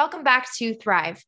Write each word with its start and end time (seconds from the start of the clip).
Welcome 0.00 0.22
back 0.24 0.50
to 0.54 0.74
Thrive. 0.76 1.22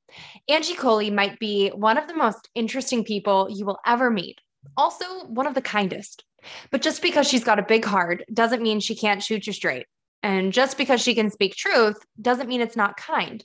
Angie 0.49 0.75
Coley 0.75 1.11
might 1.11 1.39
be 1.39 1.69
one 1.69 1.99
of 1.99 2.09
the 2.09 2.17
most 2.17 2.49
interesting 2.55 3.05
people 3.05 3.49
you 3.51 3.67
will 3.67 3.79
ever 3.85 4.09
meet, 4.09 4.41
also 4.79 5.05
one 5.27 5.47
of 5.47 5.53
the 5.53 5.61
kindest. 5.61 6.25
But 6.71 6.81
just 6.81 7.03
because 7.03 7.29
she's 7.29 7.45
got 7.45 7.59
a 7.59 7.67
big 7.69 7.85
heart 7.85 8.25
doesn't 8.33 8.63
mean 8.63 8.81
she 8.81 8.95
can't 8.95 9.23
shoot 9.23 9.47
you 9.47 9.53
straight. 9.53 9.85
And 10.23 10.55
just 10.55 10.79
because 10.79 11.03
she 11.03 11.15
can 11.15 11.31
speak 11.31 11.55
truth 11.55 11.99
doesn't 12.19 12.49
mean 12.49 12.63
it's 12.63 12.75
not 12.75 12.97
kind. 12.97 13.45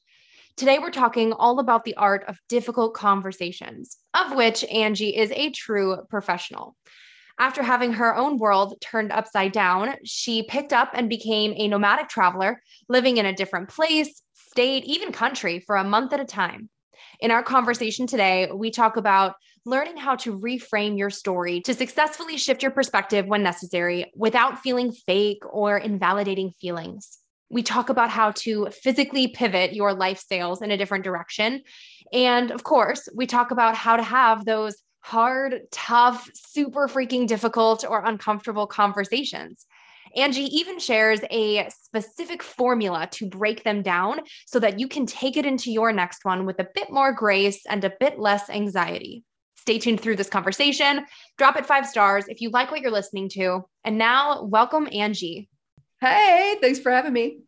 Today, 0.56 0.80
we're 0.80 0.92
talking 0.92 1.34
all 1.34 1.60
about 1.60 1.84
the 1.84 1.98
art 1.98 2.24
of 2.30 2.40
difficult 2.48 2.94
conversations, 2.94 3.98
of 4.14 4.34
which 4.34 4.64
Angie 4.64 5.18
is 5.18 5.30
a 5.32 5.50
true 5.50 5.98
professional. 6.10 6.78
After 7.38 7.62
having 7.62 7.92
her 7.92 8.16
own 8.16 8.38
world 8.38 8.76
turned 8.80 9.12
upside 9.12 9.52
down, 9.52 9.96
she 10.06 10.44
picked 10.44 10.72
up 10.72 10.92
and 10.94 11.10
became 11.10 11.54
a 11.58 11.68
nomadic 11.68 12.08
traveler, 12.08 12.62
living 12.88 13.18
in 13.18 13.26
a 13.26 13.36
different 13.36 13.68
place, 13.68 14.22
state, 14.48 14.86
even 14.86 15.12
country 15.12 15.60
for 15.60 15.76
a 15.76 15.84
month 15.84 16.14
at 16.14 16.20
a 16.20 16.26
time. 16.26 16.70
In 17.20 17.32
our 17.32 17.44
conversation 17.44 18.08
today, 18.08 18.50
we 18.54 18.72
talk 18.72 18.98
about 18.98 19.36
learning 19.66 19.98
how 19.98 20.16
to 20.16 20.40
reframe 20.40 20.98
your 20.98 21.10
story 21.10 21.62
to 21.62 21.74
successfully 21.74 22.38
shift 22.38 22.62
your 22.62 22.72
perspective 22.72 23.26
when 23.26 23.44
necessary 23.44 24.12
without 24.16 24.60
feeling 24.60 24.92
fake 24.92 25.44
or 25.50 25.78
invalidating 25.78 26.52
feelings. 26.62 27.18
We 27.50 27.64
talk 27.64 27.90
about 27.90 28.10
how 28.10 28.32
to 28.32 28.68
physically 28.72 29.30
pivot 29.30 29.74
your 29.74 29.94
life 29.94 30.20
sails 30.20 30.62
in 30.62 30.72
a 30.72 30.78
different 30.78 31.04
direction. 31.04 31.64
And 32.14 32.52
of 32.52 32.64
course, 32.64 33.08
we 33.16 33.26
talk 33.26 33.52
about 33.52 33.76
how 33.76 33.98
to 33.98 34.04
have 34.04 34.46
those 34.46 34.76
hard, 35.00 35.62
tough, 35.72 36.30
super 36.34 36.88
freaking 36.88 37.28
difficult 37.28 37.86
or 37.88 38.04
uncomfortable 38.04 38.68
conversations. 38.68 39.66
Angie 40.16 40.58
even 40.58 40.80
shares 40.80 41.20
a 41.32 41.70
specific 41.70 42.42
formula 42.42 43.08
to 43.12 43.28
break 43.28 43.64
them 43.64 43.82
down 43.82 44.22
so 44.46 44.60
that 44.60 44.80
you 44.80 44.88
can 44.88 45.06
take 45.06 45.38
it 45.38 45.46
into 45.46 45.72
your 45.72 45.92
next 45.92 46.26
one 46.26 46.46
with 46.46 46.60
a 46.60 46.68
bit 46.74 46.92
more 46.92 47.12
grace 47.12 47.62
and 47.70 47.84
a 47.84 47.94
bit 48.00 48.20
less 48.20 48.50
anxiety. 48.50 49.24
Stay 49.58 49.80
tuned 49.80 50.00
through 50.00 50.16
this 50.16 50.30
conversation. 50.30 51.06
Drop 51.38 51.58
it 51.58 51.66
five 51.66 51.86
stars 51.86 52.26
if 52.30 52.42
you 52.42 52.50
like 52.50 52.72
what 52.72 52.82
you're 52.82 52.92
listening 52.92 53.30
to. 53.30 53.66
And 53.84 53.98
now, 53.98 54.44
welcome 54.44 54.88
Angie. 54.92 55.50
Hey, 56.00 56.58
thanks 56.62 56.80
for 56.80 56.92
having 56.92 57.14
me. 57.14 57.40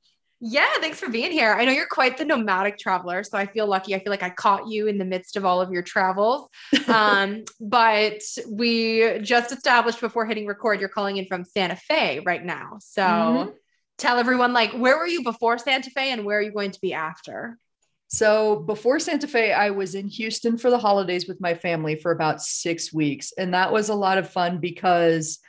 Yeah, 0.42 0.70
thanks 0.80 1.00
for 1.00 1.09
being 1.09 1.32
here. 1.32 1.52
I 1.54 1.66
know 1.66 1.72
you're 1.73 1.86
quite 1.86 2.18
the 2.18 2.23
nomadic 2.23 2.78
traveler, 2.78 3.23
so 3.23 3.38
I 3.38 3.45
feel 3.45 3.68
lucky. 3.68 3.94
I 3.94 4.00
feel 4.00 4.12
like 4.12 4.23
I 4.23 4.30
caught 4.30 4.70
you 4.70 4.88
in 4.88 4.98
the 4.98 5.04
midst 5.04 5.36
of 5.36 5.44
all 5.44 5.62
of 5.62 5.72
your 5.72 5.84
travels. 5.84 6.50
Um, 6.90 7.44
but 7.59 8.22
we 8.50 9.20
just 9.20 9.52
established 9.52 10.02
before 10.02 10.26
hitting 10.26 10.48
record, 10.48 10.80
you're 10.80 10.90
calling 10.90 11.17
in 11.17 11.28
from 11.28 11.45
Santa 11.45 11.76
Fe 11.76 12.20
right 12.26 12.44
now. 12.44 12.78
So 12.80 13.02
mm-hmm. 13.04 13.50
tell 14.00 14.17
everyone, 14.17 14.54
like, 14.54 14.72
where 14.72 14.98
were 14.98 15.06
you 15.06 15.23
before 15.23 15.60
Santa 15.60 15.92
Fe 15.92 16.12
and 16.12 16.26
where 16.26 16.40
are 16.40 16.42
you 16.42 16.52
going 16.52 16.72
to 16.72 16.80
be 16.82 16.94
after? 16.94 17.60
So 18.08 18.62
before 18.62 19.00
Santa 19.00 19.27
Fe, 19.27 19.54
I 19.54 19.70
was 19.70 19.94
in 19.94 20.08
Houston 20.08 20.58
for 20.58 20.71
the 20.71 20.80
holidays 20.80 21.27
with 21.27 21.39
my 21.39 21.54
family 21.54 21.95
for 21.95 22.11
about 22.11 22.42
six 22.42 22.92
weeks, 22.92 23.32
and 23.38 23.54
that 23.54 23.71
was 23.71 23.89
a 23.89 23.95
lot 23.95 24.17
of 24.17 24.30
fun 24.30 24.60
because 24.60 25.39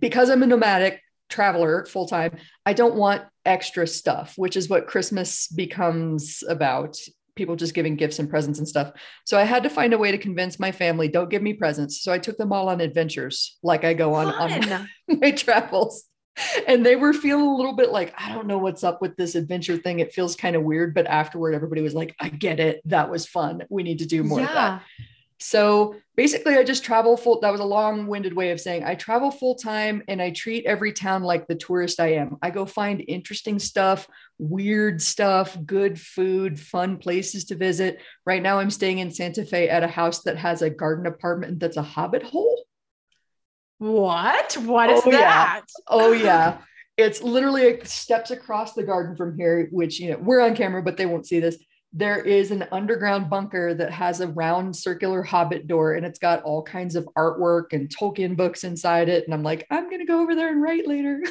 because 0.00 0.28
I'm 0.28 0.42
a 0.42 0.46
nomadic 0.46 1.00
traveler 1.28 1.86
full 1.86 2.06
time, 2.06 2.36
I 2.64 2.72
don't 2.72 2.94
want 2.94 3.22
extra 3.44 3.86
stuff, 3.86 4.34
which 4.36 4.56
is 4.56 4.68
what 4.68 4.86
Christmas 4.86 5.48
becomes 5.48 6.42
about. 6.48 6.98
People 7.36 7.56
just 7.56 7.74
giving 7.74 7.96
gifts 7.96 8.18
and 8.18 8.28
presents 8.28 8.58
and 8.58 8.66
stuff. 8.66 8.92
So 9.24 9.38
I 9.38 9.44
had 9.44 9.62
to 9.62 9.70
find 9.70 9.92
a 9.92 9.98
way 9.98 10.10
to 10.10 10.18
convince 10.18 10.58
my 10.58 10.72
family, 10.72 11.08
don't 11.08 11.30
give 11.30 11.42
me 11.42 11.54
presents. 11.54 12.02
So 12.02 12.12
I 12.12 12.18
took 12.18 12.36
them 12.36 12.52
all 12.52 12.68
on 12.68 12.80
adventures, 12.80 13.58
like 13.62 13.84
I 13.84 13.94
go 13.94 14.14
on 14.14 14.26
on 14.26 14.88
my 15.08 15.30
travels. 15.30 16.04
And 16.66 16.86
they 16.86 16.96
were 16.96 17.12
feeling 17.12 17.46
a 17.46 17.56
little 17.56 17.74
bit 17.74 17.90
like, 17.90 18.14
I 18.16 18.32
don't 18.32 18.46
know 18.46 18.58
what's 18.58 18.84
up 18.84 19.02
with 19.02 19.16
this 19.16 19.34
adventure 19.34 19.76
thing. 19.76 19.98
It 19.98 20.12
feels 20.12 20.36
kind 20.36 20.54
of 20.54 20.62
weird. 20.62 20.94
But 20.94 21.06
afterward, 21.06 21.54
everybody 21.54 21.82
was 21.82 21.94
like, 21.94 22.14
I 22.20 22.28
get 22.28 22.60
it. 22.60 22.80
That 22.84 23.10
was 23.10 23.26
fun. 23.26 23.64
We 23.70 23.82
need 23.82 23.98
to 23.98 24.06
do 24.06 24.22
more 24.22 24.40
yeah. 24.40 24.46
of 24.46 24.54
that. 24.54 24.82
So 25.40 25.94
basically, 26.16 26.56
I 26.56 26.64
just 26.64 26.82
travel 26.82 27.16
full. 27.16 27.40
That 27.40 27.52
was 27.52 27.60
a 27.60 27.64
long 27.64 28.08
winded 28.08 28.34
way 28.34 28.50
of 28.50 28.60
saying 28.60 28.84
I 28.84 28.96
travel 28.96 29.30
full 29.30 29.54
time 29.54 30.02
and 30.08 30.20
I 30.20 30.30
treat 30.30 30.66
every 30.66 30.92
town 30.92 31.22
like 31.22 31.46
the 31.46 31.54
tourist 31.54 32.00
I 32.00 32.14
am. 32.14 32.38
I 32.42 32.50
go 32.50 32.66
find 32.66 33.04
interesting 33.06 33.60
stuff, 33.60 34.08
weird 34.38 35.00
stuff, 35.00 35.56
good 35.64 36.00
food, 36.00 36.58
fun 36.58 36.96
places 36.96 37.44
to 37.46 37.54
visit. 37.54 38.00
Right 38.26 38.42
now, 38.42 38.58
I'm 38.58 38.70
staying 38.70 38.98
in 38.98 39.12
Santa 39.12 39.44
Fe 39.44 39.68
at 39.68 39.84
a 39.84 39.88
house 39.88 40.22
that 40.22 40.36
has 40.36 40.62
a 40.62 40.70
garden 40.70 41.06
apartment 41.06 41.60
that's 41.60 41.76
a 41.76 41.82
hobbit 41.82 42.24
hole. 42.24 42.64
What? 43.78 44.54
What 44.54 44.90
is 44.90 45.02
oh, 45.04 45.10
that? 45.12 45.62
Yeah. 45.64 45.84
Oh, 45.86 46.12
yeah. 46.12 46.58
It's 46.98 47.22
literally 47.22 47.78
steps 47.84 48.32
across 48.32 48.74
the 48.74 48.82
garden 48.82 49.14
from 49.14 49.38
here, 49.38 49.68
which, 49.70 50.00
you 50.00 50.10
know, 50.10 50.18
we're 50.18 50.40
on 50.40 50.56
camera, 50.56 50.82
but 50.82 50.96
they 50.96 51.06
won't 51.06 51.28
see 51.28 51.38
this 51.38 51.56
there 51.92 52.20
is 52.20 52.50
an 52.50 52.66
underground 52.70 53.30
bunker 53.30 53.72
that 53.74 53.90
has 53.90 54.20
a 54.20 54.28
round 54.28 54.76
circular 54.76 55.22
hobbit 55.22 55.66
door 55.66 55.94
and 55.94 56.04
it's 56.04 56.18
got 56.18 56.42
all 56.42 56.62
kinds 56.62 56.94
of 56.94 57.08
artwork 57.16 57.72
and 57.72 57.88
Tolkien 57.88 58.36
books 58.36 58.64
inside 58.64 59.08
it. 59.08 59.24
And 59.24 59.32
I'm 59.32 59.42
like, 59.42 59.66
I'm 59.70 59.88
going 59.88 60.00
to 60.00 60.04
go 60.04 60.20
over 60.20 60.34
there 60.34 60.50
and 60.50 60.62
write 60.62 60.86
later. 60.86 61.22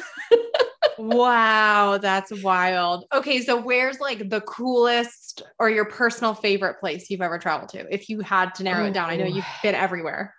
wow, 0.98 1.98
that's 1.98 2.32
wild. 2.42 3.04
Okay, 3.14 3.40
so 3.40 3.60
where's 3.60 4.00
like 4.00 4.30
the 4.30 4.40
coolest 4.42 5.42
or 5.60 5.70
your 5.70 5.84
personal 5.84 6.34
favorite 6.34 6.80
place 6.80 7.08
you've 7.08 7.22
ever 7.22 7.38
traveled 7.38 7.70
to? 7.70 7.86
If 7.94 8.08
you 8.08 8.20
had 8.20 8.54
to 8.56 8.64
narrow 8.64 8.84
oh. 8.84 8.88
it 8.88 8.94
down, 8.94 9.10
I 9.10 9.16
know 9.16 9.26
you've 9.26 9.44
been 9.62 9.76
everywhere 9.76 10.34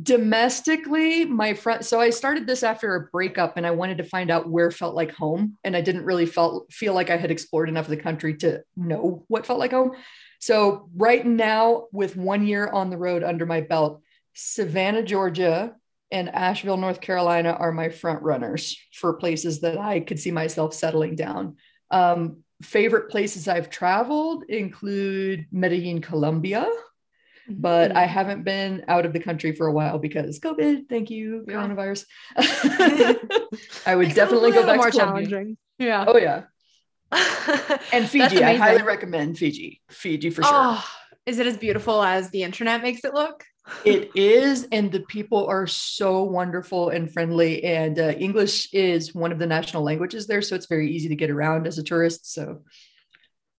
domestically 0.00 1.26
my 1.26 1.52
friend 1.52 1.84
so 1.84 2.00
i 2.00 2.08
started 2.08 2.46
this 2.46 2.62
after 2.62 2.94
a 2.94 3.10
breakup 3.10 3.58
and 3.58 3.66
i 3.66 3.70
wanted 3.70 3.98
to 3.98 4.04
find 4.04 4.30
out 4.30 4.48
where 4.48 4.70
felt 4.70 4.94
like 4.94 5.12
home 5.12 5.58
and 5.64 5.76
i 5.76 5.82
didn't 5.82 6.04
really 6.04 6.24
felt 6.24 6.72
feel 6.72 6.94
like 6.94 7.10
i 7.10 7.16
had 7.16 7.30
explored 7.30 7.68
enough 7.68 7.84
of 7.84 7.90
the 7.90 7.96
country 7.96 8.34
to 8.34 8.62
know 8.74 9.22
what 9.28 9.44
felt 9.44 9.58
like 9.58 9.72
home. 9.72 9.92
So 10.38 10.88
right 10.96 11.24
now 11.24 11.84
with 11.92 12.16
one 12.16 12.46
year 12.46 12.68
on 12.68 12.88
the 12.88 12.96
road 12.96 13.22
under 13.22 13.44
my 13.44 13.60
belt 13.60 14.00
savannah 14.32 15.02
georgia 15.02 15.74
and 16.10 16.34
asheville 16.34 16.78
north 16.78 17.02
carolina 17.02 17.50
are 17.50 17.70
my 17.70 17.90
front 17.90 18.22
runners 18.22 18.78
for 18.94 19.12
places 19.14 19.60
that 19.60 19.76
i 19.76 20.00
could 20.00 20.18
see 20.18 20.30
myself 20.30 20.72
settling 20.72 21.16
down. 21.16 21.56
Um, 21.90 22.38
favorite 22.62 23.10
places 23.10 23.46
i've 23.46 23.68
traveled 23.68 24.44
include 24.48 25.46
medellin 25.52 26.00
colombia 26.00 26.66
but 27.48 27.94
I 27.96 28.04
mm-hmm. 28.04 28.12
haven't 28.12 28.44
been 28.44 28.84
out 28.88 29.06
of 29.06 29.12
the 29.12 29.20
country 29.20 29.52
for 29.52 29.66
a 29.66 29.72
while 29.72 29.98
because 29.98 30.38
COVID. 30.40 30.88
Thank 30.88 31.10
you, 31.10 31.44
yeah. 31.46 31.54
coronavirus. 31.54 32.06
I 33.86 33.96
would 33.96 34.14
definitely 34.14 34.52
go 34.52 34.66
back 34.66 34.76
more 34.76 34.90
to 34.90 34.96
challenging. 34.96 35.56
Yeah. 35.78 36.04
Oh 36.06 36.16
yeah. 36.16 36.44
and 37.92 38.08
Fiji, 38.08 38.42
I 38.42 38.56
highly 38.56 38.82
recommend 38.82 39.38
Fiji. 39.38 39.82
Fiji 39.90 40.30
for 40.30 40.42
sure. 40.42 40.50
Oh, 40.52 40.84
is 41.26 41.38
it 41.38 41.46
as 41.46 41.58
beautiful 41.58 42.02
as 42.02 42.30
the 42.30 42.42
internet 42.42 42.82
makes 42.82 43.04
it 43.04 43.14
look? 43.14 43.44
it 43.84 44.10
is, 44.14 44.66
and 44.72 44.90
the 44.90 45.00
people 45.00 45.46
are 45.46 45.66
so 45.66 46.22
wonderful 46.24 46.90
and 46.90 47.12
friendly. 47.12 47.64
And 47.64 47.98
uh, 47.98 48.12
English 48.18 48.72
is 48.72 49.14
one 49.14 49.32
of 49.32 49.38
the 49.38 49.46
national 49.46 49.82
languages 49.82 50.26
there, 50.26 50.42
so 50.42 50.54
it's 50.54 50.66
very 50.66 50.90
easy 50.90 51.08
to 51.08 51.16
get 51.16 51.30
around 51.30 51.66
as 51.66 51.78
a 51.78 51.82
tourist. 51.82 52.32
So 52.32 52.62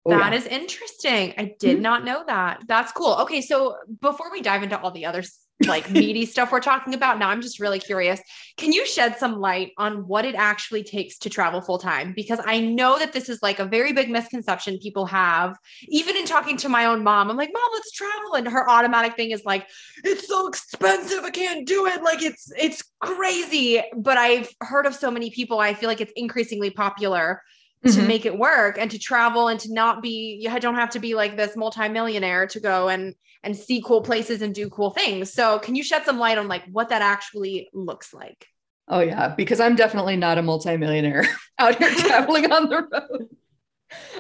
Oh, 0.05 0.11
that 0.11 0.33
yeah. 0.33 0.39
is 0.39 0.47
interesting. 0.47 1.35
I 1.39 1.55
did 1.59 1.75
mm-hmm. 1.75 1.83
not 1.83 2.05
know 2.05 2.25
that. 2.27 2.63
That's 2.67 2.91
cool. 2.93 3.15
Okay, 3.21 3.41
so 3.41 3.77
before 4.01 4.33
we 4.33 4.43
dive 4.43 4.63
into 4.63 4.81
all 4.81 4.91
the 4.91 5.07
other 5.07 5.23
like 5.67 5.89
meaty 5.91 6.27
stuff 6.27 6.51
we're 6.51 6.59
talking 6.59 6.95
about, 6.95 7.21
now 7.21 7.29
I'm 7.29 7.41
just 7.41 7.61
really 7.61 7.79
curious. 7.79 8.21
Can 8.57 8.73
you 8.73 8.85
shed 8.85 9.19
some 9.19 9.39
light 9.39 9.71
on 9.79 10.09
what 10.09 10.25
it 10.25 10.35
actually 10.35 10.83
takes 10.83 11.19
to 11.19 11.31
travel 11.31 11.61
full 11.61 11.79
time? 11.79 12.15
Because 12.17 12.41
I 12.45 12.61
know 12.61 12.99
that 12.99 13.13
this 13.13 13.29
is 13.29 13.41
like 13.43 13.61
a 13.61 13.65
very 13.65 13.93
big 13.93 14.11
misconception 14.11 14.79
people 14.79 15.07
have. 15.07 15.57
Even 15.89 16.17
in 16.17 16.25
talking 16.25 16.57
to 16.59 16.69
my 16.69 16.87
own 16.87 17.05
mom, 17.05 17.31
I'm 17.31 17.37
like, 17.37 17.51
"Mom, 17.53 17.71
let's 17.73 17.93
travel." 17.93 18.35
And 18.35 18.49
her 18.49 18.69
automatic 18.69 19.15
thing 19.15 19.31
is 19.31 19.45
like, 19.45 19.69
"It's 20.03 20.27
so 20.27 20.49
expensive. 20.49 21.23
I 21.23 21.31
can't 21.31 21.65
do 21.65 21.87
it. 21.87 22.03
Like 22.03 22.23
it's 22.23 22.51
it's 22.59 22.83
crazy." 23.01 23.83
But 23.97 24.19
I've 24.19 24.53
heard 24.61 24.87
of 24.87 24.97
so 24.97 25.13
many 25.13 25.31
people, 25.31 25.61
I 25.61 25.75
feel 25.75 25.89
like 25.89 26.01
it's 26.01 26.13
increasingly 26.17 26.71
popular 26.71 27.41
mm-hmm. 27.85 28.01
to 28.01 28.07
make 28.07 28.27
it 28.27 28.37
work 28.37 28.79
and 28.79 28.91
to 28.91 28.99
travel 28.99 29.49
and 29.49 29.61
to 29.61 29.73
not 29.73 30.03
be 30.03 30.39
you 30.41 30.61
don't 30.61 30.75
have 30.75 30.91
to 30.91 31.01
be 31.01 31.15
like 31.15 31.37
this 31.37 31.57
multimillionaire 31.57 32.47
to 32.47 32.61
go 32.61 32.89
and 32.89 33.15
and 33.43 33.57
see 33.57 33.83
cool 33.85 34.03
places 34.03 34.43
and 34.43 34.55
do 34.55 34.69
cool 34.71 34.91
things 34.91 35.33
so 35.33 35.59
can 35.59 35.75
you 35.75 35.83
shed 35.83 36.05
some 36.05 36.19
light 36.19 36.39
on 36.39 36.49
like 36.49 36.65
what 36.71 36.89
that 36.89 37.03
actually 37.03 37.69
looks 37.73 38.15
like 38.15 38.47
oh 38.89 39.01
yeah 39.01 39.29
because 39.29 39.61
i'm 39.61 39.77
definitely 39.77 40.17
not 40.17 40.39
a 40.39 40.43
multimillionaire 40.43 41.27
out 41.59 41.77
here 41.77 41.91
traveling 41.97 42.51
on 42.51 42.69
the 42.69 42.87
road 42.91 43.29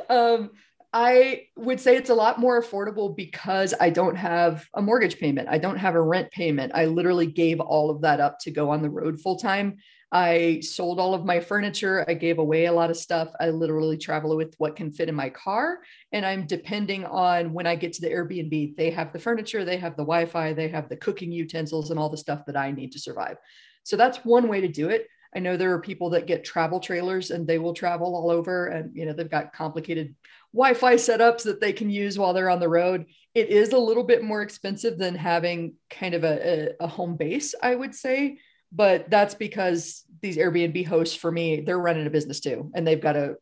um 0.08 0.50
I 0.94 1.46
would 1.56 1.80
say 1.80 1.96
it's 1.96 2.10
a 2.10 2.14
lot 2.14 2.38
more 2.38 2.60
affordable 2.60 3.16
because 3.16 3.72
I 3.80 3.88
don't 3.88 4.16
have 4.16 4.66
a 4.74 4.82
mortgage 4.82 5.18
payment. 5.18 5.48
I 5.48 5.56
don't 5.56 5.78
have 5.78 5.94
a 5.94 6.02
rent 6.02 6.30
payment. 6.30 6.72
I 6.74 6.84
literally 6.84 7.26
gave 7.26 7.60
all 7.60 7.88
of 7.88 8.02
that 8.02 8.20
up 8.20 8.38
to 8.40 8.50
go 8.50 8.68
on 8.68 8.82
the 8.82 8.90
road 8.90 9.18
full 9.18 9.36
time. 9.36 9.78
I 10.12 10.60
sold 10.60 11.00
all 11.00 11.14
of 11.14 11.24
my 11.24 11.40
furniture. 11.40 12.04
I 12.06 12.12
gave 12.12 12.38
away 12.38 12.66
a 12.66 12.72
lot 12.72 12.90
of 12.90 12.98
stuff. 12.98 13.30
I 13.40 13.48
literally 13.48 13.96
travel 13.96 14.36
with 14.36 14.54
what 14.58 14.76
can 14.76 14.92
fit 14.92 15.08
in 15.08 15.14
my 15.14 15.30
car. 15.30 15.78
And 16.12 16.26
I'm 16.26 16.46
depending 16.46 17.06
on 17.06 17.54
when 17.54 17.66
I 17.66 17.76
get 17.76 17.94
to 17.94 18.02
the 18.02 18.10
Airbnb, 18.10 18.76
they 18.76 18.90
have 18.90 19.14
the 19.14 19.18
furniture, 19.18 19.64
they 19.64 19.78
have 19.78 19.96
the 19.96 20.04
Wi 20.04 20.26
Fi, 20.26 20.52
they 20.52 20.68
have 20.68 20.90
the 20.90 20.96
cooking 20.96 21.32
utensils, 21.32 21.90
and 21.90 21.98
all 21.98 22.10
the 22.10 22.18
stuff 22.18 22.44
that 22.46 22.58
I 22.58 22.72
need 22.72 22.92
to 22.92 22.98
survive. 22.98 23.38
So 23.84 23.96
that's 23.96 24.18
one 24.18 24.48
way 24.48 24.60
to 24.60 24.68
do 24.68 24.90
it. 24.90 25.06
I 25.34 25.38
know 25.38 25.56
there 25.56 25.72
are 25.72 25.80
people 25.80 26.10
that 26.10 26.26
get 26.26 26.44
travel 26.44 26.78
trailers 26.78 27.30
and 27.30 27.46
they 27.46 27.58
will 27.58 27.72
travel 27.72 28.14
all 28.14 28.30
over 28.30 28.66
and 28.66 28.94
you 28.94 29.06
know 29.06 29.14
they've 29.14 29.30
got 29.30 29.54
complicated 29.54 30.14
Wi-Fi 30.52 30.96
setups 30.96 31.44
that 31.44 31.58
they 31.58 31.72
can 31.72 31.88
use 31.88 32.18
while 32.18 32.34
they're 32.34 32.50
on 32.50 32.60
the 32.60 32.68
road. 32.68 33.06
It 33.34 33.48
is 33.48 33.72
a 33.72 33.78
little 33.78 34.04
bit 34.04 34.22
more 34.22 34.42
expensive 34.42 34.98
than 34.98 35.14
having 35.14 35.76
kind 35.88 36.12
of 36.12 36.24
a, 36.24 36.74
a, 36.80 36.84
a 36.84 36.86
home 36.86 37.16
base, 37.16 37.54
I 37.62 37.74
would 37.74 37.94
say. 37.94 38.38
But 38.74 39.10
that's 39.10 39.34
because 39.34 40.04
these 40.22 40.36
Airbnb 40.36 40.86
hosts 40.86 41.14
for 41.14 41.30
me, 41.30 41.60
they're 41.60 41.78
running 41.78 42.06
a 42.06 42.10
business 42.10 42.40
too. 42.40 42.70
And 42.74 42.86
they've 42.86 43.00
got 43.00 43.12
to 43.14 43.36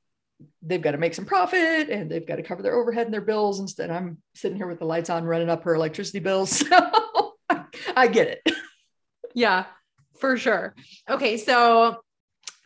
they've 0.62 0.80
got 0.80 0.92
to 0.92 0.98
make 0.98 1.14
some 1.14 1.26
profit 1.26 1.90
and 1.90 2.10
they've 2.10 2.26
got 2.26 2.36
to 2.36 2.42
cover 2.42 2.62
their 2.62 2.74
overhead 2.74 3.06
and 3.06 3.14
their 3.14 3.20
bills. 3.20 3.60
Instead, 3.60 3.90
I'm 3.90 4.18
sitting 4.34 4.56
here 4.56 4.66
with 4.66 4.78
the 4.78 4.86
lights 4.86 5.10
on 5.10 5.24
running 5.24 5.50
up 5.50 5.64
her 5.64 5.74
electricity 5.74 6.20
bills. 6.20 6.64
So 7.52 7.96
I 7.96 8.06
get 8.06 8.28
it. 8.28 8.54
Yeah, 9.34 9.64
for 10.20 10.36
sure. 10.36 10.74
Okay, 11.08 11.36
so 11.36 11.98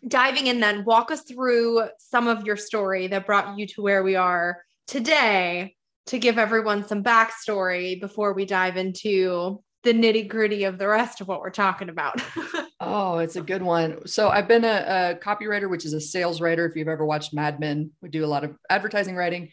diving 0.06 0.46
in 0.46 0.60
then, 0.60 0.84
walk 0.84 1.10
us 1.10 1.22
through 1.22 1.88
some 1.98 2.28
of 2.28 2.44
your 2.44 2.56
story 2.56 3.06
that 3.08 3.26
brought 3.26 3.58
you 3.58 3.66
to 3.68 3.82
where 3.82 4.02
we 4.02 4.16
are 4.16 4.62
today 4.86 5.74
to 6.06 6.18
give 6.18 6.38
everyone 6.38 6.86
some 6.86 7.02
backstory 7.02 8.00
before 8.00 8.34
we 8.34 8.44
dive 8.44 8.76
into 8.76 9.62
the 9.84 9.92
nitty 9.92 10.28
gritty 10.28 10.64
of 10.64 10.78
the 10.78 10.88
rest 10.88 11.20
of 11.20 11.28
what 11.28 11.40
we're 11.40 11.50
talking 11.50 11.88
about. 11.88 12.20
oh, 12.80 13.18
it's 13.18 13.36
a 13.36 13.42
good 13.42 13.62
one. 13.62 14.06
So 14.06 14.28
I've 14.28 14.48
been 14.48 14.64
a, 14.64 15.18
a, 15.18 15.24
copywriter, 15.24 15.70
which 15.70 15.84
is 15.84 15.92
a 15.92 16.00
sales 16.00 16.40
writer. 16.40 16.66
If 16.66 16.76
you've 16.76 16.88
ever 16.88 17.04
watched 17.04 17.34
Mad 17.34 17.60
Men, 17.60 17.90
we 18.02 18.08
do 18.08 18.24
a 18.24 18.26
lot 18.26 18.44
of 18.44 18.56
advertising 18.68 19.16
writing. 19.16 19.50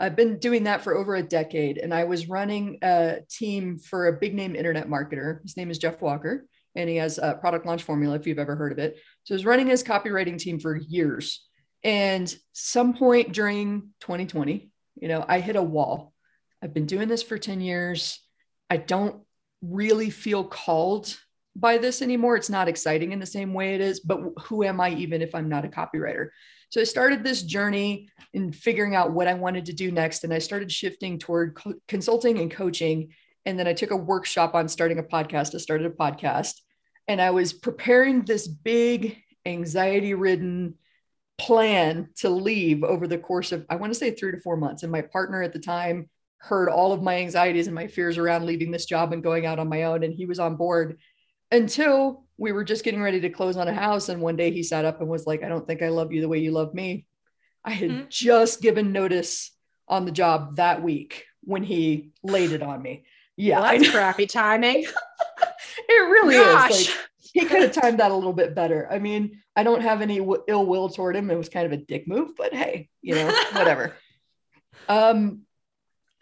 I've 0.00 0.16
been 0.16 0.38
doing 0.38 0.64
that 0.64 0.82
for 0.82 0.96
over 0.96 1.14
a 1.14 1.22
decade, 1.22 1.78
and 1.78 1.94
I 1.94 2.04
was 2.04 2.28
running 2.28 2.78
a 2.82 3.18
team 3.30 3.78
for 3.78 4.08
a 4.08 4.12
big 4.12 4.34
name 4.34 4.56
internet 4.56 4.88
marketer. 4.88 5.40
His 5.42 5.56
name 5.56 5.70
is 5.70 5.78
Jeff 5.78 6.02
Walker 6.02 6.46
and 6.74 6.88
he 6.88 6.96
has 6.96 7.18
a 7.18 7.34
product 7.34 7.66
launch 7.66 7.82
formula 7.82 8.16
if 8.16 8.26
you've 8.26 8.38
ever 8.38 8.56
heard 8.56 8.72
of 8.72 8.78
it. 8.78 8.98
So 9.24 9.34
he's 9.34 9.44
running 9.44 9.66
his 9.66 9.82
copywriting 9.82 10.38
team 10.38 10.58
for 10.58 10.76
years. 10.76 11.46
And 11.82 12.34
some 12.52 12.94
point 12.94 13.32
during 13.32 13.90
2020, 14.00 14.70
you 14.96 15.08
know, 15.08 15.24
I 15.26 15.40
hit 15.40 15.56
a 15.56 15.62
wall. 15.62 16.12
I've 16.62 16.74
been 16.74 16.86
doing 16.86 17.08
this 17.08 17.22
for 17.22 17.38
10 17.38 17.60
years. 17.60 18.20
I 18.70 18.78
don't 18.78 19.22
really 19.68 20.10
feel 20.10 20.44
called 20.44 21.16
by 21.56 21.78
this 21.78 22.02
anymore. 22.02 22.36
It's 22.36 22.50
not 22.50 22.68
exciting 22.68 23.12
in 23.12 23.20
the 23.20 23.26
same 23.26 23.54
way 23.54 23.74
it 23.74 23.80
is, 23.80 24.00
but 24.00 24.20
who 24.42 24.64
am 24.64 24.80
I 24.80 24.90
even 24.90 25.22
if 25.22 25.34
I'm 25.34 25.48
not 25.48 25.64
a 25.64 25.68
copywriter? 25.68 26.28
So 26.70 26.80
I 26.80 26.84
started 26.84 27.22
this 27.22 27.42
journey 27.42 28.08
in 28.32 28.52
figuring 28.52 28.96
out 28.96 29.12
what 29.12 29.28
I 29.28 29.34
wanted 29.34 29.66
to 29.66 29.72
do 29.72 29.92
next. 29.92 30.24
And 30.24 30.34
I 30.34 30.38
started 30.38 30.72
shifting 30.72 31.18
toward 31.18 31.54
co- 31.54 31.74
consulting 31.86 32.38
and 32.38 32.50
coaching. 32.50 33.10
And 33.46 33.58
then 33.58 33.68
I 33.68 33.74
took 33.74 33.92
a 33.92 33.96
workshop 33.96 34.54
on 34.54 34.68
starting 34.68 34.98
a 34.98 35.02
podcast. 35.02 35.54
I 35.54 35.58
started 35.58 35.86
a 35.86 35.90
podcast 35.90 36.54
and 37.06 37.20
I 37.20 37.30
was 37.30 37.52
preparing 37.52 38.24
this 38.24 38.48
big 38.48 39.18
anxiety 39.46 40.14
ridden 40.14 40.74
plan 41.38 42.08
to 42.16 42.30
leave 42.30 42.82
over 42.82 43.06
the 43.06 43.18
course 43.18 43.52
of, 43.52 43.66
I 43.68 43.76
want 43.76 43.92
to 43.92 43.98
say 43.98 44.10
three 44.10 44.32
to 44.32 44.40
four 44.40 44.56
months. 44.56 44.82
And 44.82 44.90
my 44.90 45.02
partner 45.02 45.42
at 45.42 45.52
the 45.52 45.58
time 45.58 46.08
heard 46.44 46.68
all 46.68 46.92
of 46.92 47.02
my 47.02 47.16
anxieties 47.16 47.66
and 47.66 47.74
my 47.74 47.86
fears 47.86 48.18
around 48.18 48.44
leaving 48.44 48.70
this 48.70 48.84
job 48.84 49.12
and 49.12 49.22
going 49.22 49.46
out 49.46 49.58
on 49.58 49.68
my 49.68 49.84
own. 49.84 50.02
And 50.04 50.12
he 50.12 50.26
was 50.26 50.38
on 50.38 50.56
board 50.56 50.98
until 51.50 52.24
we 52.36 52.52
were 52.52 52.64
just 52.64 52.84
getting 52.84 53.00
ready 53.00 53.20
to 53.20 53.30
close 53.30 53.56
on 53.56 53.68
a 53.68 53.72
house. 53.72 54.10
And 54.10 54.20
one 54.20 54.36
day 54.36 54.50
he 54.50 54.62
sat 54.62 54.84
up 54.84 55.00
and 55.00 55.08
was 55.08 55.26
like, 55.26 55.42
I 55.42 55.48
don't 55.48 55.66
think 55.66 55.82
I 55.82 55.88
love 55.88 56.12
you 56.12 56.20
the 56.20 56.28
way 56.28 56.38
you 56.38 56.52
love 56.52 56.74
me. 56.74 57.06
I 57.64 57.70
had 57.70 57.90
mm-hmm. 57.90 58.04
just 58.10 58.60
given 58.60 58.92
notice 58.92 59.52
on 59.88 60.04
the 60.04 60.12
job 60.12 60.56
that 60.56 60.82
week 60.82 61.24
when 61.42 61.62
he 61.62 62.10
laid 62.22 62.52
it 62.52 62.62
on 62.62 62.82
me. 62.82 63.06
Yeah. 63.36 63.60
Well, 63.60 63.78
that's 63.78 63.90
crappy 63.90 64.26
timing. 64.26 64.84
it 65.88 65.92
really 65.92 66.36
Gosh. 66.36 66.70
is. 66.70 66.88
Like, 66.88 66.96
he 67.32 67.44
could 67.46 67.62
have 67.62 67.72
timed 67.72 67.98
that 68.00 68.10
a 68.10 68.14
little 68.14 68.32
bit 68.32 68.54
better. 68.54 68.86
I 68.92 68.98
mean, 68.98 69.42
I 69.56 69.62
don't 69.62 69.80
have 69.80 70.02
any 70.02 70.18
w- 70.18 70.44
ill 70.46 70.66
will 70.66 70.88
toward 70.88 71.16
him. 71.16 71.30
It 71.30 71.38
was 71.38 71.48
kind 71.48 71.66
of 71.66 71.72
a 71.72 71.78
dick 71.78 72.06
move, 72.06 72.36
but 72.36 72.54
hey, 72.54 72.90
you 73.02 73.14
know, 73.16 73.26
whatever. 73.52 73.94
um, 74.88 75.43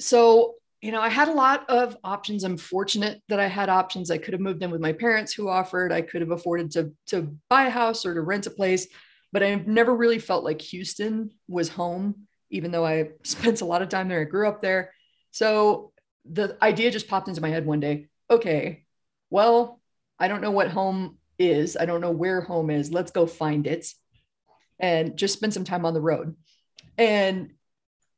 so 0.03 0.57
you 0.83 0.91
know, 0.91 1.01
I 1.01 1.09
had 1.09 1.29
a 1.29 1.33
lot 1.33 1.71
of 1.71 1.97
options. 2.03 2.43
I'm 2.43 2.57
fortunate 2.57 3.23
that 3.29 3.39
I 3.39 3.47
had 3.47 3.69
options. 3.69 4.11
I 4.11 4.19
could 4.19 4.35
have 4.35 4.41
moved 4.41 4.65
in 4.65 4.71
with 4.73 4.81
my 4.81 4.93
parents 4.93 5.33
who 5.33 5.49
offered. 5.49 5.93
I 5.93 6.03
could 6.03 6.21
have 6.23 6.33
afforded 6.33 6.73
to 6.73 6.93
to 7.07 7.37
buy 7.49 7.67
a 7.67 7.71
house 7.71 8.05
or 8.05 8.15
to 8.15 8.21
rent 8.21 8.49
a 8.49 8.51
place, 8.51 8.89
but 9.33 9.45
I've 9.45 9.69
never 9.69 9.95
really 9.95 10.19
felt 10.19 10.43
like 10.43 10.61
Houston 10.61 11.31
was 11.47 11.69
home, 11.69 12.27
even 12.51 12.73
though 12.73 12.85
I 12.85 13.11
spent 13.23 13.61
a 13.61 13.65
lot 13.65 13.81
of 13.81 13.89
time 13.89 14.09
there. 14.09 14.21
I 14.21 14.25
grew 14.25 14.49
up 14.49 14.61
there. 14.61 14.93
So 15.31 15.93
the 16.25 16.59
idea 16.61 16.91
just 16.91 17.09
popped 17.09 17.29
into 17.29 17.41
my 17.41 17.49
head 17.49 17.65
one 17.65 17.81
day. 17.81 18.09
Okay, 18.29 18.85
well, 19.31 19.81
I 20.19 20.27
don't 20.27 20.41
know 20.41 20.51
what 20.51 20.69
home 20.69 21.19
is. 21.39 21.77
I 21.77 21.87
don't 21.87 22.01
know 22.01 22.11
where 22.11 22.41
home 22.41 22.71
is. 22.71 22.93
Let's 22.93 23.13
go 23.13 23.27
find 23.27 23.69
it 23.69 23.87
and 24.81 25.17
just 25.17 25.35
spend 25.35 25.55
some 25.55 25.65
time 25.65 25.87
on 25.87 25.95
the 25.95 26.01
road. 26.01 26.35
And 26.99 27.53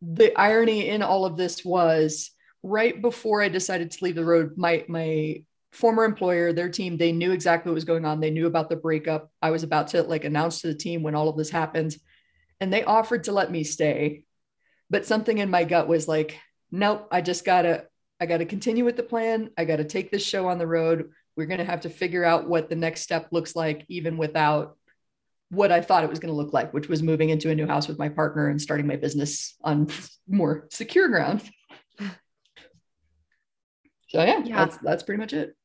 the 0.02 0.38
irony 0.38 0.88
in 0.88 1.02
all 1.02 1.24
of 1.24 1.36
this 1.36 1.64
was 1.64 2.30
right 2.62 3.00
before 3.00 3.42
I 3.42 3.48
decided 3.48 3.90
to 3.90 4.04
leave 4.04 4.14
the 4.14 4.24
road, 4.24 4.54
my 4.56 4.84
my 4.88 5.44
former 5.72 6.04
employer, 6.04 6.52
their 6.52 6.68
team, 6.68 6.96
they 6.96 7.10
knew 7.12 7.32
exactly 7.32 7.70
what 7.70 7.74
was 7.74 7.84
going 7.84 8.04
on. 8.04 8.20
They 8.20 8.30
knew 8.30 8.46
about 8.46 8.68
the 8.68 8.76
breakup. 8.76 9.30
I 9.42 9.50
was 9.50 9.64
about 9.64 9.88
to 9.88 10.02
like 10.02 10.24
announce 10.24 10.60
to 10.60 10.68
the 10.68 10.74
team 10.74 11.02
when 11.02 11.16
all 11.16 11.28
of 11.28 11.36
this 11.36 11.50
happened. 11.50 11.96
And 12.60 12.72
they 12.72 12.84
offered 12.84 13.24
to 13.24 13.32
let 13.32 13.50
me 13.50 13.64
stay. 13.64 14.24
But 14.88 15.04
something 15.04 15.38
in 15.38 15.50
my 15.50 15.64
gut 15.64 15.88
was 15.88 16.06
like, 16.06 16.38
nope, 16.70 17.08
I 17.10 17.20
just 17.20 17.44
gotta 17.44 17.86
I 18.20 18.26
got 18.26 18.38
to 18.38 18.44
continue 18.44 18.84
with 18.84 18.96
the 18.96 19.02
plan. 19.02 19.50
I 19.58 19.64
got 19.64 19.76
to 19.76 19.84
take 19.84 20.10
this 20.10 20.24
show 20.24 20.48
on 20.48 20.58
the 20.58 20.66
road. 20.66 21.10
We're 21.36 21.46
to 21.46 21.64
have 21.64 21.80
to 21.82 21.90
figure 21.90 22.24
out 22.24 22.48
what 22.48 22.68
the 22.68 22.76
next 22.76 23.00
step 23.00 23.28
looks 23.32 23.56
like, 23.56 23.84
even 23.88 24.16
without 24.16 24.76
what 25.50 25.70
I 25.70 25.80
thought 25.80 26.04
it 26.04 26.10
was 26.10 26.18
going 26.18 26.32
to 26.32 26.36
look 26.36 26.52
like, 26.52 26.72
which 26.72 26.88
was 26.88 27.02
moving 27.02 27.30
into 27.30 27.50
a 27.50 27.54
new 27.54 27.66
house 27.66 27.86
with 27.86 27.98
my 27.98 28.08
partner 28.08 28.48
and 28.48 28.60
starting 28.60 28.86
my 28.86 28.96
business 28.96 29.54
on 29.62 29.88
more 30.28 30.66
secure 30.70 31.08
ground. 31.08 31.42
So 34.08 34.22
yeah, 34.22 34.42
yeah. 34.44 34.64
that's 34.64 34.78
that's 34.78 35.02
pretty 35.02 35.20
much 35.20 35.32
it. 35.32 35.56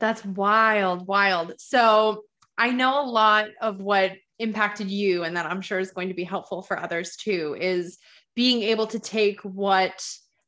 That's 0.00 0.24
wild, 0.24 1.06
wild. 1.06 1.52
So 1.58 2.22
I 2.56 2.70
know 2.70 3.04
a 3.04 3.06
lot 3.06 3.48
of 3.60 3.80
what 3.80 4.12
impacted 4.38 4.90
you 4.90 5.24
and 5.24 5.36
that 5.36 5.46
I'm 5.46 5.60
sure 5.60 5.78
is 5.78 5.92
going 5.92 6.08
to 6.08 6.14
be 6.14 6.24
helpful 6.24 6.62
for 6.62 6.78
others 6.78 7.16
too 7.16 7.56
is 7.60 7.98
being 8.34 8.62
able 8.62 8.86
to 8.88 8.98
take 8.98 9.40
what 9.42 10.04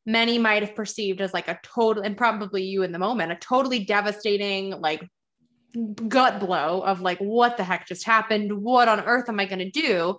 many 0.07 0.38
might 0.38 0.62
have 0.62 0.75
perceived 0.75 1.21
as 1.21 1.33
like 1.33 1.49
a 1.49 1.59
total 1.62 2.02
and 2.02 2.16
probably 2.16 2.62
you 2.62 2.83
in 2.83 2.93
the 2.93 2.99
moment 2.99 3.31
a 3.31 3.37
totally 3.37 3.85
devastating 3.85 4.71
like 4.81 5.07
gut 6.09 6.40
blow 6.40 6.81
of 6.83 7.00
like 7.00 7.19
what 7.19 7.57
the 7.57 7.64
heck 7.64 7.87
just 7.87 8.04
happened 8.04 8.52
what 8.52 8.88
on 8.88 9.00
earth 9.00 9.28
am 9.28 9.40
i 9.40 9.45
going 9.45 9.59
to 9.59 9.71
do 9.71 10.16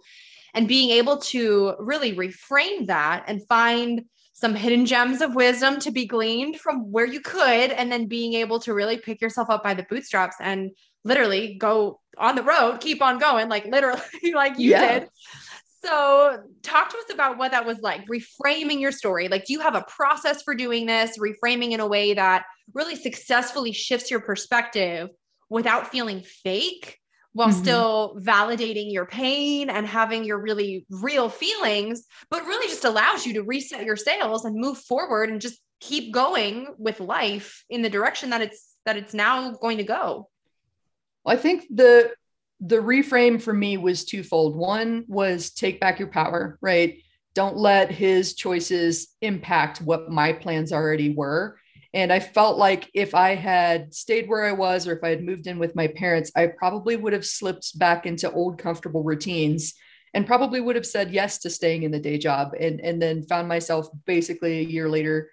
and 0.54 0.68
being 0.68 0.90
able 0.90 1.18
to 1.18 1.74
really 1.80 2.16
reframe 2.16 2.88
that 2.88 3.24
and 3.28 3.46
find 3.48 4.04
some 4.34 4.54
hidden 4.54 4.86
gems 4.86 5.22
of 5.22 5.34
wisdom 5.34 5.80
to 5.80 5.92
be 5.92 6.06
gleaned 6.06 6.60
from 6.60 6.92
where 6.92 7.06
you 7.06 7.22
could 7.22 7.72
and 7.72 7.92
then 7.92 8.08
being 8.08 8.34
able 8.34 8.60
to 8.60 8.74
really 8.74 8.98
pick 8.98 9.22
yourself 9.22 9.50
up 9.50 9.64
by 9.64 9.74
the 9.74 9.86
bootstraps 9.90 10.36
and 10.42 10.72
literally 11.04 11.56
go 11.56 12.00
on 12.18 12.36
the 12.36 12.44
road 12.44 12.80
keep 12.80 13.02
on 13.02 13.18
going 13.18 13.48
like 13.48 13.66
literally 13.66 14.02
like 14.34 14.58
you 14.58 14.72
yeah. 14.72 15.00
did 15.00 15.10
so, 15.86 16.42
talk 16.64 16.90
to 16.90 16.98
us 16.98 17.14
about 17.14 17.38
what 17.38 17.52
that 17.52 17.64
was 17.64 17.80
like, 17.80 18.08
reframing 18.08 18.80
your 18.80 18.92
story. 18.92 19.28
Like, 19.28 19.46
do 19.46 19.54
you 19.54 19.60
have 19.60 19.76
a 19.76 19.86
process 19.88 20.42
for 20.42 20.56
doing 20.56 20.88
this, 20.88 21.20
reframing 21.20 21.74
in 21.74 21.80
a 21.80 21.86
way 21.86 22.16
that 22.16 22.44
really 22.74 22.96
successfully 22.96 23.72
shifts 23.72 24.10
your 24.10 24.20
perspective 24.20 25.10
without 25.50 25.92
feeling 25.92 26.22
fake 26.22 27.00
while 27.34 27.50
mm-hmm. 27.50 27.62
still 27.62 28.18
validating 28.22 28.92
your 28.94 29.06
pain 29.06 29.70
and 29.70 29.86
having 29.86 30.24
your 30.24 30.40
really 30.40 30.86
real 30.90 31.28
feelings, 31.28 32.06
but 32.30 32.46
really 32.46 32.68
just 32.68 32.86
allows 32.86 33.26
you 33.26 33.34
to 33.34 33.44
reset 33.44 33.84
your 33.84 33.98
sails 33.98 34.46
and 34.46 34.56
move 34.56 34.78
forward 34.78 35.30
and 35.30 35.42
just 35.42 35.60
keep 35.82 36.14
going 36.14 36.68
with 36.78 37.02
life 37.02 37.66
in 37.70 37.82
the 37.82 37.90
direction 37.90 38.30
that 38.30 38.42
it's 38.42 38.76
that 38.86 38.96
it's 38.96 39.14
now 39.14 39.52
going 39.52 39.78
to 39.78 39.84
go. 39.84 40.30
Well, 41.24 41.36
I 41.36 41.40
think 41.40 41.66
the 41.70 42.14
the 42.62 42.78
reframe 42.78 43.42
for 43.42 43.54
me 43.54 43.78
was 43.78 44.06
twofold. 44.06 44.56
One 44.56 45.04
was 45.08 45.52
take 45.52 45.80
back 45.80 46.00
your 46.00 46.08
power, 46.08 46.58
right? 46.62 47.02
Don't 47.34 47.58
let 47.58 47.92
his 47.92 48.34
choices 48.34 49.10
impact 49.22 49.82
what 49.82 50.10
my 50.10 50.32
plans 50.32 50.72
already 50.72 51.14
were. 51.14 51.60
And 51.96 52.12
I 52.12 52.20
felt 52.20 52.58
like 52.58 52.92
if 52.94 53.16
I 53.16 53.36
had 53.36 53.94
stayed 53.94 54.28
where 54.28 54.44
I 54.44 54.52
was 54.52 54.86
or 54.86 54.98
if 54.98 55.04
I 55.04 55.10
had 55.10 55.24
moved 55.24 55.48
in 55.48 55.58
with 55.58 55.78
my 55.78 55.88
parents, 55.88 56.30
I 56.36 56.48
probably 56.48 56.98
would 56.98 57.14
have 57.14 57.26
slipped 57.26 57.80
back 57.80 58.06
into 58.06 58.30
old 58.30 58.58
comfortable 58.58 59.02
routines 59.02 59.74
and 60.14 60.28
probably 60.28 60.60
would 60.60 60.76
have 60.76 60.86
said 60.86 61.14
yes 61.14 61.38
to 61.40 61.50
staying 61.50 61.84
in 61.84 61.92
the 61.92 62.00
day 62.00 62.18
job 62.18 62.54
and 62.60 62.82
and 62.82 63.02
then 63.02 63.24
found 63.24 63.48
myself 63.48 63.88
basically 64.06 64.60
a 64.60 64.64
year 64.64 64.90
later 64.90 65.32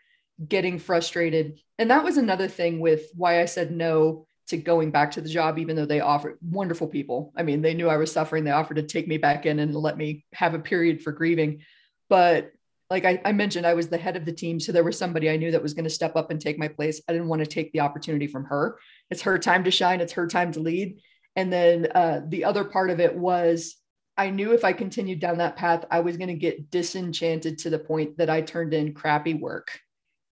getting 0.49 0.78
frustrated. 0.78 1.59
And 1.78 1.90
that 1.90 2.04
was 2.04 2.16
another 2.16 2.47
thing 2.47 2.78
with 2.78 3.07
why 3.16 3.42
I 3.42 3.47
said 3.47 3.73
no 3.73 4.28
to 4.49 4.57
going 4.57 4.92
back 4.92 5.11
to 5.12 5.21
the 5.21 5.28
job 5.28 5.59
even 5.59 5.75
though 5.75 5.87
they 5.87 6.00
offered 6.00 6.38
wonderful 6.42 6.87
people. 6.87 7.33
I 7.37 7.42
mean 7.42 7.61
they 7.61 7.75
knew 7.75 7.88
I 7.88 7.97
was 7.97 8.12
suffering. 8.12 8.45
They 8.45 8.52
offered 8.52 8.76
to 8.76 8.85
take 8.85 9.09
me 9.09 9.19
back 9.19 9.47
in 9.47 9.59
and 9.59 9.75
let 9.75 9.97
me 9.97 10.25
have 10.33 10.54
a 10.54 10.61
period 10.61 11.02
for 11.02 11.11
grieving. 11.11 11.62
But 12.09 12.52
like 12.92 13.06
I, 13.06 13.18
I, 13.25 13.32
mentioned, 13.32 13.66
I 13.66 13.72
was 13.72 13.88
the 13.88 13.96
head 13.96 14.18
of 14.18 14.26
the 14.26 14.32
team. 14.34 14.61
So 14.61 14.70
there 14.70 14.84
was 14.84 14.99
somebody 14.99 15.30
I 15.30 15.38
knew 15.38 15.50
that 15.50 15.62
was 15.62 15.72
going 15.72 15.84
to 15.84 15.90
step 15.90 16.14
up 16.14 16.30
and 16.30 16.38
take 16.38 16.58
my 16.58 16.68
place. 16.68 17.00
I 17.08 17.12
didn't 17.12 17.28
want 17.28 17.40
to 17.40 17.46
take 17.46 17.72
the 17.72 17.80
opportunity 17.80 18.26
from 18.26 18.44
her. 18.44 18.78
It's 19.11 19.22
her 19.22 19.38
time 19.38 19.64
to 19.64 19.70
shine, 19.70 20.02
it's 20.02 20.12
her 20.12 20.26
time 20.26 20.52
to 20.52 20.61
lead. 20.61 21.00
And 21.34 21.50
then 21.50 21.88
uh, 21.94 22.20
the 22.28 22.44
other 22.44 22.64
part 22.64 22.90
of 22.90 23.00
it 23.00 23.16
was 23.16 23.76
I 24.18 24.28
knew 24.28 24.52
if 24.52 24.62
I 24.62 24.75
continued 24.75 25.20
down 25.20 25.38
that 25.38 25.56
path, 25.56 25.87
I 25.90 26.00
was 26.00 26.18
going 26.18 26.28
to 26.28 26.34
get 26.34 26.70
disenchanted 26.70 27.61
to 27.61 27.70
the 27.70 27.78
point 27.78 28.18
that 28.18 28.28
I 28.28 28.42
turned 28.42 28.75
in 28.75 28.92
crappy 28.92 29.32
work 29.32 29.80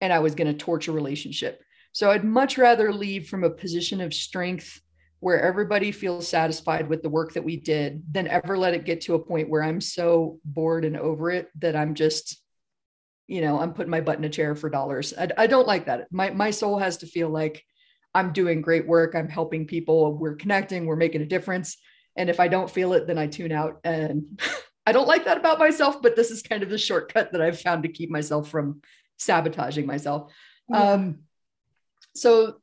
and 0.01 0.13
I 0.13 0.19
was 0.19 0.35
going 0.35 0.53
to 0.53 0.59
torture 0.59 0.91
relationship. 0.91 1.63
So 1.93 2.11
I'd 2.11 2.25
much 2.25 2.59
rather 2.59 2.93
leave 2.93 3.29
from 3.29 3.45
a 3.45 3.51
position 3.51 4.01
of 4.01 4.13
strength 4.13 4.81
where 5.21 5.41
everybody 5.41 5.93
feels 5.93 6.27
satisfied 6.27 6.89
with 6.89 7.03
the 7.03 7.09
work 7.09 7.35
that 7.35 7.45
we 7.45 7.57
did 7.57 8.03
than 8.13 8.27
ever 8.27 8.59
let 8.59 8.75
it 8.75 8.85
get 8.85 9.01
to 9.03 9.15
a 9.15 9.25
point 9.25 9.49
where 9.49 9.63
I'm 9.63 9.81
so 9.81 10.41
bored 10.45 10.85
and 10.85 10.97
over 10.97 11.31
it 11.31 11.49
that 11.61 11.77
I'm 11.77 11.95
just 11.95 12.41
you 13.29 13.43
know, 13.43 13.61
I'm 13.61 13.75
putting 13.75 13.91
my 13.91 14.01
butt 14.01 14.19
in 14.19 14.25
a 14.25 14.29
chair 14.31 14.55
for 14.55 14.71
dollars. 14.71 15.13
I, 15.17 15.29
I 15.37 15.47
don't 15.47 15.67
like 15.67 15.87
that. 15.87 16.09
My, 16.11 16.31
my 16.31 16.51
soul 16.51 16.79
has 16.79 16.97
to 16.99 17.07
feel 17.07 17.29
like 17.29 17.63
I'm 18.15 18.33
doing 18.33 18.63
great 18.63 18.87
work. 18.87 19.15
I'm 19.15 19.29
helping 19.29 19.67
people. 19.67 20.15
We're 20.15 20.35
connecting. 20.35 20.87
We're 20.87 20.97
making 20.97 21.21
a 21.21 21.27
difference. 21.27 21.77
And 22.17 22.31
if 22.31 22.41
I 22.41 22.49
don't 22.49 22.71
feel 22.71 22.95
it, 22.95 23.07
then 23.07 23.19
I 23.19 23.27
tune 23.27 23.53
out. 23.53 23.81
And 23.85 24.41
I 24.87 24.93
don't 24.93 25.07
like 25.07 25.27
that 25.27 25.37
about 25.37 25.59
myself, 25.59 26.01
but 26.01 26.17
this 26.17 26.31
is 26.31 26.43
kind 26.43 26.63
of 26.63 26.71
the 26.71 26.79
shortcut 26.79 27.33
that 27.33 27.43
I've 27.43 27.61
found 27.61 27.83
to 27.83 27.91
keep 27.91 28.11
myself 28.11 28.49
from 28.49 28.81
sabotaging 29.19 29.87
myself. 29.87 30.33
Yeah. 30.71 30.93
Um, 30.93 31.19
so 32.15 32.57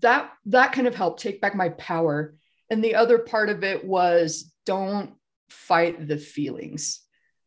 that 0.00 0.30
that 0.46 0.72
kind 0.72 0.86
of 0.86 0.94
helped 0.94 1.22
take 1.22 1.40
back 1.40 1.54
my 1.54 1.70
power. 1.70 2.34
And 2.68 2.84
the 2.84 2.96
other 2.96 3.18
part 3.18 3.48
of 3.48 3.64
it 3.64 3.84
was 3.84 4.52
don't 4.66 5.14
fight 5.48 6.06
the 6.06 6.18
feelings, 6.18 7.00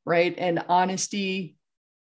right? 0.06 0.34
And 0.38 0.66
honesty 0.68 1.56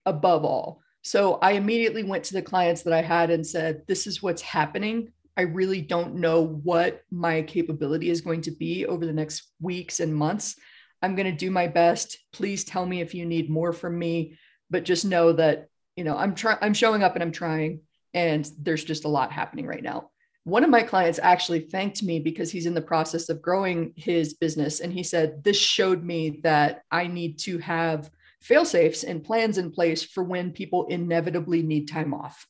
above 0.06 0.44
all. 0.44 0.82
So 1.02 1.34
I 1.34 1.52
immediately 1.52 2.02
went 2.02 2.24
to 2.24 2.34
the 2.34 2.42
clients 2.42 2.82
that 2.82 2.92
I 2.92 3.02
had 3.02 3.30
and 3.30 3.46
said, 3.46 3.82
This 3.86 4.06
is 4.06 4.22
what's 4.22 4.42
happening. 4.42 5.12
I 5.36 5.42
really 5.42 5.80
don't 5.80 6.16
know 6.16 6.42
what 6.42 7.02
my 7.10 7.42
capability 7.42 8.10
is 8.10 8.20
going 8.20 8.42
to 8.42 8.50
be 8.50 8.84
over 8.84 9.06
the 9.06 9.12
next 9.12 9.50
weeks 9.60 10.00
and 10.00 10.14
months. 10.14 10.56
I'm 11.02 11.14
going 11.14 11.30
to 11.30 11.36
do 11.36 11.50
my 11.50 11.66
best. 11.66 12.18
Please 12.32 12.64
tell 12.64 12.84
me 12.84 13.00
if 13.00 13.14
you 13.14 13.24
need 13.24 13.48
more 13.48 13.72
from 13.72 13.98
me, 13.98 14.36
but 14.68 14.84
just 14.84 15.04
know 15.04 15.32
that, 15.32 15.68
you 15.96 16.04
know, 16.04 16.16
I'm 16.16 16.34
trying, 16.34 16.58
I'm 16.60 16.74
showing 16.74 17.02
up 17.02 17.14
and 17.14 17.22
I'm 17.22 17.32
trying, 17.32 17.80
and 18.12 18.46
there's 18.58 18.84
just 18.84 19.04
a 19.04 19.08
lot 19.08 19.32
happening 19.32 19.66
right 19.66 19.82
now. 19.82 20.10
One 20.44 20.64
of 20.64 20.70
my 20.70 20.82
clients 20.82 21.18
actually 21.22 21.60
thanked 21.60 22.02
me 22.02 22.18
because 22.18 22.50
he's 22.50 22.66
in 22.66 22.74
the 22.74 22.82
process 22.82 23.28
of 23.28 23.40
growing 23.40 23.92
his 23.96 24.34
business. 24.34 24.80
And 24.80 24.92
he 24.92 25.02
said, 25.02 25.44
This 25.44 25.56
showed 25.56 26.02
me 26.02 26.40
that 26.42 26.82
I 26.90 27.06
need 27.06 27.38
to 27.40 27.58
have 27.58 28.10
fail 28.40 28.64
safes 28.64 29.04
and 29.04 29.24
plans 29.24 29.58
in 29.58 29.70
place 29.70 30.02
for 30.02 30.24
when 30.24 30.52
people 30.52 30.86
inevitably 30.86 31.62
need 31.62 31.88
time 31.88 32.14
off. 32.14 32.46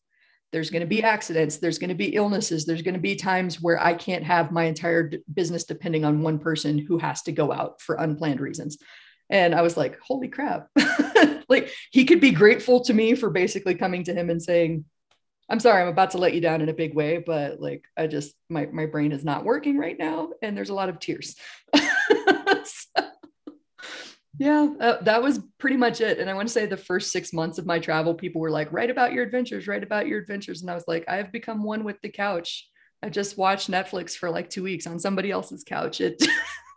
There's 0.53 0.71
going 0.71 0.81
to 0.81 0.87
be 0.87 1.03
accidents, 1.03 1.59
there's 1.59 1.79
going 1.79 1.91
to 1.91 1.95
be 1.95 2.15
illnesses, 2.15 2.65
there's 2.65 2.83
going 2.83 2.95
to 2.95 3.01
be 3.01 3.15
times 3.15 3.61
where 3.61 3.81
I 3.81 3.95
can't 3.95 4.25
have 4.25 4.51
my 4.51 4.65
entire 4.65 5.13
business 5.33 5.65
depending 5.65 6.05
on 6.05 6.23
one 6.23 6.39
person 6.39 6.79
who 6.79 6.99
has 6.99 7.23
to 7.23 7.33
go 7.33 7.53
out 7.53 7.81
for 7.81 7.95
unplanned 7.97 8.41
reasons. 8.41 8.79
And 9.29 9.55
I 9.55 9.63
was 9.63 9.77
like, 9.77 9.99
holy 10.01 10.27
crap. 10.27 10.69
like 11.49 11.71
he 11.93 12.05
could 12.05 12.21
be 12.21 12.33
grateful 12.33 12.81
to 12.83 12.95
me 12.95 13.15
for 13.15 13.31
basically 13.31 13.77
coming 13.77 14.03
to 14.05 14.15
him 14.15 14.29
and 14.29 14.43
saying, 14.43 14.85
I'm 15.49 15.61
sorry, 15.61 15.83
I'm 15.83 15.89
about 15.89 16.13
to 16.13 16.19
let 16.19 16.35
you 16.35 16.41
down 16.41 16.61
in 16.63 16.69
a 16.69 16.75
big 16.75 16.95
way, 16.95 17.19
but 17.19 17.61
like 17.61 17.85
I 17.97 18.09
just 18.09 18.35
my 18.49 18.67
my 18.67 18.87
brain 18.87 19.13
is 19.13 19.25
not 19.25 19.45
working 19.45 19.79
right 19.79 19.99
now 19.99 20.31
and 20.43 20.57
there's 20.57 20.71
a 20.71 20.75
lot 20.75 20.89
of 20.89 20.99
tears. 20.99 21.37
yeah. 24.41 24.73
Uh, 24.81 25.03
that 25.03 25.23
was 25.23 25.39
pretty 25.59 25.77
much 25.77 26.01
it. 26.01 26.19
And 26.19 26.31
i 26.31 26.35
want 26.35 26.49
to 26.49 26.53
say 26.53 26.65
the 26.65 26.77
first 26.77 27.13
six 27.13 27.35
months 27.35 27.59
of 27.59 27.67
my 27.67 27.79
travel 27.79 28.15
people 28.15 28.41
were 28.41 28.51
like 28.51 28.73
write 28.73 28.89
about 28.89 29.13
your 29.13 29.23
adventures 29.23 29.69
write 29.69 29.83
about 29.83 30.07
your 30.07 30.19
adventures. 30.19 30.63
And 30.63 30.71
i 30.71 30.75
was 30.75 30.89
like 30.89 31.05
i 31.09 31.17
have 31.17 31.31
become 31.31 31.63
one 31.63 31.85
with 31.85 32.01
the 32.01 32.09
couch. 32.09 32.67
I 33.03 33.11
just 33.11 33.37
watched 33.37 33.71
netflix 33.71 34.17
for 34.17 34.31
like 34.31 34.49
two 34.49 34.63
weeks 34.63 34.87
on 34.87 34.99
somebody 34.99 35.31
else's 35.31 35.63
couch. 35.63 36.01
It 36.01 36.27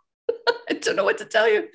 i 0.68 0.74
don't 0.74 0.94
know 0.94 1.04
what 1.04 1.18
to 1.18 1.24
tell 1.24 1.48
you. 1.50 1.68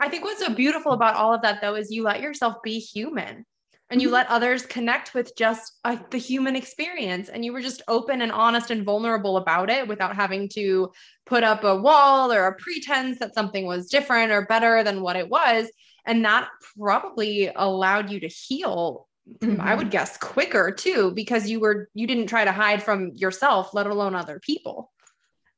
I 0.00 0.08
think 0.08 0.24
what's 0.24 0.44
so 0.44 0.52
beautiful 0.52 0.90
about 0.90 1.14
all 1.14 1.32
of 1.32 1.42
that 1.42 1.60
though 1.60 1.76
is 1.76 1.92
you 1.92 2.02
let 2.02 2.20
yourself 2.20 2.56
be 2.64 2.80
human 2.80 3.46
and 3.90 4.00
you 4.00 4.08
mm-hmm. 4.08 4.14
let 4.14 4.28
others 4.28 4.66
connect 4.66 5.14
with 5.14 5.36
just 5.36 5.78
uh, 5.84 5.96
the 6.10 6.18
human 6.18 6.56
experience 6.56 7.28
and 7.28 7.44
you 7.44 7.52
were 7.52 7.60
just 7.60 7.82
open 7.88 8.22
and 8.22 8.32
honest 8.32 8.70
and 8.70 8.84
vulnerable 8.84 9.36
about 9.36 9.70
it 9.70 9.86
without 9.86 10.16
having 10.16 10.48
to 10.48 10.90
put 11.26 11.42
up 11.42 11.64
a 11.64 11.76
wall 11.76 12.32
or 12.32 12.46
a 12.46 12.56
pretense 12.56 13.18
that 13.18 13.34
something 13.34 13.66
was 13.66 13.88
different 13.88 14.32
or 14.32 14.46
better 14.46 14.82
than 14.82 15.02
what 15.02 15.16
it 15.16 15.28
was 15.28 15.68
and 16.06 16.24
that 16.24 16.48
probably 16.78 17.50
allowed 17.54 18.10
you 18.10 18.20
to 18.20 18.28
heal 18.28 19.06
mm-hmm. 19.40 19.60
i 19.60 19.74
would 19.74 19.90
guess 19.90 20.16
quicker 20.16 20.70
too 20.70 21.10
because 21.12 21.48
you 21.48 21.60
were 21.60 21.88
you 21.94 22.06
didn't 22.06 22.26
try 22.26 22.44
to 22.44 22.52
hide 22.52 22.82
from 22.82 23.10
yourself 23.14 23.74
let 23.74 23.86
alone 23.86 24.14
other 24.14 24.40
people 24.40 24.90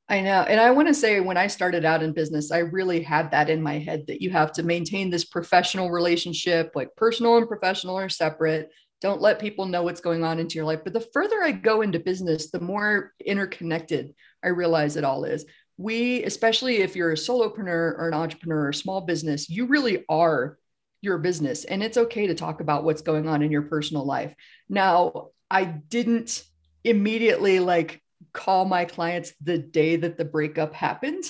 I 0.09 0.21
know. 0.21 0.43
And 0.43 0.61
I 0.61 0.71
want 0.71 0.87
to 0.87 0.95
say, 0.95 1.19
when 1.19 1.37
I 1.37 1.49
started 1.49 1.85
out 1.85 2.03
in 2.03 2.13
business, 2.13 2.53
I 2.53 2.59
really 2.59 3.03
had 3.03 3.33
that 3.33 3.51
in 3.51 3.61
my 3.61 3.79
head 3.79 4.05
that 4.07 4.23
you 4.23 4.31
have 4.31 4.53
to 4.53 4.63
maintain 4.63 5.11
this 5.11 5.25
professional 5.25 5.91
relationship, 5.91 6.73
like 6.77 6.95
personal 6.97 7.39
and 7.39 7.49
professional 7.49 7.99
are 7.99 8.09
separate. 8.09 8.71
Don't 9.01 9.21
let 9.21 9.41
people 9.41 9.67
know 9.67 9.83
what's 9.83 10.01
going 10.01 10.23
on 10.23 10.39
into 10.39 10.55
your 10.55 10.65
life. 10.65 10.81
But 10.85 10.93
the 10.93 11.07
further 11.13 11.43
I 11.43 11.51
go 11.51 11.83
into 11.83 11.99
business, 11.99 12.51
the 12.51 12.61
more 12.61 13.13
interconnected 13.25 14.15
I 14.45 14.49
realize 14.49 14.97
it 14.97 15.05
all 15.05 15.25
is. 15.25 15.45
We, 15.77 16.23
especially 16.23 16.79
if 16.79 16.95
you're 16.95 17.11
a 17.11 17.17
solopreneur 17.17 17.99
or 17.99 18.09
an 18.09 18.15
entrepreneur 18.15 18.69
or 18.69 18.73
small 18.73 19.01
business, 19.01 19.51
you 19.51 19.67
really 19.67 20.05
are 20.09 20.57
your 21.03 21.19
business. 21.19 21.65
And 21.65 21.83
it's 21.83 21.99
okay 21.99 22.29
to 22.29 22.35
talk 22.35 22.61
about 22.61 22.85
what's 22.85 23.03
going 23.03 23.29
on 23.29 23.43
in 23.43 23.51
your 23.51 23.63
personal 23.63 24.07
life. 24.07 24.35
Now, 24.69 25.31
I 25.51 25.65
didn't 25.65 26.45
immediately 26.85 27.59
like 27.59 28.01
call 28.37 28.67
my 28.67 28.85
clients 28.85 29.33
the 29.41 29.59
day 29.59 29.97
that 29.97 30.19
the 30.19 30.25
breakup 30.25 30.75
happened. 30.75 31.25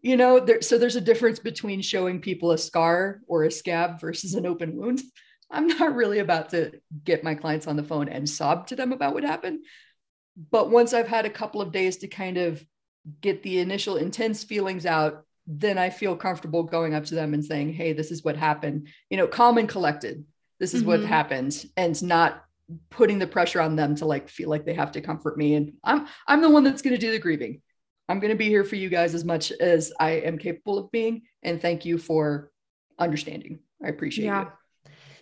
You 0.00 0.16
know 0.16 0.40
there, 0.40 0.62
so 0.62 0.78
there's 0.78 0.96
a 0.96 1.00
difference 1.00 1.38
between 1.38 1.82
showing 1.82 2.20
people 2.20 2.52
a 2.52 2.58
scar 2.58 3.20
or 3.28 3.44
a 3.44 3.50
scab 3.50 4.00
versus 4.00 4.34
an 4.34 4.46
open 4.46 4.74
wound. 4.76 5.00
I'm 5.50 5.66
not 5.66 5.94
really 5.94 6.18
about 6.18 6.50
to 6.50 6.72
get 7.04 7.24
my 7.24 7.34
clients 7.34 7.66
on 7.66 7.76
the 7.76 7.82
phone 7.82 8.08
and 8.08 8.28
sob 8.28 8.68
to 8.68 8.76
them 8.76 8.92
about 8.92 9.14
what 9.14 9.24
happened. 9.24 9.60
But 10.50 10.70
once 10.70 10.94
i've 10.94 11.08
had 11.08 11.26
a 11.26 11.30
couple 11.30 11.60
of 11.60 11.72
days 11.72 11.98
to 11.98 12.08
kind 12.08 12.38
of 12.38 12.64
get 13.20 13.42
the 13.42 13.58
initial 13.58 13.96
intense 13.96 14.44
feelings 14.44 14.84
out 14.84 15.24
then 15.46 15.78
i 15.78 15.88
feel 15.88 16.14
comfortable 16.14 16.62
going 16.62 16.94
up 16.94 17.06
to 17.06 17.14
them 17.14 17.32
and 17.32 17.44
saying 17.44 17.72
hey 17.72 17.92
this 17.92 18.10
is 18.10 18.24
what 18.24 18.36
happened. 18.36 18.88
You 19.10 19.16
know 19.18 19.26
calm 19.26 19.58
and 19.58 19.68
collected. 19.68 20.24
This 20.60 20.74
is 20.74 20.80
mm-hmm. 20.80 20.90
what 20.90 21.00
happened 21.02 21.64
and 21.76 22.00
not 22.02 22.44
putting 22.90 23.18
the 23.18 23.26
pressure 23.26 23.60
on 23.60 23.76
them 23.76 23.94
to 23.96 24.04
like 24.04 24.28
feel 24.28 24.50
like 24.50 24.64
they 24.64 24.74
have 24.74 24.92
to 24.92 25.00
comfort 25.00 25.38
me. 25.38 25.54
And 25.54 25.72
i'm 25.84 26.06
i'm 26.26 26.42
the 26.42 26.50
one 26.50 26.64
that's 26.64 26.82
going 26.82 26.94
to 26.94 27.00
do 27.00 27.10
the 27.10 27.18
grieving. 27.18 27.62
I'm 28.10 28.20
going 28.20 28.30
to 28.30 28.38
be 28.38 28.48
here 28.48 28.64
for 28.64 28.76
you 28.76 28.88
guys 28.88 29.14
as 29.14 29.24
much 29.24 29.52
as 29.52 29.92
i 30.00 30.10
am 30.10 30.38
capable 30.38 30.78
of 30.78 30.90
being. 30.90 31.22
And 31.42 31.60
thank 31.60 31.84
you 31.84 31.98
for 31.98 32.50
understanding. 32.98 33.60
I 33.84 33.88
appreciate 33.88 34.26
yeah. 34.26 34.42
it 34.42 34.48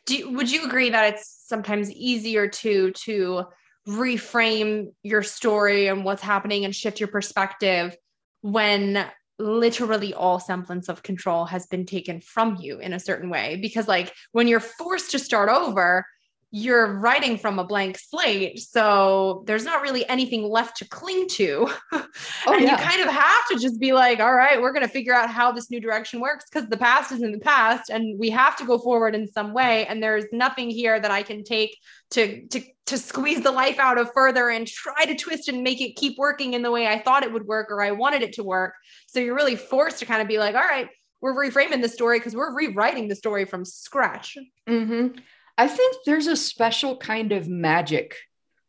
do 0.06 0.16
you, 0.16 0.32
would 0.32 0.50
you 0.50 0.64
agree 0.64 0.90
that 0.90 1.14
it's 1.14 1.44
sometimes 1.46 1.90
easier 1.90 2.48
to 2.48 2.92
to 2.92 3.44
reframe 3.88 4.92
your 5.02 5.22
story 5.22 5.88
and 5.88 6.04
what's 6.04 6.22
happening 6.22 6.64
and 6.64 6.74
shift 6.74 6.98
your 6.98 7.08
perspective 7.08 7.96
when 8.40 9.04
literally 9.38 10.14
all 10.14 10.40
semblance 10.40 10.88
of 10.88 11.02
control 11.02 11.44
has 11.44 11.66
been 11.66 11.84
taken 11.84 12.20
from 12.20 12.56
you 12.56 12.78
in 12.78 12.92
a 12.92 13.00
certain 13.00 13.28
way? 13.28 13.58
Because 13.60 13.86
like 13.86 14.12
when 14.32 14.48
you're 14.48 14.60
forced 14.60 15.10
to 15.10 15.18
start 15.18 15.48
over 15.48 16.06
you're 16.56 16.98
writing 17.00 17.36
from 17.36 17.58
a 17.58 17.64
blank 17.64 17.98
slate. 17.98 18.58
So 18.58 19.44
there's 19.46 19.66
not 19.66 19.82
really 19.82 20.08
anything 20.08 20.42
left 20.42 20.78
to 20.78 20.88
cling 20.88 21.28
to. 21.32 21.68
Oh, 22.46 22.54
and 22.54 22.62
yeah. 22.62 22.70
you 22.70 22.76
kind 22.76 23.00
of 23.00 23.08
have 23.08 23.46
to 23.48 23.58
just 23.58 23.78
be 23.78 23.92
like, 23.92 24.20
all 24.20 24.34
right, 24.34 24.60
we're 24.60 24.72
going 24.72 24.86
to 24.86 24.92
figure 24.92 25.12
out 25.12 25.28
how 25.28 25.52
this 25.52 25.70
new 25.70 25.80
direction 25.80 26.20
works 26.20 26.44
because 26.48 26.68
the 26.68 26.76
past 26.76 27.12
is 27.12 27.22
in 27.22 27.32
the 27.32 27.38
past 27.38 27.90
and 27.90 28.18
we 28.18 28.30
have 28.30 28.56
to 28.56 28.64
go 28.64 28.78
forward 28.78 29.14
in 29.14 29.28
some 29.28 29.52
way. 29.52 29.86
And 29.86 30.02
there's 30.02 30.24
nothing 30.32 30.70
here 30.70 30.98
that 30.98 31.10
I 31.10 31.22
can 31.22 31.44
take 31.44 31.76
to, 32.12 32.46
to, 32.46 32.62
to 32.86 32.98
squeeze 32.98 33.42
the 33.42 33.50
life 33.50 33.78
out 33.78 33.98
of 33.98 34.12
further 34.14 34.48
and 34.48 34.66
try 34.66 35.04
to 35.04 35.14
twist 35.14 35.48
and 35.48 35.62
make 35.62 35.80
it 35.80 35.96
keep 35.96 36.16
working 36.16 36.54
in 36.54 36.62
the 36.62 36.70
way 36.70 36.86
I 36.86 37.00
thought 37.00 37.24
it 37.24 37.32
would 37.32 37.46
work 37.46 37.70
or 37.70 37.82
I 37.82 37.90
wanted 37.90 38.22
it 38.22 38.34
to 38.34 38.44
work. 38.44 38.74
So 39.08 39.18
you're 39.18 39.34
really 39.34 39.56
forced 39.56 39.98
to 39.98 40.06
kind 40.06 40.22
of 40.22 40.28
be 40.28 40.38
like, 40.38 40.54
all 40.54 40.62
right, 40.62 40.88
we're 41.20 41.34
reframing 41.34 41.82
the 41.82 41.88
story 41.88 42.18
because 42.18 42.36
we're 42.36 42.54
rewriting 42.54 43.08
the 43.08 43.16
story 43.16 43.44
from 43.44 43.64
scratch. 43.64 44.38
Mm-hmm. 44.68 45.18
I 45.58 45.68
think 45.68 45.96
there's 46.04 46.26
a 46.26 46.36
special 46.36 46.96
kind 46.96 47.32
of 47.32 47.48
magic 47.48 48.16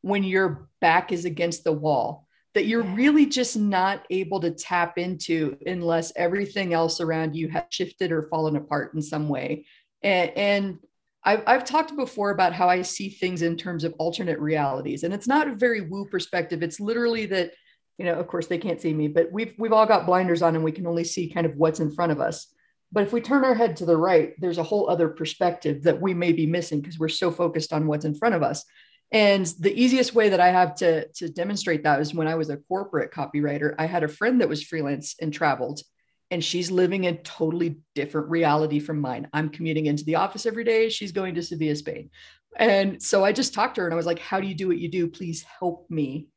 when 0.02 0.24
your 0.24 0.70
back 0.80 1.12
is 1.12 1.26
against 1.26 1.64
the 1.64 1.74
wall 1.74 2.28
that 2.54 2.66
you're 2.66 2.82
really 2.82 3.26
just 3.26 3.56
not 3.56 4.04
able 4.10 4.40
to 4.40 4.50
tap 4.50 4.98
into 4.98 5.56
unless 5.66 6.12
everything 6.16 6.74
else 6.74 7.00
around 7.00 7.36
you 7.36 7.50
has 7.50 7.64
shifted 7.70 8.12
or 8.12 8.24
fallen 8.24 8.56
apart 8.56 8.94
in 8.96 9.02
some 9.02 9.30
way. 9.30 9.66
And, 10.02 10.32
and 10.32 10.80
I've, 11.24 11.44
I've 11.46 11.66
talked 11.66 11.96
before 11.96 12.32
about 12.32 12.54
how 12.54 12.68
I 12.70 12.82
see 12.82 13.10
things 13.10 13.42
in 13.42 13.58
terms 13.58 13.84
of 13.84 13.94
alternate 14.00 14.40
realities. 14.40 15.04
And 15.04 15.14
it's 15.14 15.28
not 15.28 15.48
a 15.48 15.56
very 15.56 15.82
woo 15.82 16.06
perspective. 16.06 16.64
It's 16.64 16.80
literally 16.80 17.26
that, 17.28 17.52
you 17.98 18.06
know, 18.06 18.16
of 18.16 18.28
course 18.28 18.48
they 18.48 18.58
can't 18.58 18.82
see 18.82 18.94
me, 18.94 19.08
but 19.08 19.32
we've 19.32 19.54
we've 19.60 19.74
all 19.74 19.86
got 19.86 20.06
blinders 20.06 20.42
on 20.42 20.56
and 20.56 20.64
we 20.64 20.72
can 20.72 20.88
only 20.88 21.04
see 21.04 21.30
kind 21.30 21.46
of 21.46 21.56
what's 21.58 21.80
in 21.80 21.92
front 21.92 22.12
of 22.12 22.20
us. 22.20 22.48
But 22.92 23.04
if 23.04 23.14
we 23.14 23.22
turn 23.22 23.44
our 23.44 23.56
head 23.56 23.78
to 23.78 23.86
the 23.86 23.98
right, 23.98 24.34
there's 24.40 24.58
a 24.58 24.64
whole 24.64 24.90
other 24.90 25.10
perspective 25.10 25.84
that 25.84 26.02
we 26.02 26.14
may 26.14 26.32
be 26.32 26.46
missing 26.46 26.80
because 26.80 26.98
we're 26.98 27.10
so 27.10 27.32
focused 27.32 27.74
on 27.74 27.88
what's 27.88 28.06
in 28.06 28.16
front 28.16 28.36
of 28.36 28.44
us. 28.44 28.64
And 29.12 29.46
the 29.60 29.74
easiest 29.74 30.14
way 30.14 30.30
that 30.30 30.40
I 30.40 30.50
have 30.50 30.76
to, 30.76 31.08
to 31.08 31.30
demonstrate 31.30 31.84
that 31.84 32.02
is 32.02 32.14
when 32.14 32.28
I 32.28 32.36
was 32.36 32.50
a 32.50 32.58
corporate 32.58 33.14
copywriter, 33.14 33.74
I 33.78 33.86
had 33.86 34.04
a 34.04 34.10
friend 34.10 34.42
that 34.42 34.50
was 34.50 34.64
freelance 34.64 35.16
and 35.22 35.34
traveled, 35.34 35.82
and 36.30 36.44
she's 36.44 36.70
living 36.70 37.08
a 37.08 37.18
totally 37.18 37.78
different 37.96 38.30
reality 38.30 38.80
from 38.80 39.00
mine. 39.00 39.30
I'm 39.32 39.50
commuting 39.50 39.86
into 39.86 40.04
the 40.04 40.16
office 40.16 40.46
every 40.46 40.66
day. 40.66 40.90
She's 40.90 41.14
going 41.14 41.36
to 41.36 41.44
Sevilla, 41.44 41.76
Spain. 41.76 42.10
And 42.58 43.02
so 43.02 43.24
I 43.24 43.32
just 43.32 43.54
talked 43.54 43.76
to 43.76 43.82
her 43.82 43.88
and 43.88 43.94
I 43.94 43.98
was 43.98 44.06
like, 44.06 44.20
How 44.20 44.42
do 44.42 44.48
you 44.48 44.56
do 44.56 44.68
what 44.68 44.80
you 44.80 44.90
do? 44.90 45.08
Please 45.08 45.44
help 45.60 45.86
me 45.90 46.28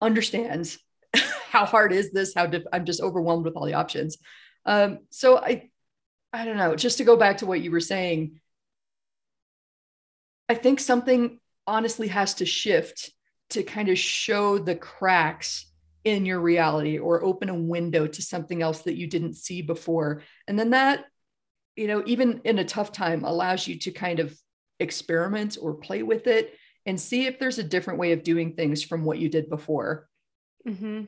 understand 0.00 0.76
how 1.48 1.64
hard 1.64 1.92
is 1.92 2.10
this? 2.10 2.34
How 2.34 2.50
I'm 2.72 2.84
just 2.84 3.00
overwhelmed 3.00 3.44
with 3.44 3.56
all 3.56 3.64
the 3.64 3.74
options. 3.74 4.18
Um, 4.66 4.98
so 5.10 5.38
I, 5.38 5.70
I 6.34 6.44
don't 6.44 6.56
know, 6.56 6.74
just 6.74 6.98
to 6.98 7.04
go 7.04 7.16
back 7.16 7.38
to 7.38 7.46
what 7.46 7.60
you 7.60 7.70
were 7.70 7.78
saying, 7.78 8.40
I 10.48 10.54
think 10.54 10.80
something 10.80 11.38
honestly 11.64 12.08
has 12.08 12.34
to 12.34 12.44
shift 12.44 13.12
to 13.50 13.62
kind 13.62 13.88
of 13.88 13.96
show 13.96 14.58
the 14.58 14.74
cracks 14.74 15.70
in 16.02 16.26
your 16.26 16.40
reality 16.40 16.98
or 16.98 17.22
open 17.22 17.48
a 17.48 17.54
window 17.54 18.08
to 18.08 18.20
something 18.20 18.62
else 18.62 18.80
that 18.82 18.96
you 18.96 19.06
didn't 19.06 19.34
see 19.34 19.62
before. 19.62 20.22
And 20.48 20.58
then 20.58 20.70
that, 20.70 21.04
you 21.76 21.86
know, 21.86 22.02
even 22.04 22.40
in 22.44 22.58
a 22.58 22.64
tough 22.64 22.90
time, 22.90 23.24
allows 23.24 23.68
you 23.68 23.78
to 23.78 23.92
kind 23.92 24.18
of 24.18 24.36
experiment 24.80 25.56
or 25.60 25.74
play 25.74 26.02
with 26.02 26.26
it 26.26 26.54
and 26.84 27.00
see 27.00 27.26
if 27.26 27.38
there's 27.38 27.58
a 27.58 27.64
different 27.64 28.00
way 28.00 28.10
of 28.10 28.24
doing 28.24 28.54
things 28.54 28.82
from 28.82 29.04
what 29.04 29.18
you 29.18 29.28
did 29.28 29.48
before. 29.48 30.08
Mm-hmm. 30.66 31.04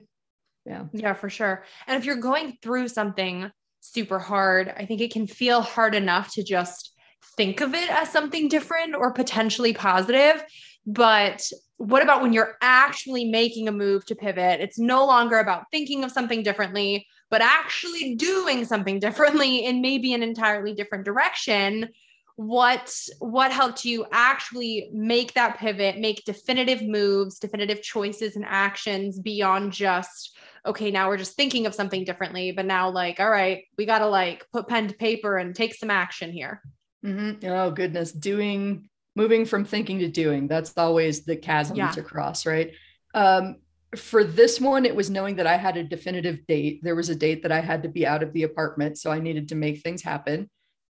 Yeah. 0.64 0.84
Yeah, 0.92 1.14
for 1.14 1.28
sure. 1.28 1.64
And 1.88 1.98
if 1.98 2.04
you're 2.04 2.16
going 2.16 2.58
through 2.62 2.88
something 2.88 3.50
super 3.92 4.18
hard, 4.18 4.72
I 4.76 4.84
think 4.86 5.00
it 5.00 5.12
can 5.12 5.26
feel 5.26 5.60
hard 5.60 5.94
enough 5.94 6.32
to 6.34 6.42
just 6.42 6.92
think 7.36 7.60
of 7.60 7.74
it 7.74 7.90
as 7.90 8.10
something 8.10 8.48
different 8.48 8.94
or 8.94 9.12
potentially 9.12 9.72
positive. 9.72 10.42
But 10.86 11.42
what 11.78 12.02
about 12.02 12.22
when 12.22 12.32
you're 12.32 12.56
actually 12.62 13.24
making 13.24 13.68
a 13.68 13.72
move 13.72 14.06
to 14.06 14.14
pivot? 14.14 14.60
It's 14.60 14.78
no 14.78 15.04
longer 15.04 15.38
about 15.38 15.64
thinking 15.70 16.04
of 16.04 16.12
something 16.12 16.42
differently, 16.42 17.06
but 17.30 17.42
actually 17.42 18.14
doing 18.14 18.64
something 18.64 18.98
differently 19.06 19.64
in 19.64 19.80
maybe 19.80 20.14
an 20.14 20.22
entirely 20.22 20.74
different 20.74 21.04
direction. 21.04 21.88
What 22.36 22.94
what 23.18 23.50
helped 23.50 23.84
you 23.84 24.06
actually 24.12 24.90
make 24.92 25.32
that 25.34 25.58
pivot, 25.58 25.98
make 25.98 26.24
definitive 26.24 26.82
moves, 26.82 27.38
definitive 27.38 27.82
choices 27.82 28.36
and 28.36 28.44
actions 28.46 29.18
beyond 29.18 29.72
just 29.72 30.36
okay, 30.66 30.90
now 30.90 31.08
we're 31.08 31.16
just 31.16 31.36
thinking 31.36 31.66
of 31.66 31.74
something 31.74 32.04
differently, 32.04 32.52
but 32.52 32.66
now 32.66 32.90
like 32.90 33.20
all 33.20 33.30
right, 33.30 33.64
we 33.78 33.86
got 33.86 34.00
to 34.00 34.06
like 34.06 34.46
put 34.52 34.68
pen 34.68 34.88
to 34.88 34.94
paper 34.94 35.38
and 35.38 35.54
take 35.54 35.74
some 35.74 35.90
action 35.90 36.30
here. 36.30 36.60
Mm-hmm. 37.04 37.46
Oh 37.48 37.70
goodness, 37.70 38.12
doing 38.12 38.88
moving 39.14 39.46
from 39.46 39.64
thinking 39.64 39.98
to 40.00 40.08
doing. 40.08 40.46
That's 40.46 40.76
always 40.76 41.24
the 41.24 41.36
chasm 41.36 41.76
yeah. 41.76 41.90
to 41.92 42.02
cross, 42.02 42.44
right? 42.46 42.72
Um, 43.14 43.56
for 43.96 44.24
this 44.24 44.60
one, 44.60 44.84
it 44.84 44.94
was 44.94 45.08
knowing 45.08 45.36
that 45.36 45.46
I 45.46 45.56
had 45.56 45.76
a 45.76 45.84
definitive 45.84 46.46
date. 46.46 46.80
There 46.82 46.94
was 46.94 47.08
a 47.08 47.14
date 47.14 47.42
that 47.42 47.52
I 47.52 47.60
had 47.60 47.82
to 47.84 47.88
be 47.88 48.06
out 48.06 48.22
of 48.22 48.32
the 48.32 48.42
apartment, 48.42 48.98
so 48.98 49.10
I 49.10 49.20
needed 49.20 49.48
to 49.48 49.54
make 49.54 49.80
things 49.80 50.02
happen. 50.02 50.50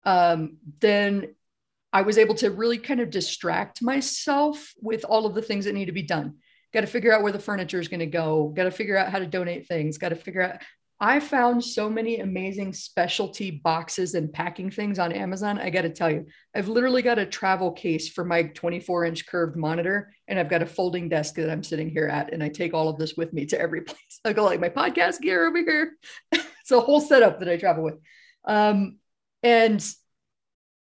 Um, 0.05 0.59
then 0.81 1.35
I 1.93 2.03
was 2.03 2.19
able 2.19 2.35
to 2.37 2.51
really 2.51 2.79
kind 2.79 3.01
of 3.01 3.11
distract 3.11 3.83
myself 3.83 4.73
with 4.81 5.05
all 5.05 5.27
of 5.27 5.35
the 5.35 5.43
things 5.43 5.65
that 5.65 5.75
need 5.75 5.87
to 5.87 5.93
be 5.93 6.03
done. 6.03 6.37
Got 6.73 6.83
to 6.83 6.87
figure 6.87 7.13
out 7.13 7.23
where 7.23 7.33
the 7.33 7.39
furniture 7.39 7.81
is 7.81 7.89
going 7.89 8.01
to 8.01 8.07
go. 8.07 8.53
Got 8.55 8.65
to 8.65 8.71
figure 8.71 8.97
out 8.97 9.11
how 9.11 9.19
to 9.19 9.27
donate 9.27 9.67
things. 9.67 9.99
Got 9.99 10.11
to 10.11 10.17
figure 10.17 10.43
out 10.43 10.61
I 11.03 11.19
found 11.19 11.65
so 11.65 11.89
many 11.89 12.21
amazing 12.21 12.75
specialty 12.75 13.51
boxes 13.51 14.15
and 14.15 14.31
packing 14.31 14.71
things 14.71 14.99
on 14.99 15.13
Amazon. 15.13 15.59
I 15.59 15.71
got 15.71 15.83
to 15.83 15.89
tell 15.89 16.11
you, 16.11 16.27
I've 16.55 16.69
literally 16.69 17.01
got 17.01 17.19
a 17.19 17.25
travel 17.25 17.73
case 17.73 18.11
for 18.11 18.23
my 18.23 18.43
24 18.43 19.07
inch 19.07 19.27
curved 19.27 19.57
monitor, 19.57 20.13
and 20.29 20.39
I've 20.39 20.51
got 20.51 20.61
a 20.61 20.67
folding 20.67 21.09
desk 21.09 21.37
that 21.37 21.51
I'm 21.51 21.63
sitting 21.63 21.89
here 21.89 22.07
at, 22.07 22.35
and 22.35 22.43
I 22.43 22.51
take 22.51 22.75
all 22.75 22.91
of 22.91 22.99
this 22.99 23.15
with 23.17 23.33
me 23.33 23.47
to 23.47 23.59
every 23.59 23.81
place. 23.87 24.21
I 24.27 24.35
go 24.35 24.45
like 24.45 24.61
my 24.61 24.69
podcast 24.69 25.23
gear 25.23 25.47
over 25.47 25.57
here. 25.57 25.97
it's 26.33 26.71
a 26.71 26.81
whole 26.81 27.01
setup 27.01 27.41
that 27.41 27.49
I 27.49 27.57
travel 27.57 27.83
with, 27.83 27.97
um, 28.45 28.99
and 29.43 29.85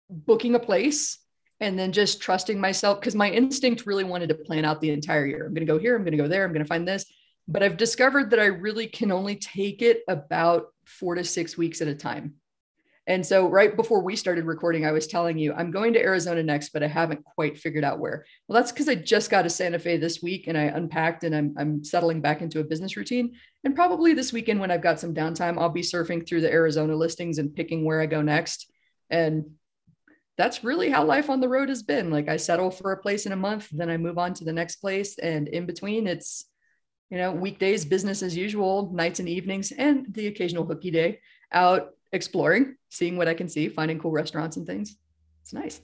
booking 0.09 0.55
a 0.55 0.59
place, 0.59 1.19
and 1.59 1.77
then 1.77 1.91
just 1.91 2.21
trusting 2.21 2.59
myself 2.59 2.99
because 2.99 3.15
my 3.15 3.29
instinct 3.29 3.85
really 3.85 4.03
wanted 4.03 4.29
to 4.29 4.35
plan 4.35 4.65
out 4.65 4.81
the 4.81 4.91
entire 4.91 5.25
year. 5.25 5.45
I'm 5.45 5.53
going 5.53 5.65
to 5.67 5.71
go 5.71 5.77
here. 5.77 5.95
I'm 5.95 6.03
going 6.03 6.17
to 6.17 6.17
go 6.17 6.27
there. 6.27 6.45
I'm 6.45 6.53
going 6.53 6.63
to 6.63 6.67
find 6.67 6.87
this 6.87 7.05
but 7.49 7.63
I've 7.63 7.77
discovered 7.77 8.29
that 8.29 8.39
I 8.39 8.45
really 8.45 8.85
can 8.85 9.11
only 9.11 9.35
take 9.35 9.81
it 9.81 10.03
about 10.07 10.67
four 10.85 11.15
to 11.15 11.23
six 11.23 11.57
weeks 11.57 11.81
at 11.81 11.87
a 11.87 11.95
time. 11.95 12.35
And 13.09 13.25
so, 13.25 13.49
right 13.49 13.75
before 13.75 14.03
we 14.03 14.15
started 14.15 14.45
recording, 14.45 14.85
I 14.85 14.91
was 14.91 15.07
telling 15.07 15.39
you 15.39 15.51
I'm 15.51 15.71
going 15.71 15.93
to 15.93 15.99
Arizona 15.99 16.43
next, 16.43 16.69
but 16.69 16.83
I 16.83 16.87
haven't 16.87 17.25
quite 17.25 17.57
figured 17.57 17.83
out 17.83 17.97
where. 17.97 18.23
Well, 18.47 18.61
that's 18.61 18.71
because 18.71 18.87
I 18.87 18.93
just 18.93 19.31
got 19.31 19.41
to 19.41 19.49
Santa 19.49 19.79
Fe 19.79 19.97
this 19.97 20.21
week 20.21 20.45
and 20.45 20.55
I 20.55 20.65
unpacked 20.65 21.23
and 21.23 21.35
I'm, 21.35 21.55
I'm 21.57 21.83
settling 21.83 22.21
back 22.21 22.43
into 22.43 22.59
a 22.59 22.63
business 22.63 22.95
routine. 22.95 23.33
And 23.63 23.75
probably 23.75 24.13
this 24.13 24.31
weekend, 24.31 24.59
when 24.59 24.69
I've 24.69 24.83
got 24.83 24.99
some 24.99 25.15
downtime, 25.15 25.57
I'll 25.57 25.69
be 25.69 25.81
surfing 25.81 26.25
through 26.25 26.41
the 26.41 26.51
Arizona 26.51 26.95
listings 26.95 27.39
and 27.39 27.55
picking 27.55 27.83
where 27.83 27.99
I 27.99 28.05
go 28.05 28.21
next. 28.21 28.71
And 29.09 29.53
that's 30.37 30.63
really 30.63 30.91
how 30.91 31.03
life 31.03 31.31
on 31.31 31.39
the 31.39 31.49
road 31.49 31.69
has 31.69 31.81
been. 31.81 32.11
Like 32.11 32.29
I 32.29 32.37
settle 32.37 32.69
for 32.69 32.91
a 32.91 33.01
place 33.01 33.25
in 33.25 33.31
a 33.31 33.35
month, 33.35 33.69
then 33.71 33.89
I 33.89 33.97
move 33.97 34.19
on 34.19 34.35
to 34.35 34.45
the 34.45 34.53
next 34.53 34.75
place. 34.75 35.17
And 35.17 35.47
in 35.47 35.65
between, 35.65 36.05
it's 36.05 36.45
you 37.09 37.17
know, 37.17 37.31
weekdays, 37.31 37.85
business 37.85 38.21
as 38.21 38.37
usual, 38.37 38.91
nights 38.93 39.19
and 39.19 39.27
evenings, 39.27 39.71
and 39.71 40.13
the 40.13 40.27
occasional 40.27 40.63
hooky 40.63 40.91
day 40.91 41.19
out 41.51 41.89
exploring, 42.11 42.75
seeing 42.89 43.17
what 43.17 43.27
I 43.27 43.33
can 43.33 43.49
see, 43.49 43.69
finding 43.69 43.99
cool 43.99 44.11
restaurants 44.11 44.57
and 44.57 44.65
things. 44.65 44.97
It's 45.41 45.53
nice. 45.53 45.81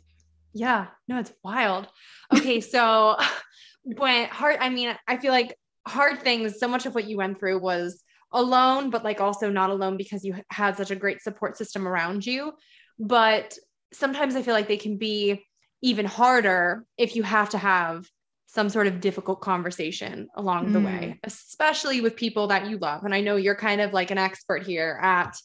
Yeah, 0.53 0.88
no, 1.07 1.19
it's 1.19 1.33
wild. 1.43 1.88
Okay, 2.33 2.61
so 2.61 3.17
when 3.83 4.27
hard, 4.29 4.57
I 4.59 4.69
mean, 4.69 4.95
I 5.07 5.17
feel 5.17 5.31
like 5.31 5.55
hard 5.88 6.21
things, 6.21 6.59
so 6.59 6.67
much 6.67 6.85
of 6.85 6.95
what 6.95 7.05
you 7.05 7.17
went 7.17 7.39
through 7.39 7.59
was 7.59 8.01
alone, 8.31 8.89
but 8.89 9.03
like 9.03 9.21
also 9.21 9.49
not 9.49 9.69
alone 9.69 9.97
because 9.97 10.23
you 10.23 10.35
had 10.49 10.77
such 10.77 10.91
a 10.91 10.95
great 10.95 11.21
support 11.21 11.57
system 11.57 11.88
around 11.88 12.25
you. 12.25 12.53
But 12.99 13.57
sometimes 13.93 14.35
I 14.35 14.41
feel 14.41 14.53
like 14.53 14.67
they 14.67 14.77
can 14.77 14.97
be 14.97 15.45
even 15.81 16.05
harder 16.05 16.85
if 16.97 17.15
you 17.15 17.23
have 17.23 17.49
to 17.51 17.57
have 17.57 18.05
some 18.47 18.69
sort 18.69 18.88
of 18.88 19.01
difficult 19.01 19.41
conversation 19.41 20.29
along 20.35 20.67
mm. 20.67 20.73
the 20.73 20.79
way, 20.79 21.19
especially 21.23 21.99
with 22.01 22.15
people 22.15 22.47
that 22.47 22.67
you 22.69 22.77
love. 22.77 23.03
And 23.03 23.13
I 23.13 23.21
know 23.21 23.35
you're 23.35 23.55
kind 23.55 23.81
of 23.81 23.93
like 23.93 24.11
an 24.11 24.17
expert 24.17 24.63
here 24.63 24.99
at 25.01 25.35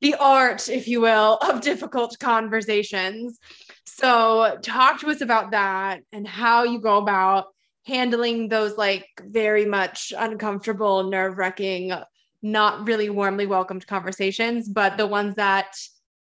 the 0.00 0.14
art, 0.14 0.68
if 0.68 0.88
you 0.88 1.00
will, 1.00 1.36
of 1.36 1.60
difficult 1.60 2.18
conversations. 2.18 3.38
So, 3.86 4.58
talk 4.62 5.00
to 5.00 5.10
us 5.10 5.20
about 5.20 5.50
that 5.50 6.00
and 6.12 6.26
how 6.26 6.64
you 6.64 6.80
go 6.80 6.98
about 6.98 7.46
handling 7.86 8.48
those 8.48 8.76
like 8.76 9.06
very 9.20 9.66
much 9.66 10.12
uncomfortable, 10.16 11.10
nerve 11.10 11.38
wracking, 11.38 11.92
not 12.42 12.86
really 12.86 13.10
warmly 13.10 13.46
welcomed 13.46 13.86
conversations, 13.86 14.68
but 14.68 14.96
the 14.96 15.06
ones 15.06 15.34
that 15.36 15.76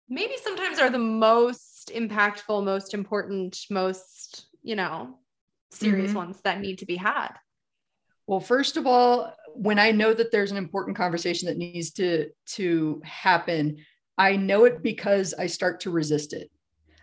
maybe 0.09 0.35
sometimes 0.43 0.79
are 0.79 0.89
the 0.89 0.99
most 0.99 1.91
impactful, 1.93 2.63
most 2.63 2.93
important, 2.93 3.57
most, 3.69 4.47
you 4.61 4.75
know, 4.75 5.17
serious 5.71 6.09
mm-hmm. 6.09 6.17
ones 6.17 6.41
that 6.43 6.59
need 6.59 6.79
to 6.79 6.85
be 6.85 6.95
had? 6.95 7.29
Well, 8.27 8.39
first 8.39 8.77
of 8.77 8.87
all, 8.87 9.33
when 9.53 9.79
I 9.79 9.91
know 9.91 10.13
that 10.13 10.31
there's 10.31 10.51
an 10.51 10.57
important 10.57 10.97
conversation 10.97 11.47
that 11.47 11.57
needs 11.57 11.91
to 11.93 12.29
to 12.55 13.01
happen, 13.03 13.77
I 14.17 14.35
know 14.35 14.65
it 14.65 14.81
because 14.81 15.33
I 15.33 15.47
start 15.47 15.81
to 15.81 15.91
resist 15.91 16.33
it. 16.33 16.49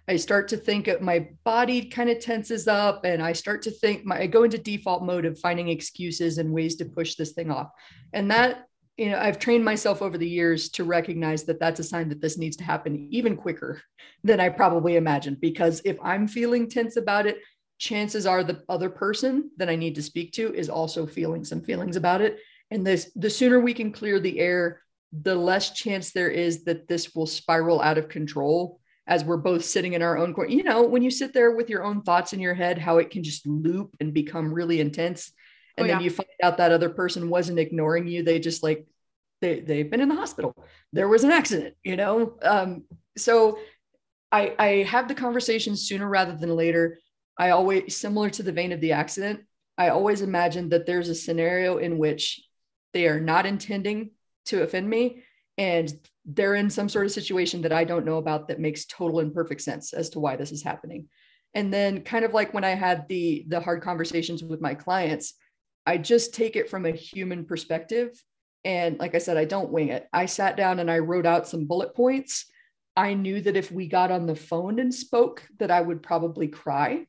I 0.08 0.16
start 0.16 0.48
to 0.48 0.56
think 0.56 0.88
my 1.00 1.28
body 1.44 1.84
kind 1.84 2.10
of 2.10 2.18
tenses 2.18 2.66
up 2.66 3.04
and 3.04 3.22
I 3.22 3.32
start 3.32 3.62
to 3.62 3.70
think 3.70 4.04
my 4.04 4.22
I 4.22 4.26
go 4.26 4.42
into 4.42 4.58
default 4.58 5.04
mode 5.04 5.24
of 5.24 5.38
finding 5.38 5.68
excuses 5.68 6.38
and 6.38 6.52
ways 6.52 6.76
to 6.76 6.84
push 6.84 7.14
this 7.14 7.32
thing 7.32 7.50
off. 7.50 7.70
And 8.12 8.30
that 8.30 8.66
you 8.96 9.08
know, 9.08 9.18
I've 9.18 9.38
trained 9.38 9.64
myself 9.64 10.02
over 10.02 10.18
the 10.18 10.28
years 10.28 10.68
to 10.70 10.84
recognize 10.84 11.44
that 11.44 11.58
that's 11.58 11.80
a 11.80 11.84
sign 11.84 12.10
that 12.10 12.20
this 12.20 12.36
needs 12.36 12.56
to 12.58 12.64
happen 12.64 13.08
even 13.10 13.34
quicker 13.34 13.80
than 14.24 14.40
I 14.40 14.50
probably 14.50 14.96
imagined. 14.96 15.40
Because 15.40 15.80
if 15.86 15.96
I'm 16.02 16.28
feeling 16.28 16.68
tense 16.68 16.96
about 16.96 17.26
it, 17.26 17.38
chances 17.80 18.26
are 18.26 18.44
the 18.44 18.62
other 18.68 18.90
person 18.90 19.50
that 19.56 19.70
I 19.70 19.74
need 19.74 19.94
to 19.96 20.02
speak 20.02 20.32
to 20.34 20.54
is 20.54 20.68
also 20.68 21.06
feeling 21.06 21.44
some 21.44 21.62
feelings 21.62 21.96
about 21.96 22.20
it. 22.20 22.38
And 22.70 22.86
this, 22.86 23.10
the 23.16 23.30
sooner 23.30 23.58
we 23.58 23.74
can 23.74 23.90
clear 23.90 24.20
the 24.20 24.38
air, 24.38 24.82
the 25.12 25.34
less 25.34 25.70
chance 25.70 26.12
there 26.12 26.28
is 26.28 26.64
that 26.64 26.86
this 26.86 27.14
will 27.14 27.26
spiral 27.26 27.80
out 27.80 27.98
of 27.98 28.10
control 28.10 28.78
as 29.06 29.24
we're 29.24 29.38
both 29.38 29.64
sitting 29.64 29.94
in 29.94 30.02
our 30.02 30.18
own 30.18 30.34
corner. 30.34 30.50
You 30.50 30.62
know, 30.62 30.82
when 30.82 31.02
you 31.02 31.10
sit 31.10 31.32
there 31.32 31.52
with 31.52 31.70
your 31.70 31.82
own 31.82 32.02
thoughts 32.02 32.34
in 32.34 32.38
your 32.38 32.54
head, 32.54 32.78
how 32.78 32.98
it 32.98 33.10
can 33.10 33.24
just 33.24 33.46
loop 33.46 33.96
and 33.98 34.12
become 34.12 34.52
really 34.52 34.78
intense. 34.78 35.32
and 35.78 35.86
oh, 35.86 35.88
then 35.88 36.00
yeah. 36.00 36.04
you 36.04 36.10
find 36.10 36.28
out 36.42 36.58
that 36.58 36.72
other 36.72 36.90
person 36.90 37.30
wasn't 37.30 37.58
ignoring 37.58 38.06
you 38.06 38.22
they 38.22 38.38
just 38.38 38.62
like 38.62 38.86
they, 39.40 39.60
they've 39.60 39.90
been 39.90 40.00
in 40.00 40.08
the 40.08 40.14
hospital 40.14 40.54
there 40.92 41.08
was 41.08 41.24
an 41.24 41.30
accident 41.30 41.74
you 41.82 41.96
know 41.96 42.36
um, 42.42 42.82
so 43.16 43.58
I, 44.32 44.54
I 44.58 44.68
have 44.82 45.08
the 45.08 45.14
conversation 45.14 45.76
sooner 45.76 46.08
rather 46.08 46.36
than 46.36 46.54
later 46.54 46.98
i 47.40 47.50
always 47.50 47.96
similar 47.96 48.30
to 48.30 48.44
the 48.44 48.52
vein 48.52 48.70
of 48.70 48.80
the 48.80 48.92
accident 48.92 49.40
i 49.76 49.88
always 49.88 50.22
imagine 50.22 50.68
that 50.68 50.86
there's 50.86 51.08
a 51.08 51.14
scenario 51.14 51.78
in 51.78 51.98
which 51.98 52.40
they 52.92 53.08
are 53.08 53.20
not 53.20 53.46
intending 53.46 54.10
to 54.44 54.62
offend 54.62 54.88
me 54.88 55.24
and 55.58 55.92
they're 56.24 56.54
in 56.54 56.70
some 56.70 56.88
sort 56.88 57.06
of 57.06 57.12
situation 57.12 57.62
that 57.62 57.72
i 57.72 57.82
don't 57.82 58.06
know 58.06 58.18
about 58.18 58.46
that 58.46 58.60
makes 58.60 58.84
total 58.84 59.18
and 59.18 59.34
perfect 59.34 59.60
sense 59.60 59.92
as 59.92 60.10
to 60.10 60.20
why 60.20 60.36
this 60.36 60.52
is 60.52 60.62
happening 60.62 61.08
and 61.54 61.72
then 61.72 62.02
kind 62.02 62.24
of 62.24 62.32
like 62.32 62.54
when 62.54 62.64
i 62.64 62.70
had 62.70 63.08
the 63.08 63.44
the 63.48 63.60
hard 63.60 63.82
conversations 63.82 64.44
with 64.44 64.60
my 64.60 64.74
clients 64.74 65.34
I 65.86 65.98
just 65.98 66.34
take 66.34 66.56
it 66.56 66.70
from 66.70 66.86
a 66.86 66.92
human 66.92 67.44
perspective. 67.44 68.22
And 68.64 68.98
like 68.98 69.14
I 69.14 69.18
said, 69.18 69.36
I 69.36 69.44
don't 69.44 69.72
wing 69.72 69.88
it. 69.88 70.06
I 70.12 70.26
sat 70.26 70.56
down 70.56 70.78
and 70.78 70.90
I 70.90 70.98
wrote 70.98 71.26
out 71.26 71.48
some 71.48 71.66
bullet 71.66 71.94
points. 71.94 72.46
I 72.96 73.14
knew 73.14 73.40
that 73.40 73.56
if 73.56 73.72
we 73.72 73.88
got 73.88 74.10
on 74.10 74.26
the 74.26 74.36
phone 74.36 74.78
and 74.78 74.94
spoke, 74.94 75.42
that 75.58 75.70
I 75.70 75.80
would 75.80 76.02
probably 76.02 76.48
cry. 76.48 77.06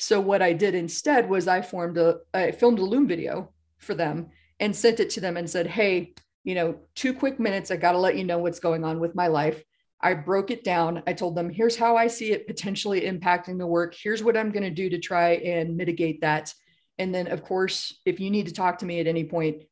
So 0.00 0.18
what 0.18 0.40
I 0.40 0.54
did 0.54 0.74
instead 0.74 1.28
was 1.28 1.46
I 1.46 1.60
formed 1.60 1.98
a, 1.98 2.20
I 2.32 2.52
filmed 2.52 2.78
a 2.78 2.84
Loom 2.84 3.06
video 3.06 3.52
for 3.78 3.94
them 3.94 4.30
and 4.58 4.74
sent 4.74 4.98
it 4.98 5.10
to 5.10 5.20
them 5.20 5.36
and 5.36 5.48
said, 5.48 5.66
Hey, 5.66 6.14
you 6.42 6.54
know, 6.54 6.76
two 6.94 7.12
quick 7.12 7.38
minutes. 7.38 7.70
I 7.70 7.76
got 7.76 7.92
to 7.92 7.98
let 7.98 8.16
you 8.16 8.24
know 8.24 8.38
what's 8.38 8.60
going 8.60 8.82
on 8.82 8.98
with 8.98 9.14
my 9.14 9.26
life. 9.26 9.62
I 10.00 10.14
broke 10.14 10.50
it 10.50 10.64
down. 10.64 11.02
I 11.06 11.12
told 11.12 11.36
them, 11.36 11.50
here's 11.50 11.76
how 11.76 11.98
I 11.98 12.06
see 12.06 12.32
it 12.32 12.46
potentially 12.46 13.02
impacting 13.02 13.58
the 13.58 13.66
work. 13.66 13.94
Here's 13.94 14.24
what 14.24 14.38
I'm 14.38 14.50
going 14.50 14.62
to 14.62 14.70
do 14.70 14.88
to 14.88 14.98
try 14.98 15.32
and 15.32 15.76
mitigate 15.76 16.22
that. 16.22 16.54
And 16.98 17.14
then, 17.14 17.26
of 17.26 17.42
course, 17.42 18.00
if 18.06 18.20
you 18.20 18.30
need 18.30 18.46
to 18.46 18.54
talk 18.54 18.78
to 18.78 18.86
me 18.86 19.00
at 19.00 19.06
any 19.06 19.24
point, 19.24 19.64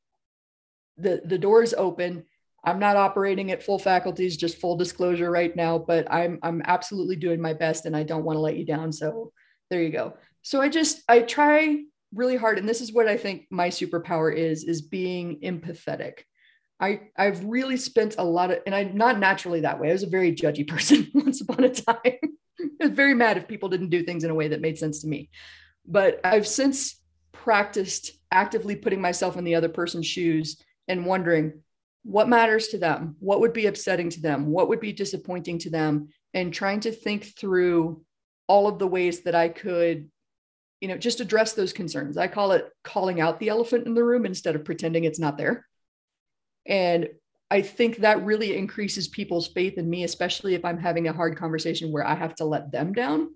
the, 0.99 1.23
the 1.25 1.39
door 1.39 1.63
is 1.63 1.73
open. 1.73 2.25
I'm 2.63 2.79
not 2.79 2.97
operating 2.97 3.51
at 3.51 3.63
full 3.63 3.79
faculties, 3.79 4.37
just 4.37 4.59
full 4.59 4.77
disclosure 4.77 5.31
right 5.31 5.57
now, 5.57 5.79
but 5.79 6.13
I'm 6.13 6.39
I'm 6.43 6.61
absolutely 6.67 7.17
doing 7.17 7.41
my 7.41 7.55
best 7.55 7.87
and 7.87 7.97
I 7.97 8.03
don't 8.03 8.25
want 8.25 8.37
to 8.37 8.41
let 8.41 8.57
you 8.59 8.67
down. 8.67 8.93
So 8.93 9.33
there 9.71 9.83
you 9.83 9.91
go. 9.91 10.15
So 10.43 10.61
I 10.61 10.69
just 10.69 11.03
I 11.09 11.21
try 11.21 11.83
really 12.15 12.37
hard 12.37 12.59
and 12.59 12.69
this 12.69 12.81
is 12.81 12.93
what 12.93 13.07
I 13.07 13.17
think 13.17 13.47
my 13.51 13.69
superpower 13.69 14.35
is 14.35 14.65
is 14.65 14.83
being 14.83 15.41
empathetic. 15.41 16.21
I 16.81 17.01
I've 17.17 17.45
really 17.45 17.77
spent 17.77 18.17
a 18.19 18.25
lot 18.25 18.51
of 18.51 18.61
and 18.67 18.75
I'm 18.75 18.97
not 18.97 19.19
naturally 19.19 19.61
that 19.61 19.81
way. 19.81 19.91
I 19.91 19.93
was 19.93 20.05
a 20.05 20.09
very 20.09 20.35
judgy 20.35 20.67
person 20.69 21.11
once 21.15 21.41
upon 21.41 21.65
a 21.65 21.71
time. 21.71 22.19
I 22.61 22.85
was 22.87 22.91
very 22.91 23.15
mad 23.15 23.37
if 23.37 23.49
people 23.49 23.69
didn't 23.69 23.91
do 23.91 24.03
things 24.03 24.25
in 24.25 24.31
a 24.31 24.35
way 24.35 24.49
that 24.49 24.61
made 24.61 24.79
sense 24.79 25.03
to 25.03 25.09
me. 25.09 25.31
But 25.87 26.21
I've 26.25 26.47
since 26.47 27.01
practiced 27.33 28.13
actively 28.31 28.77
putting 28.77 29.01
myself 29.01 29.37
in 29.37 29.45
the 29.45 29.55
other 29.55 29.69
person's 29.69 30.07
shoes 30.07 30.61
and 30.87 31.07
wondering 31.07 31.63
what 32.03 32.29
matters 32.29 32.69
to 32.69 32.79
them, 32.79 33.17
what 33.21 33.41
would 33.41 33.53
be 33.53 33.67
upsetting 33.67 34.11
to 34.11 34.21
them, 34.21 34.47
what 34.47 34.69
would 34.69 34.81
be 34.81 34.93
disappointing 34.93 35.59
to 35.59 35.71
them, 35.71 36.09
and 36.35 36.53
trying 36.53 36.81
to 36.81 36.93
think 36.93 37.37
through 37.39 38.03
all 38.49 38.67
of 38.67 38.79
the 38.79 38.87
ways 38.87 39.21
that 39.21 39.35
I 39.35 39.49
could, 39.49 40.11
you 40.81 40.89
know, 40.89 40.99
just 40.99 41.21
address 41.21 41.53
those 41.53 41.73
concerns. 41.73 42.17
I 42.17 42.27
call 42.27 42.53
it 42.53 42.69
calling 42.83 43.21
out 43.21 43.39
the 43.39 43.51
elephant 43.51 43.87
in 43.87 43.95
the 43.95 44.05
room 44.05 44.27
instead 44.27 44.57
of 44.57 44.65
pretending 44.65 45.05
it's 45.05 45.21
not 45.21 45.39
there. 45.39 45.67
And 46.67 47.09
I 47.51 47.63
think 47.63 47.99
that 47.99 48.25
really 48.25 48.57
increases 48.57 49.09
people's 49.09 49.49
faith 49.49 49.79
in 49.79 49.89
me, 49.89 50.05
especially 50.05 50.55
if 50.55 50.65
I'm 50.65 50.79
having 50.79 51.09
a 51.09 51.13
hard 51.13 51.37
conversation 51.37 51.93
where 51.93 52.07
I 52.07 52.15
have 52.15 52.35
to 52.37 52.45
let 52.45 52.73
them 52.73 52.93
down 52.93 53.31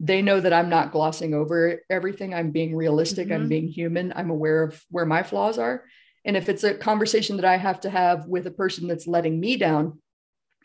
they 0.00 0.22
know 0.22 0.40
that 0.40 0.54
I'm 0.54 0.70
not 0.70 0.92
glossing 0.92 1.34
over 1.34 1.82
everything. 1.90 2.32
I'm 2.32 2.50
being 2.50 2.74
realistic. 2.74 3.26
Mm-hmm. 3.26 3.34
I'm 3.34 3.48
being 3.48 3.68
human. 3.68 4.14
I'm 4.16 4.30
aware 4.30 4.62
of 4.62 4.82
where 4.90 5.04
my 5.04 5.22
flaws 5.22 5.58
are. 5.58 5.84
And 6.24 6.36
if 6.36 6.48
it's 6.48 6.64
a 6.64 6.74
conversation 6.74 7.36
that 7.36 7.44
I 7.44 7.58
have 7.58 7.80
to 7.82 7.90
have 7.90 8.26
with 8.26 8.46
a 8.46 8.50
person 8.50 8.88
that's 8.88 9.06
letting 9.06 9.38
me 9.38 9.58
down, 9.58 10.00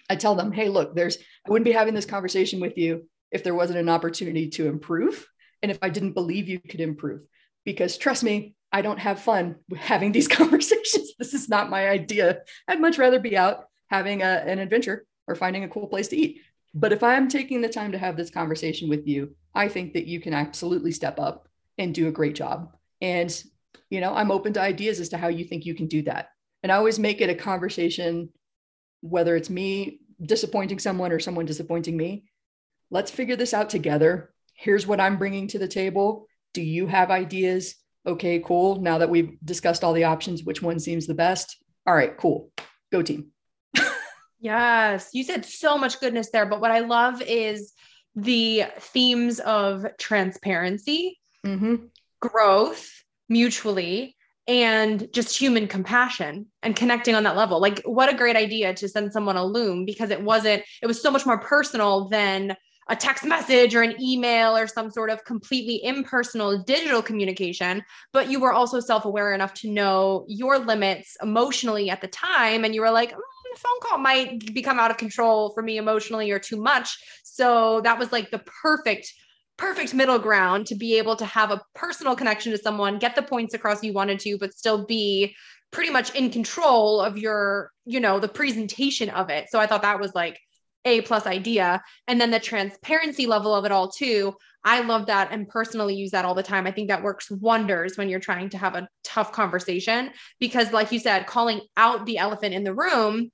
I 0.10 0.16
tell 0.16 0.36
them, 0.36 0.54
hey, 0.54 0.70
look, 0.70 0.96
there's, 0.96 1.18
I 1.46 1.52
wouldn't 1.52 1.66
be 1.66 1.74
having 1.74 1.94
this 1.94 2.06
conversation 2.06 2.62
with 2.62 2.78
you 2.78 3.10
if 3.32 3.44
there 3.44 3.56
wasn't 3.56 3.80
an 3.80 3.90
opportunity 3.90 4.50
to 4.52 4.68
improve. 4.68 5.28
And 5.62 5.72
if 5.72 5.80
I 5.82 5.90
didn't 5.90 6.14
believe 6.14 6.48
you 6.48 6.60
could 6.60 6.82
improve, 6.82 7.22
because 7.64 7.98
trust 7.98 8.24
me, 8.24 8.56
I 8.72 8.82
don't 8.82 9.00
have 9.00 9.22
fun 9.22 9.56
having 9.76 10.12
these 10.12 10.28
conversations. 10.42 11.14
This 11.18 11.34
is 11.34 11.50
not 11.50 11.70
my 11.70 11.90
idea. 11.90 12.42
I'd 12.68 12.82
much 12.82 12.98
rather 12.98 13.20
be 13.20 13.38
out 13.38 13.66
having 13.88 14.22
a, 14.22 14.44
an 14.46 14.60
adventure 14.60 15.06
or 15.28 15.36
finding 15.36 15.64
a 15.64 15.70
cool 15.70 15.88
place 15.88 16.08
to 16.10 16.18
eat. 16.18 16.42
But 16.74 16.92
if 16.92 17.04
I'm 17.04 17.30
taking 17.30 17.62
the 17.62 17.70
time 17.70 17.94
to 17.94 17.98
have 17.98 18.18
this 18.18 18.30
conversation 18.30 18.90
with 18.90 19.08
you, 19.08 19.36
I 19.54 19.70
think 19.70 19.94
that 19.94 20.08
you 20.08 20.20
can 20.20 20.34
absolutely 20.34 20.92
step 20.92 21.20
up 21.20 21.48
and 21.78 21.96
do 21.96 22.08
a 22.08 22.12
great 22.12 22.36
job. 22.36 22.76
And, 23.02 23.44
you 23.90 24.02
know, 24.02 24.14
I'm 24.14 24.32
open 24.32 24.52
to 24.54 24.62
ideas 24.62 25.00
as 25.00 25.10
to 25.10 25.18
how 25.18 25.30
you 25.30 25.46
think 25.46 25.66
you 25.66 25.74
can 25.74 25.88
do 25.88 26.02
that. 26.04 26.30
And 26.64 26.72
I 26.72 26.76
always 26.76 27.00
make 27.00 27.22
it 27.22 27.30
a 27.30 27.36
conversation, 27.36 28.30
whether 29.02 29.36
it's 29.36 29.50
me 29.50 30.00
disappointing 30.22 30.80
someone 30.80 31.12
or 31.12 31.20
someone 31.20 31.46
disappointing 31.46 31.96
me. 31.96 32.26
Let's 32.92 33.12
figure 33.12 33.36
this 33.36 33.54
out 33.54 33.70
together. 33.70 34.34
Here's 34.54 34.88
what 34.88 35.00
I'm 35.00 35.18
bringing 35.18 35.48
to 35.50 35.60
the 35.60 35.68
table. 35.68 36.28
Do 36.54 36.62
you 36.62 36.88
have 36.88 37.12
ideas? 37.12 37.76
Okay, 38.06 38.40
cool. 38.40 38.82
Now 38.82 39.00
that 39.00 39.10
we've 39.10 39.38
discussed 39.44 39.84
all 39.84 39.94
the 39.94 40.04
options, 40.06 40.44
which 40.44 40.62
one 40.62 40.80
seems 40.80 41.08
the 41.08 41.14
best? 41.14 41.58
All 41.88 41.96
right, 41.96 42.16
cool. 42.18 42.52
Go 42.92 43.02
team. 43.02 43.32
Yes, 44.40 45.10
you 45.12 45.24
said 45.24 45.44
so 45.44 45.76
much 45.76 46.00
goodness 46.00 46.30
there. 46.30 46.46
But 46.46 46.62
what 46.62 46.70
I 46.70 46.82
love 46.82 47.20
is 47.22 47.74
the 48.16 48.66
themes 48.78 49.40
of 49.40 49.88
transparency, 49.98 51.20
mm-hmm. 51.44 51.86
growth, 52.20 52.88
mutually, 53.28 54.16
and 54.48 55.12
just 55.12 55.36
human 55.36 55.68
compassion 55.68 56.46
and 56.62 56.76
connecting 56.76 57.16
on 57.16 57.24
that 57.24 57.36
level. 57.36 57.60
Like, 57.60 57.82
what 57.86 58.14
a 58.14 58.16
great 58.16 58.36
idea 58.36 58.74
to 58.76 58.88
send 58.88 59.12
someone 59.12 59.38
a 59.38 59.44
loom 59.44 59.86
because 59.86 60.12
it 60.12 60.22
wasn't, 60.22 60.64
it 60.82 60.86
was 60.86 61.02
so 61.02 61.10
much 61.10 61.26
more 61.26 61.40
personal 61.40 62.08
than 62.10 62.56
a 62.88 62.96
text 62.96 63.26
message 63.26 63.74
or 63.74 63.82
an 63.82 64.00
email 64.02 64.56
or 64.56 64.68
some 64.68 64.92
sort 64.92 65.10
of 65.10 65.24
completely 65.26 65.84
impersonal 65.84 66.62
digital 66.64 67.02
communication, 67.02 67.84
but 68.14 68.30
you 68.30 68.40
were 68.40 68.54
also 68.54 68.80
self 68.80 69.06
aware 69.06 69.34
enough 69.34 69.54
to 69.56 69.70
know 69.70 70.26
your 70.28 70.60
limits 70.60 71.18
emotionally 71.22 71.90
at 71.90 72.02
the 72.02 72.08
time. 72.08 72.64
And 72.64 72.76
you 72.76 72.82
were 72.82 72.92
like, 72.92 73.12
mm, 73.12 73.20
the 73.54 73.60
phone 73.60 73.80
call 73.82 73.98
might 73.98 74.54
become 74.54 74.80
out 74.80 74.92
of 74.92 74.98
control 74.98 75.52
for 75.54 75.64
me 75.64 75.78
emotionally 75.78 76.30
or 76.32 76.40
too 76.40 76.62
much. 76.62 76.98
So 77.24 77.82
that 77.82 77.98
was 77.98 78.12
like 78.12 78.32
the 78.32 78.44
perfect 78.62 79.12
perfect 79.58 79.94
middle 79.94 80.20
ground 80.20 80.68
to 80.68 80.76
be 80.76 80.98
able 80.98 81.16
to 81.16 81.26
have 81.26 81.50
a 81.50 81.62
personal 81.74 82.16
connection 82.16 82.52
to 82.52 82.58
someone, 82.58 83.00
get 83.00 83.16
the 83.16 83.22
points 83.22 83.54
across 83.54 83.82
you 83.84 83.94
wanted 83.94 84.20
to, 84.20 84.38
but 84.38 84.54
still 84.54 84.86
be 84.86 85.34
pretty 85.72 85.92
much 85.92 86.14
in 86.14 86.30
control 86.30 87.00
of 87.00 87.18
your, 87.18 87.72
you 87.86 88.00
know, 88.00 88.20
the 88.20 88.28
presentation 88.28 89.10
of 89.10 89.30
it. 89.30 89.48
So 89.50 89.60
I 89.60 89.66
thought 89.66 89.82
that 89.84 90.00
was 90.00 90.14
like 90.14 90.40
a 90.86 91.02
plus 91.02 91.26
idea. 91.26 91.84
And 92.08 92.22
then 92.22 92.32
the 92.32 92.40
transparency 92.40 93.26
level 93.26 93.54
of 93.54 93.66
it 93.66 93.72
all 93.72 93.90
too. 93.90 94.36
I 94.64 94.82
love 94.82 95.08
that 95.08 95.32
and 95.32 95.48
personally 95.48 95.96
use 95.96 96.12
that 96.12 96.26
all 96.26 96.34
the 96.34 96.44
time. 96.44 96.66
I 96.66 96.72
think 96.72 96.88
that 96.90 97.04
works 97.04 97.30
wonders 97.30 97.98
when 97.98 98.10
you're 98.10 98.20
trying 98.20 98.50
to 98.50 98.58
have 98.58 98.76
a 98.76 98.88
tough 99.04 99.32
conversation 99.32 100.12
because, 100.40 100.72
like 100.72 100.92
you 100.92 101.00
said, 101.00 101.28
calling 101.28 101.62
out 101.78 102.06
the 102.06 102.18
elephant 102.18 102.54
in 102.54 102.64
the 102.64 102.74
room 102.74 103.32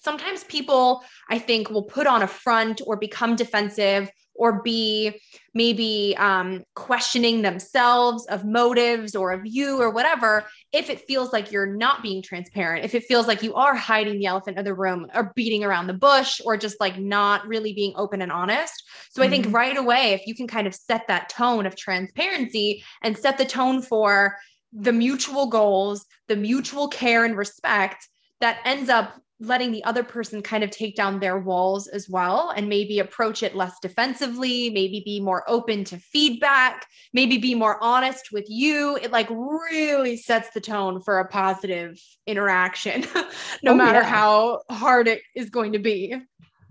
sometimes 0.00 0.44
people, 0.44 1.02
I 1.28 1.38
think, 1.38 1.70
will 1.70 1.82
put 1.82 2.06
on 2.06 2.22
a 2.22 2.26
front 2.28 2.80
or 2.86 2.96
become 2.96 3.36
defensive 3.36 4.08
or 4.38 4.62
be 4.62 5.20
maybe 5.52 6.14
um, 6.16 6.64
questioning 6.74 7.42
themselves 7.42 8.24
of 8.26 8.44
motives 8.44 9.14
or 9.14 9.32
of 9.32 9.44
you 9.44 9.80
or 9.80 9.90
whatever 9.90 10.46
if 10.72 10.88
it 10.88 11.00
feels 11.00 11.32
like 11.32 11.50
you're 11.50 11.66
not 11.66 12.02
being 12.02 12.22
transparent 12.22 12.84
if 12.84 12.94
it 12.94 13.04
feels 13.04 13.26
like 13.26 13.42
you 13.42 13.54
are 13.54 13.74
hiding 13.74 14.18
the 14.18 14.26
elephant 14.26 14.56
in 14.56 14.64
the 14.64 14.72
room 14.72 15.06
or 15.14 15.32
beating 15.34 15.64
around 15.64 15.86
the 15.86 15.92
bush 15.92 16.40
or 16.44 16.56
just 16.56 16.80
like 16.80 16.98
not 16.98 17.46
really 17.46 17.72
being 17.74 17.92
open 17.96 18.22
and 18.22 18.32
honest 18.32 18.84
so 19.10 19.20
mm-hmm. 19.20 19.26
i 19.26 19.30
think 19.30 19.46
mm-hmm. 19.46 19.56
right 19.56 19.76
away 19.76 20.12
if 20.12 20.26
you 20.26 20.34
can 20.34 20.46
kind 20.46 20.66
of 20.66 20.74
set 20.74 21.06
that 21.08 21.28
tone 21.28 21.66
of 21.66 21.76
transparency 21.76 22.82
and 23.02 23.18
set 23.18 23.36
the 23.36 23.44
tone 23.44 23.82
for 23.82 24.36
the 24.72 24.92
mutual 24.92 25.46
goals 25.48 26.06
the 26.28 26.36
mutual 26.36 26.88
care 26.88 27.24
and 27.24 27.36
respect 27.36 28.08
that 28.40 28.60
ends 28.64 28.88
up 28.88 29.20
letting 29.40 29.70
the 29.70 29.84
other 29.84 30.02
person 30.02 30.42
kind 30.42 30.64
of 30.64 30.70
take 30.70 30.96
down 30.96 31.20
their 31.20 31.38
walls 31.38 31.86
as 31.86 32.08
well 32.08 32.50
and 32.56 32.68
maybe 32.68 32.98
approach 32.98 33.42
it 33.42 33.54
less 33.54 33.78
defensively 33.80 34.70
maybe 34.70 35.00
be 35.04 35.20
more 35.20 35.48
open 35.48 35.84
to 35.84 35.96
feedback 35.96 36.86
maybe 37.12 37.38
be 37.38 37.54
more 37.54 37.82
honest 37.82 38.32
with 38.32 38.46
you 38.48 38.96
it 38.96 39.12
like 39.12 39.28
really 39.30 40.16
sets 40.16 40.50
the 40.50 40.60
tone 40.60 41.00
for 41.00 41.20
a 41.20 41.28
positive 41.28 42.00
interaction 42.26 43.04
no 43.62 43.72
oh, 43.72 43.74
matter 43.74 44.00
yeah. 44.00 44.08
how 44.08 44.60
hard 44.70 45.06
it 45.06 45.22
is 45.36 45.50
going 45.50 45.72
to 45.72 45.78
be 45.78 46.16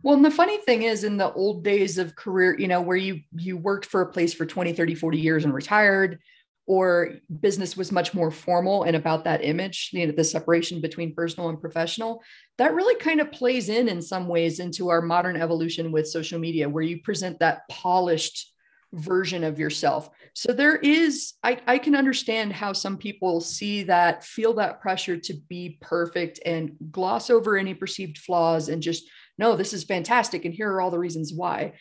well 0.04 0.16
and 0.16 0.26
the 0.26 0.32
funny 0.32 0.58
thing 0.58 0.84
is 0.84 1.06
in 1.06 1.16
the 1.16 1.32
old 1.34 1.64
days 1.64 1.98
of 1.98 2.16
career 2.16 2.58
you 2.60 2.68
know 2.68 2.82
where 2.82 2.98
you 2.98 3.22
you 3.38 3.56
worked 3.56 3.86
for 3.86 4.02
a 4.02 4.12
place 4.12 4.34
for 4.34 4.46
20 4.46 4.74
30 4.74 4.96
40 4.96 5.20
years 5.20 5.46
and 5.46 5.54
retired 5.54 6.20
or 6.68 7.14
business 7.40 7.78
was 7.78 7.94
much 7.94 8.14
more 8.14 8.30
formal 8.30 8.84
and 8.84 8.96
about 8.96 9.24
that 9.24 9.44
image, 9.44 9.90
you 9.94 10.06
know, 10.06 10.12
the 10.12 10.24
separation 10.24 10.82
between 10.82 11.16
personal 11.16 11.48
and 11.48 11.62
professional, 11.62 12.22
that 12.58 12.76
really 12.76 12.96
kind 12.96 13.22
of 13.22 13.32
plays 13.32 13.70
in 13.70 13.88
in 13.88 14.02
some 14.02 14.28
ways 14.28 14.60
into 14.60 14.90
our 14.90 15.02
modern 15.02 15.38
evolution 15.38 15.94
with 15.94 16.08
social 16.08 16.38
media, 16.38 16.68
where 16.68 16.84
you 16.84 17.02
present 17.02 17.40
that 17.40 17.62
polished 17.70 18.54
version 18.94 19.44
of 19.44 19.60
yourself. 19.60 20.10
So 20.34 20.54
there 20.54 20.76
is, 20.76 21.34
I, 21.42 21.60
I 21.68 21.78
can 21.78 21.96
understand 21.96 22.54
how 22.54 22.74
some 22.74 22.98
people 22.98 23.42
see 23.42 23.84
that, 23.84 24.24
feel 24.24 24.54
that 24.56 24.82
pressure 24.82 25.18
to 25.18 25.34
be 25.50 25.78
perfect 25.82 26.40
and 26.46 26.72
gloss 26.92 27.30
over 27.30 27.58
any 27.58 27.74
perceived 27.74 28.18
flaws 28.18 28.70
and 28.70 28.82
just, 28.82 29.04
no, 29.38 29.56
this 29.56 29.74
is 29.74 29.84
fantastic. 29.84 30.46
And 30.46 30.54
here 30.54 30.72
are 30.72 30.82
all 30.82 30.92
the 30.92 31.00
reasons 31.00 31.34
why. 31.34 31.74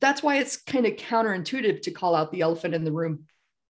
That's 0.00 0.22
why 0.22 0.38
it's 0.38 0.56
kind 0.56 0.86
of 0.86 0.94
counterintuitive 0.94 1.82
to 1.82 1.90
call 1.90 2.14
out 2.14 2.32
the 2.32 2.40
elephant 2.40 2.74
in 2.74 2.84
the 2.84 2.92
room. 2.92 3.24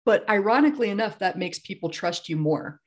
But 0.05 0.29
ironically 0.29 0.89
enough, 0.89 1.19
that 1.19 1.37
makes 1.37 1.59
people 1.59 1.89
trust 1.89 2.29
you 2.29 2.37
more 2.37 2.79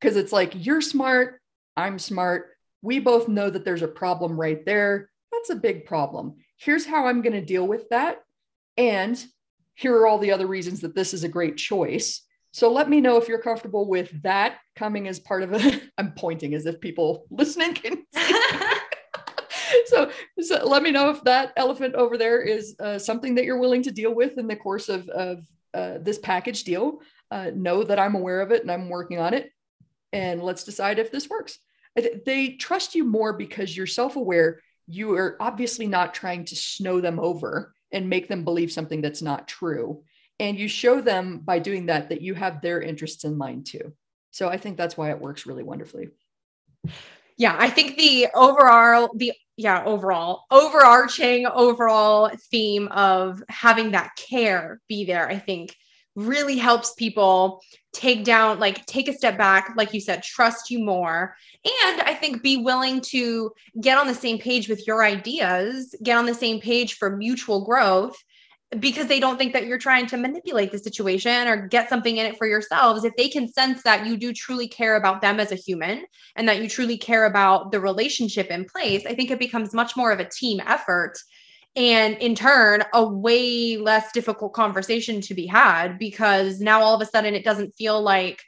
because 0.00 0.16
it's 0.16 0.32
like, 0.32 0.52
you're 0.54 0.80
smart, 0.80 1.40
I'm 1.76 1.98
smart. 1.98 2.48
We 2.82 2.98
both 2.98 3.28
know 3.28 3.48
that 3.48 3.64
there's 3.64 3.82
a 3.82 3.88
problem 3.88 4.38
right 4.38 4.64
there. 4.66 5.10
That's 5.32 5.50
a 5.50 5.56
big 5.56 5.86
problem. 5.86 6.34
Here's 6.58 6.86
how 6.86 7.06
I'm 7.06 7.22
going 7.22 7.34
to 7.34 7.44
deal 7.44 7.66
with 7.66 7.88
that 7.90 8.18
and 8.76 9.24
here 9.74 9.94
are 9.96 10.06
all 10.06 10.18
the 10.18 10.32
other 10.32 10.46
reasons 10.46 10.80
that 10.80 10.94
this 10.94 11.14
is 11.14 11.24
a 11.24 11.28
great 11.28 11.56
choice. 11.56 12.22
So 12.52 12.72
let 12.72 12.88
me 12.88 13.00
know 13.00 13.18
if 13.18 13.28
you're 13.28 13.40
comfortable 13.40 13.86
with 13.86 14.22
that 14.22 14.56
coming 14.74 15.08
as 15.08 15.20
part 15.20 15.42
of 15.42 15.52
a. 15.52 15.80
I'm 15.98 16.12
pointing 16.12 16.54
as 16.54 16.64
if 16.64 16.80
people 16.80 17.26
listening 17.30 17.74
can. 17.74 18.02
so, 19.86 20.10
so 20.40 20.66
let 20.66 20.82
me 20.82 20.90
know 20.90 21.10
if 21.10 21.22
that 21.24 21.52
elephant 21.56 21.94
over 21.94 22.16
there 22.16 22.40
is 22.40 22.74
uh, 22.80 22.98
something 22.98 23.34
that 23.34 23.44
you're 23.44 23.60
willing 23.60 23.82
to 23.82 23.90
deal 23.90 24.14
with 24.14 24.38
in 24.38 24.46
the 24.46 24.56
course 24.56 24.88
of, 24.88 25.06
of 25.10 25.44
uh, 25.76 25.98
this 26.00 26.18
package 26.18 26.64
deal. 26.64 27.00
Uh, 27.30 27.50
know 27.54 27.82
that 27.82 27.98
I'm 27.98 28.14
aware 28.14 28.40
of 28.40 28.50
it 28.52 28.62
and 28.62 28.70
I'm 28.70 28.88
working 28.88 29.18
on 29.18 29.34
it. 29.34 29.52
And 30.12 30.42
let's 30.42 30.64
decide 30.64 30.98
if 30.98 31.10
this 31.10 31.28
works. 31.28 31.58
They 32.24 32.50
trust 32.52 32.94
you 32.94 33.04
more 33.04 33.32
because 33.32 33.76
you're 33.76 33.86
self 33.86 34.16
aware. 34.16 34.60
You 34.86 35.14
are 35.14 35.36
obviously 35.40 35.86
not 35.86 36.14
trying 36.14 36.44
to 36.46 36.56
snow 36.56 37.00
them 37.00 37.18
over 37.18 37.74
and 37.92 38.08
make 38.08 38.28
them 38.28 38.44
believe 38.44 38.72
something 38.72 39.00
that's 39.00 39.22
not 39.22 39.48
true. 39.48 40.02
And 40.38 40.58
you 40.58 40.68
show 40.68 41.00
them 41.00 41.38
by 41.38 41.58
doing 41.58 41.86
that 41.86 42.10
that 42.10 42.20
you 42.20 42.34
have 42.34 42.60
their 42.60 42.80
interests 42.80 43.24
in 43.24 43.36
mind 43.36 43.66
too. 43.66 43.92
So 44.30 44.48
I 44.48 44.58
think 44.58 44.76
that's 44.76 44.96
why 44.96 45.10
it 45.10 45.20
works 45.20 45.46
really 45.46 45.62
wonderfully. 45.62 46.08
Yeah, 47.38 47.56
I 47.58 47.68
think 47.68 47.96
the 47.96 48.28
overall 48.34 49.10
the 49.14 49.32
yeah, 49.56 49.82
overall 49.84 50.44
overarching 50.50 51.46
overall 51.46 52.30
theme 52.50 52.88
of 52.88 53.42
having 53.48 53.92
that 53.92 54.10
care 54.16 54.80
be 54.88 55.04
there, 55.04 55.28
I 55.28 55.38
think 55.38 55.74
really 56.16 56.56
helps 56.56 56.94
people 56.94 57.60
take 57.92 58.24
down 58.24 58.58
like 58.58 58.84
take 58.86 59.06
a 59.06 59.12
step 59.12 59.36
back 59.36 59.74
like 59.76 59.92
you 59.92 60.00
said 60.00 60.22
trust 60.22 60.70
you 60.70 60.82
more 60.82 61.34
and 61.64 62.00
i 62.02 62.14
think 62.14 62.42
be 62.42 62.56
willing 62.56 63.00
to 63.02 63.50
get 63.80 63.98
on 63.98 64.06
the 64.06 64.14
same 64.14 64.38
page 64.38 64.68
with 64.68 64.86
your 64.86 65.04
ideas 65.04 65.94
get 66.02 66.16
on 66.16 66.26
the 66.26 66.34
same 66.34 66.60
page 66.60 66.94
for 66.94 67.16
mutual 67.16 67.64
growth 67.64 68.16
because 68.80 69.06
they 69.06 69.20
don't 69.20 69.38
think 69.38 69.52
that 69.52 69.66
you're 69.66 69.78
trying 69.78 70.06
to 70.06 70.16
manipulate 70.16 70.72
the 70.72 70.78
situation 70.78 71.46
or 71.46 71.68
get 71.68 71.88
something 71.88 72.16
in 72.16 72.26
it 72.26 72.36
for 72.36 72.46
yourselves 72.46 73.04
if 73.04 73.14
they 73.16 73.28
can 73.28 73.46
sense 73.48 73.82
that 73.82 74.06
you 74.06 74.16
do 74.16 74.32
truly 74.32 74.66
care 74.66 74.96
about 74.96 75.20
them 75.20 75.38
as 75.38 75.52
a 75.52 75.56
human 75.56 76.04
and 76.34 76.48
that 76.48 76.60
you 76.60 76.68
truly 76.68 76.98
care 76.98 77.26
about 77.26 77.70
the 77.70 77.80
relationship 77.80 78.48
in 78.48 78.64
place 78.64 79.06
i 79.06 79.14
think 79.14 79.30
it 79.30 79.38
becomes 79.38 79.72
much 79.72 79.96
more 79.96 80.10
of 80.10 80.18
a 80.18 80.28
team 80.28 80.60
effort 80.66 81.14
and 81.76 82.16
in 82.16 82.34
turn 82.34 82.82
a 82.92 83.06
way 83.06 83.76
less 83.76 84.10
difficult 84.10 84.52
conversation 84.52 85.20
to 85.20 85.34
be 85.34 85.46
had 85.46 85.98
because 85.98 86.60
now 86.60 86.80
all 86.80 86.94
of 86.94 87.00
a 87.00 87.10
sudden 87.10 87.34
it 87.34 87.44
doesn't 87.44 87.74
feel 87.76 88.02
like 88.02 88.42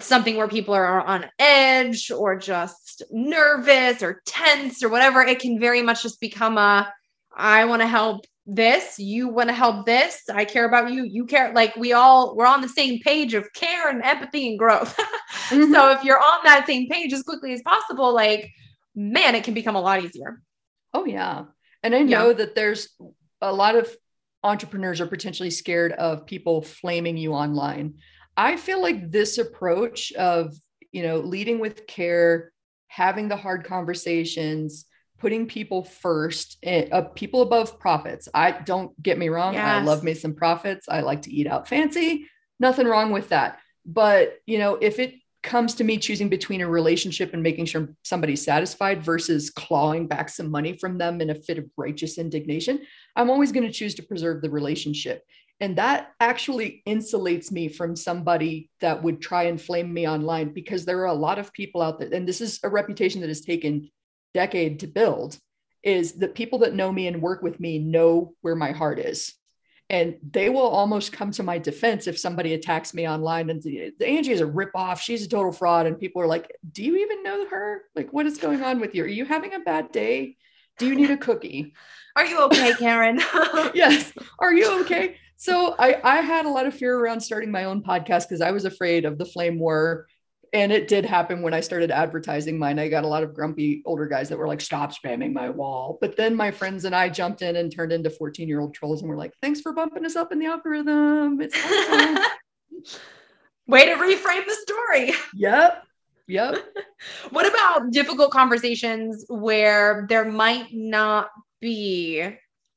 something 0.00 0.36
where 0.36 0.48
people 0.48 0.74
are 0.74 1.00
on 1.00 1.26
edge 1.38 2.10
or 2.10 2.36
just 2.36 3.02
nervous 3.10 4.02
or 4.02 4.20
tense 4.26 4.82
or 4.82 4.90
whatever. 4.90 5.22
It 5.22 5.38
can 5.38 5.58
very 5.58 5.80
much 5.80 6.02
just 6.02 6.20
become 6.20 6.58
a 6.58 6.92
i 7.36 7.64
want 7.66 7.82
to 7.82 7.88
help 7.88 8.24
this 8.46 8.98
you 8.98 9.28
want 9.28 9.48
to 9.48 9.54
help 9.54 9.84
this 9.86 10.22
i 10.32 10.44
care 10.44 10.66
about 10.66 10.92
you 10.92 11.02
you 11.02 11.26
care 11.26 11.52
like 11.52 11.74
we 11.74 11.92
all 11.92 12.36
we're 12.36 12.46
on 12.46 12.60
the 12.60 12.68
same 12.68 13.00
page 13.00 13.34
of 13.34 13.52
care 13.52 13.88
and 13.88 14.04
empathy 14.04 14.48
and 14.48 14.58
growth 14.58 14.96
mm-hmm. 15.48 15.72
so 15.72 15.90
if 15.90 16.04
you're 16.04 16.20
on 16.20 16.40
that 16.44 16.64
same 16.66 16.88
page 16.88 17.12
as 17.12 17.24
quickly 17.24 17.52
as 17.52 17.62
possible 17.62 18.14
like 18.14 18.48
man 18.94 19.34
it 19.34 19.42
can 19.42 19.52
become 19.52 19.74
a 19.74 19.80
lot 19.80 20.02
easier 20.02 20.40
oh 20.94 21.04
yeah 21.04 21.44
and 21.86 21.94
I 21.94 22.00
know 22.00 22.30
yeah. 22.30 22.38
that 22.38 22.56
there's 22.56 22.88
a 23.40 23.52
lot 23.52 23.76
of 23.76 23.94
entrepreneurs 24.42 25.00
are 25.00 25.06
potentially 25.06 25.50
scared 25.50 25.92
of 25.92 26.26
people 26.26 26.60
flaming 26.62 27.16
you 27.16 27.32
online. 27.32 27.94
I 28.36 28.56
feel 28.56 28.82
like 28.82 29.10
this 29.10 29.38
approach 29.38 30.12
of, 30.14 30.52
you 30.90 31.04
know, 31.04 31.18
leading 31.18 31.60
with 31.60 31.86
care, 31.86 32.52
having 32.88 33.28
the 33.28 33.36
hard 33.36 33.64
conversations, 33.64 34.86
putting 35.18 35.46
people 35.46 35.82
first, 35.82 36.58
uh, 36.64 37.02
people 37.14 37.42
above 37.42 37.78
profits. 37.78 38.28
I 38.34 38.52
don't 38.52 39.00
get 39.02 39.18
me 39.18 39.28
wrong. 39.28 39.54
Yes. 39.54 39.64
I 39.64 39.82
love 39.82 40.04
me 40.04 40.14
some 40.14 40.34
profits. 40.34 40.88
I 40.88 41.00
like 41.00 41.22
to 41.22 41.32
eat 41.32 41.46
out 41.46 41.68
fancy. 41.68 42.26
Nothing 42.60 42.86
wrong 42.86 43.12
with 43.12 43.30
that. 43.30 43.58
But, 43.84 44.38
you 44.46 44.58
know, 44.58 44.74
if 44.74 44.98
it 44.98 45.14
comes 45.42 45.74
to 45.74 45.84
me 45.84 45.96
choosing 45.96 46.28
between 46.28 46.60
a 46.60 46.68
relationship 46.68 47.32
and 47.32 47.42
making 47.42 47.66
sure 47.66 47.88
somebody's 48.02 48.44
satisfied 48.44 49.02
versus 49.02 49.48
clawing 49.48 50.08
back 50.08 50.28
some 50.28 50.50
money 50.50 50.76
from 50.76 50.98
them 50.98 51.20
in 51.20 51.30
a 51.30 51.34
fit 51.34 51.58
of 51.58 51.70
righteous 51.76 52.18
indignation, 52.18 52.80
I'm 53.14 53.30
always 53.30 53.52
going 53.52 53.66
to 53.66 53.72
choose 53.72 53.94
to 53.94 54.02
preserve 54.02 54.42
the 54.42 54.50
relationship. 54.50 55.22
And 55.60 55.76
that 55.76 56.12
actually 56.20 56.82
insulates 56.86 57.50
me 57.50 57.68
from 57.68 57.96
somebody 57.96 58.68
that 58.80 59.02
would 59.02 59.22
try 59.22 59.44
and 59.44 59.60
flame 59.60 59.94
me 59.94 60.06
online 60.06 60.52
because 60.52 60.84
there 60.84 61.00
are 61.00 61.06
a 61.06 61.14
lot 61.14 61.38
of 61.38 61.52
people 61.52 61.80
out 61.80 61.98
there, 61.98 62.12
and 62.12 62.28
this 62.28 62.42
is 62.42 62.60
a 62.62 62.68
reputation 62.68 63.22
that 63.22 63.28
has 63.28 63.40
taken 63.40 63.90
decade 64.40 64.80
to 64.80 64.86
build, 64.86 65.38
is 65.82 66.14
that 66.14 66.34
people 66.34 66.60
that 66.60 66.74
know 66.74 66.92
me 66.92 67.06
and 67.06 67.22
work 67.22 67.42
with 67.42 67.58
me 67.58 67.78
know 67.78 68.34
where 68.42 68.56
my 68.56 68.72
heart 68.72 68.98
is 68.98 69.34
and 69.88 70.16
they 70.32 70.48
will 70.48 70.66
almost 70.66 71.12
come 71.12 71.30
to 71.30 71.42
my 71.42 71.58
defense 71.58 72.06
if 72.06 72.18
somebody 72.18 72.54
attacks 72.54 72.92
me 72.92 73.08
online 73.08 73.50
and 73.50 73.62
the, 73.62 73.92
Angie 74.04 74.32
is 74.32 74.40
a 74.40 74.46
ripoff. 74.46 74.98
She's 74.98 75.24
a 75.24 75.28
total 75.28 75.52
fraud. 75.52 75.86
And 75.86 75.98
people 75.98 76.20
are 76.22 76.26
like, 76.26 76.50
Do 76.72 76.82
you 76.82 76.96
even 76.96 77.22
know 77.22 77.46
her? 77.48 77.82
Like, 77.94 78.12
what 78.12 78.26
is 78.26 78.38
going 78.38 78.62
on 78.62 78.80
with 78.80 78.94
you? 78.94 79.04
Are 79.04 79.08
you 79.08 79.24
having 79.24 79.54
a 79.54 79.60
bad 79.60 79.92
day? 79.92 80.36
Do 80.78 80.88
you 80.88 80.96
need 80.96 81.10
a 81.10 81.16
cookie? 81.16 81.74
Are 82.16 82.24
you 82.24 82.40
okay, 82.44 82.72
Karen? 82.74 83.18
yes. 83.74 84.12
Are 84.38 84.52
you 84.52 84.80
okay? 84.80 85.16
So 85.36 85.74
I, 85.78 86.00
I 86.02 86.16
had 86.22 86.46
a 86.46 86.50
lot 86.50 86.64
of 86.64 86.74
fear 86.74 86.98
around 86.98 87.20
starting 87.20 87.50
my 87.50 87.64
own 87.64 87.82
podcast 87.82 88.26
because 88.26 88.40
I 88.40 88.52
was 88.52 88.64
afraid 88.64 89.04
of 89.04 89.18
the 89.18 89.26
flame 89.26 89.58
war 89.58 90.06
and 90.56 90.72
it 90.72 90.88
did 90.88 91.04
happen 91.04 91.42
when 91.42 91.52
I 91.52 91.60
started 91.60 91.90
advertising 91.90 92.58
mine. 92.58 92.78
I 92.78 92.88
got 92.88 93.04
a 93.04 93.06
lot 93.06 93.22
of 93.22 93.34
grumpy 93.34 93.82
older 93.84 94.06
guys 94.06 94.30
that 94.30 94.38
were 94.38 94.48
like, 94.48 94.62
stop 94.62 94.90
spamming 94.94 95.34
my 95.34 95.50
wall. 95.50 95.98
But 96.00 96.16
then 96.16 96.34
my 96.34 96.50
friends 96.50 96.86
and 96.86 96.94
I 96.94 97.10
jumped 97.10 97.42
in 97.42 97.56
and 97.56 97.70
turned 97.70 97.92
into 97.92 98.08
14 98.08 98.48
year 98.48 98.60
old 98.60 98.72
trolls 98.72 99.02
and 99.02 99.10
we're 99.10 99.18
like, 99.18 99.34
thanks 99.42 99.60
for 99.60 99.74
bumping 99.74 100.06
us 100.06 100.16
up 100.16 100.32
in 100.32 100.38
the 100.38 100.46
algorithm. 100.46 101.42
It's 101.42 101.54
awesome. 101.54 102.24
Way 103.66 103.84
to 103.84 103.96
reframe 103.96 104.46
the 104.46 104.56
story. 104.62 105.12
Yep. 105.34 105.84
Yep. 106.26 106.56
what 107.30 107.46
about 107.46 107.90
difficult 107.90 108.30
conversations 108.30 109.26
where 109.28 110.06
there 110.08 110.24
might 110.24 110.68
not 110.72 111.28
be 111.60 112.26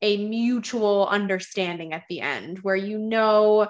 a 0.01 0.17
mutual 0.17 1.07
understanding 1.07 1.93
at 1.93 2.03
the 2.09 2.19
end, 2.19 2.59
where 2.59 2.75
you 2.75 2.97
know 2.97 3.69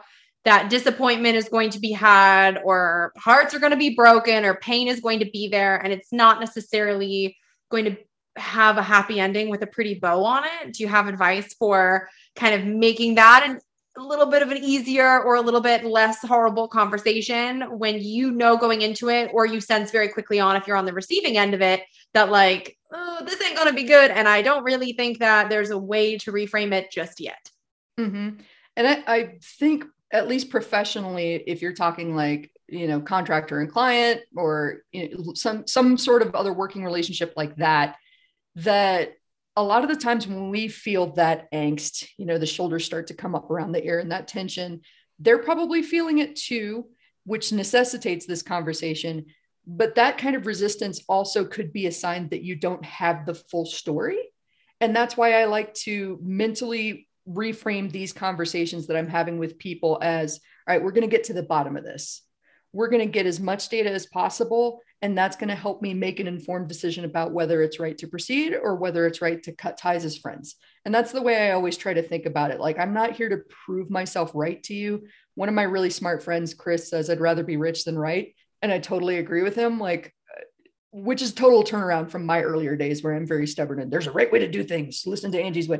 that 0.50 0.68
disappointment 0.68 1.36
is 1.36 1.48
going 1.48 1.70
to 1.70 1.80
be 1.80 1.92
had 1.92 2.60
or 2.64 3.14
hearts 3.18 3.54
are 3.54 3.60
going 3.60 3.72
to 3.72 3.78
be 3.78 3.94
broken 3.94 4.44
or 4.44 4.56
pain 4.56 4.88
is 4.88 5.00
going 5.00 5.20
to 5.20 5.30
be 5.30 5.48
there 5.48 5.78
and 5.78 5.94
it's 5.94 6.12
not 6.12 6.40
necessarily 6.40 7.38
going 7.70 7.86
to 7.86 7.96
have 8.36 8.80
a 8.80 8.82
happy 8.82 9.20
ending 9.20 9.50
with 9.50 9.62
a 9.62 9.68
pretty 9.68 9.94
bow 9.94 10.24
on 10.24 10.44
it 10.44 10.74
do 10.74 10.82
you 10.82 10.90
have 10.90 11.08
advice 11.08 11.54
for 11.54 12.10
kind 12.36 12.56
of 12.56 12.66
making 12.66 13.14
that 13.14 13.44
an, 13.46 13.60
a 13.96 14.02
little 14.02 14.26
bit 14.26 14.42
of 14.42 14.50
an 14.50 14.58
easier 14.58 15.22
or 15.22 15.36
a 15.36 15.42
little 15.42 15.62
bit 15.62 15.86
less 15.86 16.20
horrible 16.26 16.68
conversation 16.68 17.62
when 17.78 18.02
you 18.02 18.32
know 18.32 18.58
going 18.58 18.82
into 18.82 19.08
it 19.10 19.30
or 19.32 19.46
you 19.46 19.62
sense 19.62 19.92
very 19.92 20.10
quickly 20.10 20.40
on 20.40 20.56
if 20.56 20.66
you're 20.66 20.78
on 20.78 20.86
the 20.86 20.94
receiving 20.94 21.38
end 21.38 21.54
of 21.54 21.62
it 21.62 21.84
that 22.16 22.32
like 22.32 22.76
oh 22.92 23.22
this 23.24 23.40
ain't 23.44 23.56
going 23.56 23.70
to 23.70 23.74
be 23.76 23.84
good 23.84 24.10
and 24.10 24.28
i 24.28 24.42
don't 24.42 24.64
really 24.64 24.94
think 24.94 25.20
that 25.20 25.48
there's 25.48 25.70
a 25.70 25.78
way 25.78 26.18
to 26.18 26.32
reframe 26.32 26.72
it 26.72 26.90
just 26.92 27.20
yet 27.20 27.52
mm-hmm. 28.00 28.30
and 28.76 28.88
I, 28.88 29.04
I 29.06 29.38
think 29.44 29.86
at 30.12 30.28
least 30.28 30.50
professionally 30.50 31.44
if 31.48 31.62
you're 31.62 31.74
talking 31.74 32.16
like 32.16 32.52
you 32.68 32.88
know 32.88 33.00
contractor 33.00 33.60
and 33.60 33.72
client 33.72 34.22
or 34.36 34.84
you 34.92 35.10
know, 35.10 35.34
some 35.34 35.66
some 35.68 35.98
sort 35.98 36.22
of 36.22 36.36
other 36.36 36.54
working 36.54 36.84
relationship 36.84 37.34
like 37.36 37.56
that 37.58 37.96
that 38.56 39.14
a 39.56 39.64
lot 39.64 39.84
of 39.84 39.90
the 39.90 39.96
times 39.96 40.28
when 40.28 40.50
we 40.50 40.68
feel 40.68 41.14
that 41.14 41.52
angst 41.52 42.08
you 42.18 42.26
know 42.26 42.38
the 42.38 42.46
shoulders 42.46 42.86
start 42.86 43.08
to 43.08 43.14
come 43.14 43.36
up 43.36 43.50
around 43.52 43.72
the 43.72 43.86
ear 43.86 44.00
and 44.00 44.12
that 44.12 44.28
tension 44.28 44.82
they're 45.20 45.40
probably 45.40 45.82
feeling 45.82 46.20
it 46.20 46.36
too 46.36 46.86
which 47.30 47.52
necessitates 47.52 48.26
this 48.26 48.42
conversation. 48.42 49.26
But 49.68 49.96
that 49.96 50.18
kind 50.18 50.36
of 50.36 50.48
resistance 50.48 51.04
also 51.08 51.46
could 51.46 51.72
be 51.72 51.86
a 51.86 51.92
sign 51.92 52.30
that 52.30 52.42
you 52.42 52.56
don't 52.56 52.84
have 52.84 53.26
the 53.26 53.36
full 53.36 53.66
story. 53.66 54.18
And 54.82 54.96
that's 54.96 55.18
why 55.18 55.34
i 55.34 55.46
like 55.46 55.74
to 55.86 56.18
mentally 56.24 57.09
reframe 57.30 57.92
these 57.92 58.14
conversations 58.14 58.88
that 58.88 58.98
I'm 58.98 59.08
having 59.08 59.38
with 59.38 59.60
people 59.60 60.00
as 60.02 60.40
all 60.68 60.76
right, 60.76 60.84
we're 60.84 60.92
going 60.92 61.10
to 61.10 61.16
get 61.16 61.26
to 61.26 61.34
the 61.34 61.44
bottom 61.44 61.78
of 61.78 61.84
this. 61.84 62.24
we're 62.74 62.90
going 62.90 63.06
to 63.06 63.12
get 63.12 63.26
as 63.26 63.40
much 63.40 63.70
data 63.70 63.92
as 63.92 64.06
possible. 64.06 64.82
And 65.02 65.18
that's 65.18 65.38
going 65.38 65.50
to 65.50 65.56
help 65.56 65.82
me 65.82 65.94
make 65.94 66.20
an 66.20 66.28
informed 66.28 66.68
decision 66.68 67.06
about 67.06 67.32
whether 67.32 67.62
it's 67.62 67.80
right 67.80 67.98
to 68.00 68.08
proceed 68.08 68.54
or 68.54 68.76
whether 68.76 69.08
it's 69.08 69.22
right 69.22 69.42
to 69.44 69.54
cut 69.54 69.78
ties 69.78 70.04
as 70.04 70.18
friends. 70.18 70.56
And 70.84 70.94
that's 70.94 71.14
the 71.14 71.22
way 71.22 71.48
I 71.48 71.54
always 71.54 71.78
try 71.78 71.94
to 71.94 72.04
think 72.04 72.26
about 72.26 72.52
it. 72.52 72.60
Like, 72.60 72.78
I'm 72.78 72.94
not 72.94 73.16
here 73.16 73.30
to 73.30 73.42
prove 73.66 73.90
myself 73.90 74.32
right 74.34 74.62
to 74.64 74.74
you. 74.74 75.08
One 75.36 75.48
of 75.48 75.56
my 75.56 75.64
really 75.64 75.90
smart 75.90 76.22
friends, 76.22 76.54
Chris, 76.54 76.90
says, 76.90 77.10
I'd 77.10 77.22
rather 77.22 77.44
be 77.44 77.56
rich 77.56 77.86
than 77.86 77.98
right. 77.98 78.36
And 78.62 78.74
I 78.74 78.80
totally 78.80 79.20
agree 79.20 79.42
with 79.42 79.56
him. 79.56 79.80
Like, 79.80 80.14
which 80.92 81.22
is 81.22 81.34
total 81.34 81.64
turnaround 81.64 82.10
from 82.10 82.26
my 82.26 82.42
earlier 82.42 82.76
days 82.76 83.04
where 83.04 83.14
I'm 83.14 83.28
very 83.28 83.46
stubborn 83.46 83.80
and 83.80 83.92
there's 83.92 84.08
a 84.08 84.12
right 84.12 84.32
way 84.32 84.40
to 84.40 84.48
do 84.50 84.64
things. 84.64 85.04
Listen 85.06 85.32
to 85.32 85.42
Angie's 85.42 85.70
way. 85.70 85.80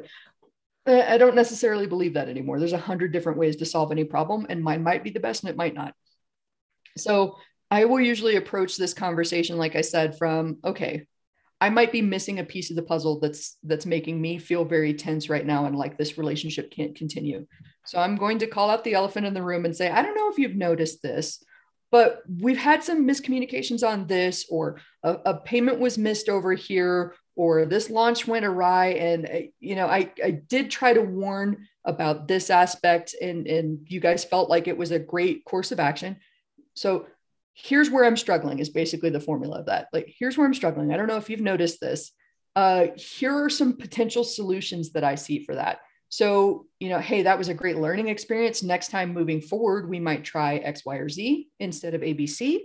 I 0.90 1.18
don't 1.18 1.36
necessarily 1.36 1.88
believe 1.88 2.14
that 2.16 2.30
anymore. 2.30 2.60
There's 2.60 2.74
a 2.74 2.78
hundred 2.78 3.12
different 3.12 3.38
ways 3.38 3.58
to 3.58 3.66
solve 3.66 3.92
any 3.92 4.04
problem, 4.04 4.46
and 4.50 4.64
mine 4.64 4.84
might 4.84 5.04
be 5.04 5.10
the 5.10 5.20
best 5.20 5.44
and 5.44 5.50
it 5.50 5.58
might 5.58 5.74
not. 5.74 5.94
So 6.98 7.38
I 7.72 7.86
will 7.86 8.00
usually 8.00 8.36
approach 8.36 8.78
this 8.78 8.94
conversation, 8.94 9.58
like 9.58 9.76
I 9.76 9.82
said, 9.82 10.18
from 10.18 10.58
okay, 10.64 11.06
I 11.62 11.70
might 11.70 11.92
be 11.92 12.02
missing 12.02 12.40
a 12.40 12.44
piece 12.44 12.70
of 12.70 12.76
the 12.76 12.84
puzzle 12.84 13.20
that's 13.20 13.58
that's 13.64 13.86
making 13.86 14.20
me 14.22 14.38
feel 14.38 14.66
very 14.66 14.94
tense 14.94 15.30
right 15.30 15.46
now 15.46 15.66
and 15.66 15.76
like 15.76 15.98
this 15.98 16.18
relationship 16.18 16.72
can't 16.72 16.96
continue. 16.96 17.46
So 17.86 18.00
I'm 18.00 18.16
going 18.16 18.40
to 18.40 18.48
call 18.48 18.70
out 18.70 18.84
the 18.84 18.94
elephant 18.94 19.26
in 19.26 19.34
the 19.34 19.44
room 19.44 19.66
and 19.66 19.76
say, 19.76 19.90
I 19.90 20.02
don't 20.02 20.16
know 20.16 20.30
if 20.30 20.38
you've 20.38 20.56
noticed 20.56 21.02
this, 21.02 21.44
but 21.92 22.22
we've 22.40 22.58
had 22.58 22.84
some 22.84 23.08
miscommunications 23.08 23.88
on 23.88 24.08
this, 24.08 24.46
or 24.50 24.80
a, 25.04 25.18
a 25.26 25.34
payment 25.38 25.80
was 25.80 25.98
missed 25.98 26.30
over 26.30 26.54
here, 26.54 27.16
or 27.40 27.66
this 27.66 27.90
launch 27.90 28.28
went 28.28 28.44
awry. 28.44 28.88
And 28.88 29.26
uh, 29.26 29.40
you 29.62 29.76
know, 29.76 29.88
I 29.88 30.12
I 30.22 30.32
did 30.32 30.70
try 30.70 30.92
to 30.92 31.02
warn 31.02 31.66
about 31.86 32.28
this 32.28 32.50
aspect, 32.50 33.16
and 33.22 33.48
and 33.48 33.80
you 33.88 34.02
guys 34.02 34.26
felt 34.26 34.50
like 34.50 34.68
it 34.68 34.78
was 34.78 34.92
a 34.92 35.00
great 35.00 35.46
course 35.46 35.72
of 35.72 35.80
action. 35.80 36.18
So 36.74 37.08
here's 37.54 37.90
where 37.90 38.04
I'm 38.04 38.18
struggling 38.18 38.60
is 38.60 38.70
basically 38.70 39.10
the 39.10 39.22
formula 39.22 39.60
of 39.60 39.68
that. 39.68 39.88
Like, 39.94 40.14
here's 40.20 40.38
where 40.38 40.46
I'm 40.46 40.54
struggling. 40.54 40.94
I 40.94 40.98
don't 40.98 41.08
know 41.08 41.16
if 41.16 41.30
you've 41.30 41.40
noticed 41.40 41.80
this. 41.80 42.12
Uh, 42.58 42.88
here 42.98 43.34
are 43.34 43.50
some 43.50 43.78
potential 43.78 44.26
solutions 44.26 44.92
that 44.92 45.06
I 45.06 45.16
see 45.16 45.46
for 45.46 45.56
that. 45.56 45.80
So, 46.10 46.66
you 46.82 46.90
know, 46.90 47.00
hey, 47.00 47.22
that 47.24 47.38
was 47.38 47.48
a 47.48 47.54
great 47.54 47.78
learning 47.78 48.10
experience. 48.10 48.64
Next 48.64 48.92
time 48.92 49.14
moving 49.14 49.40
forward, 49.40 49.90
we 49.90 50.02
might 50.02 50.26
try 50.26 50.58
X, 50.58 50.84
Y, 50.84 50.98
or 50.98 51.08
Z 51.08 51.48
instead 51.60 51.94
of 51.94 52.02
ABC. 52.02 52.60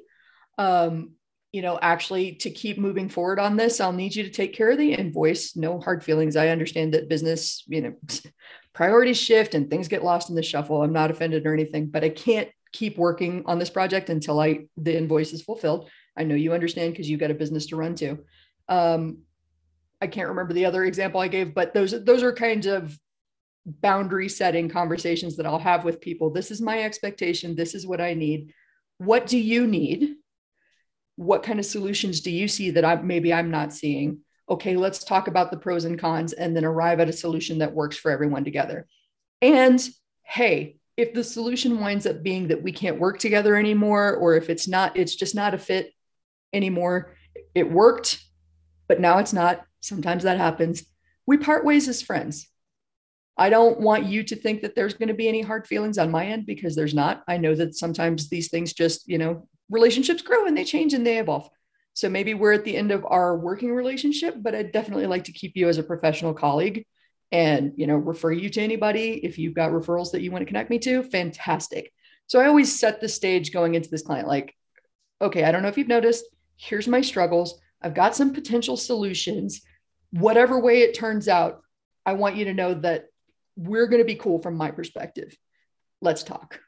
Um, 0.58 1.12
you 1.54 1.62
know, 1.62 1.78
actually, 1.80 2.32
to 2.32 2.50
keep 2.50 2.78
moving 2.78 3.08
forward 3.08 3.38
on 3.38 3.56
this, 3.56 3.80
I'll 3.80 3.92
need 3.92 4.16
you 4.16 4.24
to 4.24 4.30
take 4.30 4.54
care 4.54 4.72
of 4.72 4.76
the 4.78 4.92
invoice. 4.92 5.54
No 5.54 5.78
hard 5.78 6.02
feelings. 6.02 6.34
I 6.34 6.48
understand 6.48 6.94
that 6.94 7.08
business, 7.08 7.62
you 7.68 7.80
know, 7.80 7.94
priorities 8.72 9.18
shift 9.18 9.54
and 9.54 9.70
things 9.70 9.86
get 9.86 10.02
lost 10.02 10.30
in 10.30 10.34
the 10.34 10.42
shuffle. 10.42 10.82
I'm 10.82 10.92
not 10.92 11.12
offended 11.12 11.46
or 11.46 11.54
anything, 11.54 11.90
but 11.90 12.02
I 12.02 12.08
can't 12.08 12.48
keep 12.72 12.98
working 12.98 13.44
on 13.46 13.60
this 13.60 13.70
project 13.70 14.10
until 14.10 14.40
I 14.40 14.66
the 14.76 14.96
invoice 14.96 15.32
is 15.32 15.42
fulfilled. 15.42 15.88
I 16.16 16.24
know 16.24 16.34
you 16.34 16.52
understand 16.52 16.92
because 16.92 17.08
you've 17.08 17.20
got 17.20 17.30
a 17.30 17.34
business 17.34 17.66
to 17.66 17.76
run 17.76 17.94
to. 17.96 18.18
Um, 18.68 19.18
I 20.02 20.08
can't 20.08 20.30
remember 20.30 20.54
the 20.54 20.66
other 20.66 20.82
example 20.82 21.20
I 21.20 21.28
gave, 21.28 21.54
but 21.54 21.72
those 21.72 21.92
those 22.04 22.24
are 22.24 22.32
kinds 22.32 22.66
of 22.66 22.98
boundary 23.64 24.28
setting 24.28 24.68
conversations 24.68 25.36
that 25.36 25.46
I'll 25.46 25.60
have 25.60 25.84
with 25.84 26.00
people. 26.00 26.30
This 26.30 26.50
is 26.50 26.60
my 26.60 26.82
expectation. 26.82 27.54
This 27.54 27.76
is 27.76 27.86
what 27.86 28.00
I 28.00 28.14
need. 28.14 28.52
What 28.98 29.28
do 29.28 29.38
you 29.38 29.68
need? 29.68 30.16
What 31.16 31.42
kind 31.42 31.58
of 31.58 31.66
solutions 31.66 32.20
do 32.20 32.30
you 32.30 32.48
see 32.48 32.70
that 32.70 32.84
I 32.84 32.96
maybe 32.96 33.32
I'm 33.32 33.50
not 33.50 33.72
seeing? 33.72 34.18
Okay, 34.48 34.76
let's 34.76 35.04
talk 35.04 35.28
about 35.28 35.50
the 35.50 35.56
pros 35.56 35.84
and 35.84 35.98
cons 35.98 36.32
and 36.32 36.54
then 36.54 36.64
arrive 36.64 37.00
at 37.00 37.08
a 37.08 37.12
solution 37.12 37.58
that 37.58 37.72
works 37.72 37.96
for 37.96 38.10
everyone 38.10 38.44
together. 38.44 38.86
And 39.40 39.80
hey, 40.22 40.76
if 40.96 41.12
the 41.12 41.24
solution 41.24 41.80
winds 41.80 42.06
up 42.06 42.22
being 42.22 42.48
that 42.48 42.62
we 42.62 42.72
can't 42.72 43.00
work 43.00 43.18
together 43.18 43.56
anymore 43.56 44.14
or 44.16 44.36
if 44.36 44.48
it's 44.48 44.68
not 44.68 44.96
it's 44.96 45.14
just 45.14 45.34
not 45.34 45.54
a 45.54 45.58
fit 45.58 45.92
anymore 46.52 47.14
it 47.54 47.70
worked 47.70 48.22
but 48.88 49.00
now 49.00 49.18
it's 49.18 49.32
not 49.32 49.64
sometimes 49.80 50.22
that 50.22 50.38
happens 50.38 50.84
we 51.26 51.36
part 51.36 51.64
ways 51.64 51.88
as 51.88 52.02
friends 52.02 52.48
i 53.36 53.50
don't 53.50 53.80
want 53.80 54.06
you 54.06 54.22
to 54.22 54.36
think 54.36 54.62
that 54.62 54.74
there's 54.74 54.94
going 54.94 55.08
to 55.08 55.14
be 55.14 55.28
any 55.28 55.42
hard 55.42 55.66
feelings 55.66 55.98
on 55.98 56.10
my 56.10 56.26
end 56.26 56.46
because 56.46 56.76
there's 56.76 56.94
not 56.94 57.22
i 57.26 57.36
know 57.36 57.54
that 57.54 57.74
sometimes 57.74 58.28
these 58.28 58.48
things 58.48 58.72
just 58.72 59.08
you 59.08 59.18
know 59.18 59.48
relationships 59.74 60.22
grow 60.22 60.46
and 60.46 60.56
they 60.56 60.64
change 60.64 60.94
and 60.94 61.06
they 61.06 61.18
evolve. 61.18 61.50
So 61.92 62.08
maybe 62.08 62.32
we're 62.34 62.52
at 62.52 62.64
the 62.64 62.76
end 62.76 62.90
of 62.90 63.04
our 63.04 63.36
working 63.36 63.72
relationship 63.72 64.34
but 64.38 64.54
i'd 64.54 64.72
definitely 64.72 65.06
like 65.06 65.24
to 65.24 65.32
keep 65.32 65.52
you 65.56 65.68
as 65.68 65.78
a 65.78 65.82
professional 65.82 66.34
colleague 66.34 66.86
and 67.30 67.72
you 67.76 67.86
know 67.86 67.96
refer 67.96 68.32
you 68.32 68.48
to 68.50 68.60
anybody. 68.60 69.20
If 69.24 69.38
you've 69.38 69.54
got 69.54 69.72
referrals 69.72 70.12
that 70.12 70.22
you 70.22 70.30
want 70.30 70.42
to 70.42 70.46
connect 70.46 70.70
me 70.70 70.78
to 70.80 71.02
fantastic. 71.02 71.92
So 72.26 72.40
i 72.40 72.46
always 72.46 72.78
set 72.78 73.00
the 73.00 73.08
stage 73.08 73.52
going 73.52 73.74
into 73.74 73.90
this 73.90 74.02
client 74.02 74.28
like 74.28 74.54
okay 75.20 75.44
i 75.44 75.52
don't 75.52 75.62
know 75.62 75.68
if 75.68 75.78
you've 75.78 75.88
noticed 75.88 76.24
here's 76.56 76.88
my 76.88 77.00
struggles. 77.00 77.60
I've 77.82 77.94
got 77.94 78.16
some 78.16 78.32
potential 78.32 78.76
solutions. 78.76 79.60
Whatever 80.10 80.58
way 80.58 80.82
it 80.82 80.94
turns 80.94 81.28
out 81.28 81.60
i 82.06 82.12
want 82.12 82.36
you 82.36 82.46
to 82.46 82.54
know 82.54 82.74
that 82.74 83.06
we're 83.56 83.86
going 83.86 84.02
to 84.02 84.12
be 84.14 84.16
cool 84.16 84.40
from 84.40 84.56
my 84.56 84.70
perspective. 84.70 85.36
Let's 86.00 86.24
talk 86.24 86.60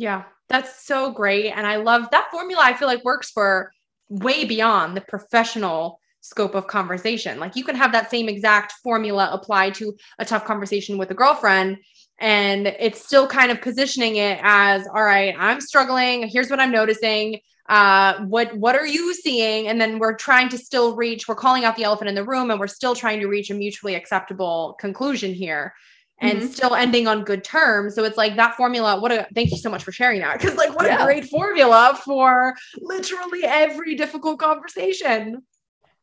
yeah 0.00 0.24
that's 0.48 0.84
so 0.84 1.12
great 1.12 1.50
and 1.50 1.66
i 1.66 1.76
love 1.76 2.10
that 2.10 2.30
formula 2.30 2.62
i 2.64 2.72
feel 2.72 2.88
like 2.88 3.04
works 3.04 3.30
for 3.30 3.70
way 4.08 4.44
beyond 4.44 4.96
the 4.96 5.00
professional 5.02 6.00
scope 6.20 6.54
of 6.54 6.66
conversation. 6.66 7.38
Like 7.38 7.56
you 7.56 7.64
can 7.64 7.76
have 7.76 7.92
that 7.92 8.10
same 8.10 8.28
exact 8.28 8.72
formula 8.82 9.30
applied 9.32 9.74
to 9.76 9.96
a 10.18 10.24
tough 10.24 10.44
conversation 10.44 10.98
with 10.98 11.10
a 11.10 11.14
girlfriend 11.14 11.78
and 12.18 12.66
it's 12.66 13.02
still 13.02 13.26
kind 13.26 13.50
of 13.50 13.62
positioning 13.62 14.16
it 14.16 14.38
as 14.42 14.86
all 14.86 15.02
right, 15.02 15.34
I'm 15.38 15.60
struggling, 15.60 16.28
here's 16.28 16.50
what 16.50 16.60
I'm 16.60 16.72
noticing. 16.72 17.40
Uh, 17.68 18.24
what 18.24 18.54
what 18.56 18.74
are 18.74 18.86
you 18.86 19.14
seeing? 19.14 19.68
And 19.68 19.80
then 19.80 19.98
we're 19.98 20.16
trying 20.16 20.48
to 20.50 20.58
still 20.58 20.96
reach, 20.96 21.28
we're 21.28 21.36
calling 21.36 21.64
out 21.64 21.76
the 21.76 21.84
elephant 21.84 22.08
in 22.08 22.16
the 22.16 22.24
room 22.24 22.50
and 22.50 22.58
we're 22.58 22.66
still 22.66 22.94
trying 22.94 23.20
to 23.20 23.28
reach 23.28 23.48
a 23.50 23.54
mutually 23.54 23.94
acceptable 23.94 24.76
conclusion 24.80 25.32
here 25.32 25.72
and 26.20 26.38
mm-hmm. 26.38 26.48
still 26.48 26.74
ending 26.74 27.06
on 27.06 27.24
good 27.24 27.42
terms. 27.44 27.94
So 27.94 28.04
it's 28.04 28.16
like 28.16 28.36
that 28.36 28.56
formula. 28.56 29.00
What 29.00 29.12
a 29.12 29.26
thank 29.34 29.50
you 29.50 29.58
so 29.58 29.70
much 29.70 29.84
for 29.84 29.92
sharing 29.92 30.20
that. 30.20 30.38
Because 30.38 30.56
like 30.56 30.74
what 30.76 30.86
yeah. 30.86 31.02
a 31.02 31.04
great 31.04 31.26
formula 31.26 31.98
for 32.04 32.54
literally 32.80 33.44
every 33.44 33.94
difficult 33.94 34.38
conversation 34.38 35.42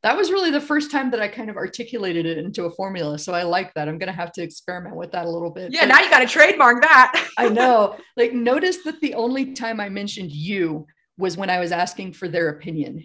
that 0.03 0.15
was 0.15 0.32
really 0.32 0.51
the 0.51 0.62
first 0.62 0.91
time 0.91 1.10
that 1.12 1.19
I 1.19 1.27
kind 1.27 1.49
of 1.49 1.58
articulated 1.58 2.25
it 2.25 2.38
into 2.38 2.65
a 2.65 2.71
formula. 2.71 3.17
So 3.17 3.34
I 3.34 3.43
like 3.43 3.73
that. 3.73 3.89
I'm 3.89 3.97
going 3.97 4.08
to 4.08 4.13
have 4.13 4.32
to 4.34 4.43
experiment 4.43 4.95
with 4.95 5.12
that 5.12 5.25
a 5.25 5.30
little 5.30 5.49
bit. 5.49 5.73
Yeah, 5.73 5.82
but 5.82 5.88
now 5.88 6.01
you 6.01 6.10
got 6.10 6.19
to 6.19 6.27
trademark 6.27 6.82
that. 6.82 7.30
I 7.38 7.49
know. 7.49 7.97
Like, 8.15 8.32
notice 8.32 8.84
that 8.84 9.01
the 9.01 9.15
only 9.15 9.53
time 9.53 9.80
I 9.80 9.89
mentioned 9.89 10.32
you 10.32 10.86
was 11.17 11.36
when 11.36 11.49
I 11.49 11.60
was 11.60 11.71
asking 11.71 12.13
for 12.13 12.27
their 12.27 12.49
opinion. 12.49 13.03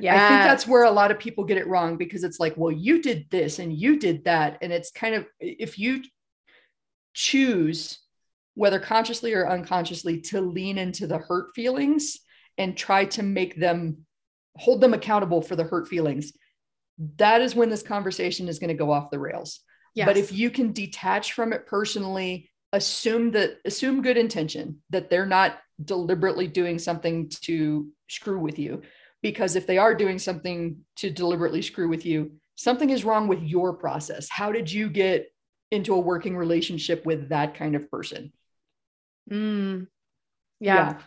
Yeah. 0.00 0.16
I 0.16 0.28
think 0.28 0.40
that's 0.42 0.66
where 0.66 0.84
a 0.84 0.90
lot 0.90 1.12
of 1.12 1.20
people 1.20 1.44
get 1.44 1.56
it 1.56 1.68
wrong 1.68 1.96
because 1.96 2.24
it's 2.24 2.40
like, 2.40 2.54
well, 2.56 2.72
you 2.72 3.00
did 3.00 3.26
this 3.30 3.60
and 3.60 3.72
you 3.72 3.98
did 3.98 4.24
that. 4.24 4.58
And 4.60 4.72
it's 4.72 4.90
kind 4.90 5.14
of, 5.14 5.26
if 5.38 5.78
you 5.78 6.02
choose, 7.14 8.00
whether 8.54 8.78
consciously 8.78 9.32
or 9.32 9.48
unconsciously, 9.48 10.20
to 10.20 10.40
lean 10.40 10.78
into 10.78 11.06
the 11.06 11.18
hurt 11.18 11.54
feelings 11.54 12.18
and 12.58 12.76
try 12.76 13.04
to 13.06 13.22
make 13.22 13.56
them 13.56 13.98
hold 14.56 14.80
them 14.80 14.94
accountable 14.94 15.42
for 15.42 15.56
the 15.56 15.64
hurt 15.64 15.88
feelings. 15.88 16.32
That 17.16 17.40
is 17.40 17.54
when 17.54 17.70
this 17.70 17.82
conversation 17.82 18.48
is 18.48 18.58
going 18.58 18.68
to 18.68 18.74
go 18.74 18.92
off 18.92 19.10
the 19.10 19.18
rails. 19.18 19.60
Yes. 19.94 20.06
but 20.06 20.16
if 20.16 20.32
you 20.32 20.50
can 20.50 20.72
detach 20.72 21.34
from 21.34 21.52
it 21.52 21.66
personally 21.66 22.50
assume 22.72 23.30
that 23.30 23.58
assume 23.64 24.02
good 24.02 24.16
intention 24.16 24.82
that 24.90 25.08
they're 25.08 25.24
not 25.24 25.60
deliberately 25.84 26.48
doing 26.48 26.80
something 26.80 27.28
to 27.42 27.88
screw 28.08 28.40
with 28.40 28.58
you 28.58 28.82
because 29.22 29.54
if 29.54 29.68
they 29.68 29.78
are 29.78 29.94
doing 29.94 30.18
something 30.18 30.78
to 30.96 31.10
deliberately 31.10 31.62
screw 31.62 31.88
with 31.88 32.04
you 32.04 32.32
something 32.56 32.90
is 32.90 33.04
wrong 33.04 33.28
with 33.28 33.42
your 33.42 33.72
process. 33.72 34.28
How 34.30 34.52
did 34.52 34.70
you 34.70 34.88
get 34.88 35.26
into 35.74 35.94
a 35.94 36.00
working 36.00 36.36
relationship 36.36 37.04
with 37.04 37.28
that 37.28 37.54
kind 37.54 37.74
of 37.74 37.90
person 37.90 38.32
mm. 39.30 39.86
yeah. 40.60 40.74
yeah 40.74 40.98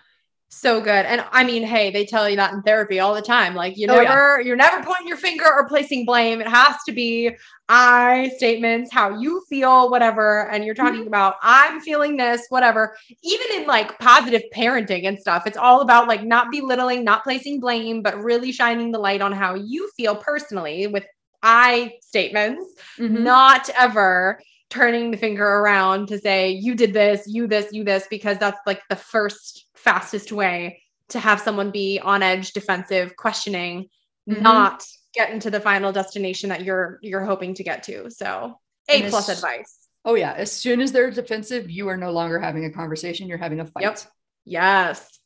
so 0.49 0.80
good. 0.80 1.06
And 1.06 1.25
I 1.32 1.43
mean, 1.43 1.63
hey, 1.63 1.91
they 1.91 2.06
tell 2.06 2.30
you 2.30 2.38
that 2.38 2.53
in 2.53 2.62
therapy 2.62 2.99
all 3.01 3.13
the 3.13 3.21
time. 3.21 3.53
Like 3.53 3.77
you 3.77 3.88
oh, 3.89 4.01
never, 4.01 4.39
yeah. 4.39 4.47
you're 4.47 4.56
never 4.56 4.82
pointing 4.82 5.08
your 5.08 5.17
finger 5.17 5.45
or 5.45 5.67
placing 5.67 6.06
blame. 6.06 6.39
It 6.39 6.47
has 6.47 6.75
to 6.86 6.93
be 6.93 7.32
I 7.67 8.32
statements, 8.38 8.91
how 8.91 9.19
you 9.19 9.43
feel, 9.49 9.89
whatever. 9.89 10.49
And 10.49 10.63
you're 10.63 10.73
talking 10.73 11.01
mm-hmm. 11.01 11.10
about 11.10 11.36
I'm 11.41 11.82
feeling 11.82 12.15
this, 12.15 12.45
whatever. 12.47 12.95
Even 13.23 13.62
in 13.62 13.67
like 13.67 14.00
positive 14.00 14.44
parenting 14.56 15.06
and 15.06 15.19
stuff, 15.19 15.46
it's 15.48 15.58
all 15.58 15.81
about 15.81 16.08
like 16.08 16.23
not 16.23 16.50
belittling, 16.50 17.04
not 17.04 17.23
placing 17.23 17.60
blame, 17.60 18.02
but 18.02 18.23
really 18.23 18.54
shining 18.54 18.92
the 18.92 19.00
light 19.00 19.21
on 19.21 19.33
how 19.33 19.56
you 19.56 19.89
feel 19.98 20.15
personally 20.15 20.87
with 20.87 21.06
I 21.44 21.94
statements, 22.02 22.63
mm-hmm. 22.98 23.21
not 23.21 23.69
ever 23.77 24.39
turning 24.70 25.12
the 25.12 25.18
finger 25.18 25.46
around 25.46 26.08
to 26.10 26.20
say 26.20 26.52
you 26.52 26.76
did 26.76 26.94
this, 26.94 27.24
you 27.28 27.48
this, 27.48 27.72
you 27.72 27.84
this, 27.84 28.08
because 28.10 28.38
that's 28.38 28.60
like 28.65 28.82
the 28.90 28.96
first 28.96 29.65
fastest 29.76 30.32
way 30.32 30.82
to 31.10 31.20
have 31.20 31.40
someone 31.40 31.72
be 31.72 32.00
on 32.00 32.22
edge, 32.22 32.52
defensive, 32.52 33.15
questioning, 33.15 33.88
mm-hmm. 34.30 34.42
not 34.42 34.84
get 35.13 35.32
into 35.32 35.50
the 35.50 35.60
final 35.60 35.92
destination 35.92 36.50
that 36.50 36.63
you're 36.63 37.00
you're 37.02 37.24
hoping 37.24 37.54
to 37.56 37.63
get 37.63 37.84
to. 37.84 38.10
So 38.12 38.60
A 38.90 39.10
plus 39.10 39.30
advice. 39.30 39.88
Oh 40.06 40.15
yeah. 40.15 40.34
As 40.34 40.52
soon 40.52 40.82
as 40.82 40.92
they're 40.92 41.12
defensive, 41.12 41.70
you 41.70 41.88
are 41.90 41.98
no 41.98 42.12
longer 42.12 42.40
having 42.40 42.65
a 42.65 42.72
conversation. 42.72 43.28
You're 43.28 43.38
having 43.38 43.60
a 43.60 43.65
fight. 43.65 43.84
Yep. 43.84 44.00
Yes. 44.46 45.20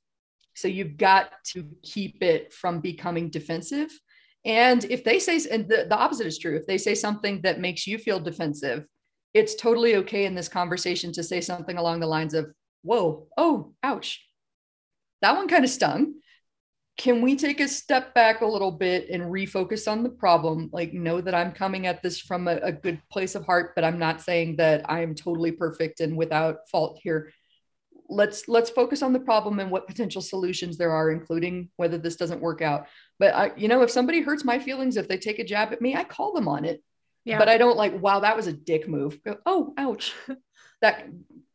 So 0.56 0.68
you've 0.68 0.98
got 0.98 1.32
to 1.54 1.68
keep 1.84 2.22
it 2.24 2.54
from 2.54 2.80
becoming 2.80 3.30
defensive. 3.30 3.89
And 4.44 4.84
if 4.86 5.04
they 5.04 5.20
say, 5.20 5.39
and 5.52 5.68
the, 5.68 5.86
the 5.88 5.96
opposite 5.96 6.26
is 6.26 6.39
true, 6.39 6.56
if 6.58 6.66
they 6.66 6.78
say 6.78 6.96
something 6.96 7.42
that 7.42 7.60
makes 7.60 7.86
you 7.86 7.98
feel 7.98 8.20
defensive, 8.20 8.86
it's 9.34 9.55
totally 9.55 9.95
okay 9.97 10.25
in 10.25 10.36
this 10.36 10.49
conversation 10.49 11.11
to 11.13 11.23
say 11.23 11.41
something 11.41 11.77
along 11.77 11.99
the 11.99 12.07
lines 12.07 12.34
of, 12.34 12.51
whoa, 12.84 13.27
oh, 13.38 13.73
ouch. 13.84 14.25
That 15.21 15.36
one 15.36 15.47
kind 15.47 15.63
of 15.63 15.69
stung. 15.69 16.15
Can 16.97 17.21
we 17.21 17.36
take 17.36 17.59
a 17.59 17.67
step 17.67 18.13
back 18.13 18.41
a 18.41 18.45
little 18.45 18.71
bit 18.71 19.09
and 19.09 19.23
refocus 19.23 19.89
on 19.89 20.03
the 20.03 20.09
problem? 20.09 20.69
Like, 20.73 20.93
know 20.93 21.21
that 21.21 21.34
I'm 21.34 21.51
coming 21.51 21.88
at 21.88 22.03
this 22.03 22.19
from 22.19 22.47
a, 22.47 22.57
a 22.57 22.71
good 22.71 23.01
place 23.11 23.36
of 23.36 23.45
heart, 23.45 23.73
but 23.75 23.84
I'm 23.84 23.97
not 23.97 24.21
saying 24.21 24.57
that 24.57 24.89
I'm 24.89 25.15
totally 25.15 25.51
perfect 25.51 26.01
and 26.01 26.17
without 26.17 26.69
fault 26.69 26.99
here 27.01 27.32
let's 28.11 28.47
let's 28.49 28.69
focus 28.69 29.01
on 29.01 29.13
the 29.13 29.19
problem 29.19 29.59
and 29.59 29.71
what 29.71 29.88
potential 29.88 30.21
solutions 30.21 30.77
there 30.77 30.91
are 30.91 31.11
including 31.11 31.69
whether 31.77 31.97
this 31.97 32.17
doesn't 32.17 32.41
work 32.41 32.61
out 32.61 32.88
but 33.17 33.34
I, 33.34 33.51
you 33.55 33.69
know 33.69 33.82
if 33.82 33.89
somebody 33.89 34.21
hurts 34.21 34.43
my 34.43 34.59
feelings 34.59 34.97
if 34.97 35.07
they 35.07 35.17
take 35.17 35.39
a 35.39 35.45
jab 35.45 35.71
at 35.71 35.82
me 35.82 35.95
i 35.95 36.03
call 36.03 36.34
them 36.34 36.47
on 36.47 36.65
it 36.65 36.84
yeah. 37.26 37.38
but 37.38 37.49
i 37.49 37.57
don't 37.57 37.78
like 37.78 37.99
wow 38.01 38.19
that 38.19 38.36
was 38.36 38.47
a 38.47 38.53
dick 38.53 38.88
move 38.88 39.24
Go, 39.24 39.38
oh 39.45 39.74
ouch 39.78 40.13
that 40.82 41.07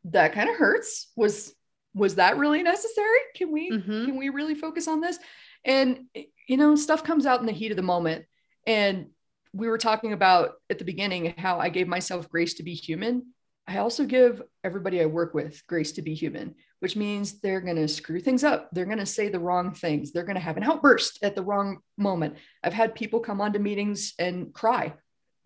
that 0.05 0.33
kind 0.33 0.49
of 0.49 0.55
hurts 0.55 1.11
was 1.15 1.53
was 1.93 2.15
that 2.15 2.37
really 2.37 2.63
necessary 2.63 3.19
can 3.35 3.51
we 3.51 3.71
mm-hmm. 3.71 4.05
can 4.05 4.17
we 4.17 4.29
really 4.29 4.55
focus 4.55 4.87
on 4.87 5.01
this 5.01 5.17
and 5.65 6.05
you 6.47 6.57
know 6.57 6.75
stuff 6.75 7.03
comes 7.03 7.25
out 7.25 7.39
in 7.39 7.45
the 7.45 7.51
heat 7.51 7.71
of 7.71 7.77
the 7.77 7.83
moment 7.83 8.25
and 8.65 9.07
we 9.53 9.67
were 9.67 9.77
talking 9.77 10.13
about 10.13 10.53
at 10.69 10.79
the 10.79 10.85
beginning 10.85 11.33
how 11.37 11.59
i 11.59 11.69
gave 11.69 11.87
myself 11.87 12.29
grace 12.29 12.55
to 12.55 12.63
be 12.63 12.73
human 12.73 13.23
I 13.67 13.79
also 13.79 14.05
give 14.05 14.41
everybody 14.63 15.01
I 15.01 15.07
work 15.07 15.33
with 15.33 15.61
grace 15.67 15.91
to 15.93 16.01
be 16.01 16.13
human, 16.13 16.55
which 16.79 16.95
means 16.95 17.41
they're 17.41 17.59
going 17.59 17.75
to 17.75 17.87
screw 17.89 18.21
things 18.21 18.45
up. 18.45 18.69
They're 18.71 18.85
going 18.85 18.97
to 18.99 19.05
say 19.05 19.27
the 19.27 19.41
wrong 19.41 19.73
things. 19.73 20.11
They're 20.11 20.23
going 20.23 20.37
to 20.37 20.41
have 20.41 20.55
an 20.55 20.63
outburst 20.63 21.19
at 21.21 21.35
the 21.35 21.43
wrong 21.43 21.79
moment. 21.97 22.37
I've 22.63 22.73
had 22.73 22.95
people 22.95 23.19
come 23.19 23.41
onto 23.41 23.59
meetings 23.59 24.13
and 24.17 24.53
cry 24.53 24.93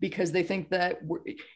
because 0.02 0.32
they 0.32 0.42
think 0.42 0.68
that 0.70 1.00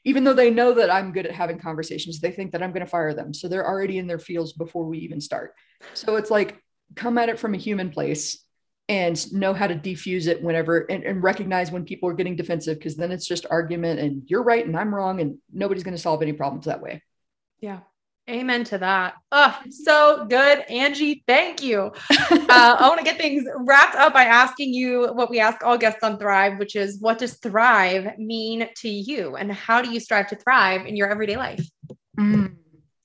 even 0.04 0.22
though 0.22 0.32
they 0.32 0.52
know 0.52 0.72
that 0.72 0.88
I'm 0.88 1.10
good 1.10 1.26
at 1.26 1.34
having 1.34 1.58
conversations, 1.58 2.20
they 2.20 2.30
think 2.30 2.52
that 2.52 2.62
I'm 2.62 2.70
going 2.70 2.84
to 2.84 2.90
fire 2.90 3.12
them. 3.12 3.34
So 3.34 3.48
they're 3.48 3.66
already 3.66 3.98
in 3.98 4.06
their 4.06 4.20
fields 4.20 4.52
before 4.52 4.84
we 4.84 4.98
even 4.98 5.20
start. 5.20 5.54
So 5.94 6.14
it's 6.14 6.30
like 6.30 6.62
come 6.94 7.18
at 7.18 7.28
it 7.28 7.40
from 7.40 7.54
a 7.54 7.58
human 7.58 7.90
place 7.90 8.44
and 8.88 9.32
know 9.32 9.52
how 9.52 9.66
to 9.66 9.74
defuse 9.74 10.28
it 10.28 10.40
whenever 10.40 10.78
and, 10.88 11.02
and 11.02 11.24
recognize 11.24 11.72
when 11.72 11.84
people 11.84 12.08
are 12.08 12.14
getting 12.14 12.36
defensive 12.36 12.78
because 12.78 12.94
then 12.94 13.10
it's 13.10 13.26
just 13.26 13.46
argument 13.50 13.98
and 13.98 14.22
you're 14.26 14.44
right 14.44 14.64
and 14.64 14.76
I'm 14.76 14.94
wrong 14.94 15.20
and 15.20 15.38
nobody's 15.52 15.82
going 15.82 15.96
to 15.96 16.00
solve 16.00 16.22
any 16.22 16.32
problems 16.32 16.66
that 16.66 16.80
way. 16.80 17.02
Yeah. 17.58 17.80
Amen 18.28 18.64
to 18.64 18.78
that. 18.78 19.14
Oh, 19.30 19.56
so 19.70 20.26
good. 20.28 20.58
Angie, 20.68 21.22
thank 21.28 21.62
you. 21.62 21.92
uh, 22.10 22.76
I 22.78 22.88
want 22.88 22.98
to 22.98 23.04
get 23.04 23.18
things 23.18 23.44
wrapped 23.58 23.94
up 23.94 24.12
by 24.12 24.24
asking 24.24 24.74
you 24.74 25.12
what 25.12 25.30
we 25.30 25.38
ask 25.38 25.62
all 25.62 25.78
guests 25.78 26.02
on 26.02 26.18
Thrive, 26.18 26.58
which 26.58 26.74
is 26.74 27.00
what 27.00 27.18
does 27.18 27.34
thrive 27.34 28.18
mean 28.18 28.68
to 28.78 28.88
you? 28.88 29.36
And 29.36 29.52
how 29.52 29.80
do 29.80 29.92
you 29.92 30.00
strive 30.00 30.26
to 30.28 30.36
thrive 30.36 30.86
in 30.86 30.96
your 30.96 31.08
everyday 31.08 31.36
life? 31.36 31.64
Mm. 32.18 32.56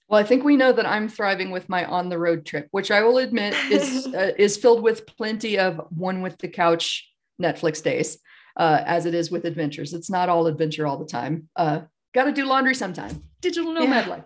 Well, 0.07 0.19
I 0.19 0.23
think 0.23 0.43
we 0.43 0.57
know 0.57 0.73
that 0.73 0.87
I'm 0.87 1.07
thriving 1.07 1.51
with 1.51 1.69
my 1.69 1.85
on 1.85 2.09
the 2.09 2.17
road 2.17 2.43
trip, 2.43 2.67
which 2.71 2.89
I 2.89 3.03
will 3.03 3.19
admit 3.19 3.53
is 3.69 4.07
uh, 4.15 4.31
is 4.39 4.57
filled 4.57 4.81
with 4.81 5.05
plenty 5.05 5.59
of 5.59 5.81
one 5.95 6.23
with 6.23 6.39
the 6.39 6.47
couch 6.47 7.07
Netflix 7.39 7.83
days, 7.83 8.17
uh, 8.57 8.81
as 8.85 9.05
it 9.05 9.13
is 9.13 9.29
with 9.29 9.45
adventures. 9.45 9.93
It's 9.93 10.09
not 10.09 10.29
all 10.29 10.47
adventure 10.47 10.87
all 10.87 10.97
the 10.97 11.05
time. 11.05 11.47
Uh, 11.55 11.81
Got 12.13 12.25
to 12.25 12.31
do 12.33 12.45
laundry 12.45 12.75
sometime. 12.75 13.23
Digital 13.39 13.73
nomad 13.73 14.05
yeah. 14.05 14.11
life. 14.11 14.23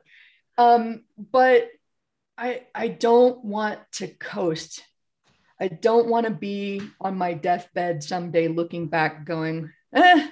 Um, 0.58 1.04
but 1.18 1.70
I 2.38 2.64
I 2.74 2.88
don't 2.90 3.44
want 3.44 3.80
to 3.94 4.08
coast. 4.08 4.84
I 5.60 5.68
don't 5.70 6.08
want 6.08 6.26
to 6.26 6.32
be 6.32 6.82
on 7.00 7.18
my 7.18 7.34
deathbed 7.34 8.04
someday 8.04 8.50
looking 8.50 8.88
back, 8.88 9.26
going, 9.26 9.72
eh, 9.94 10.28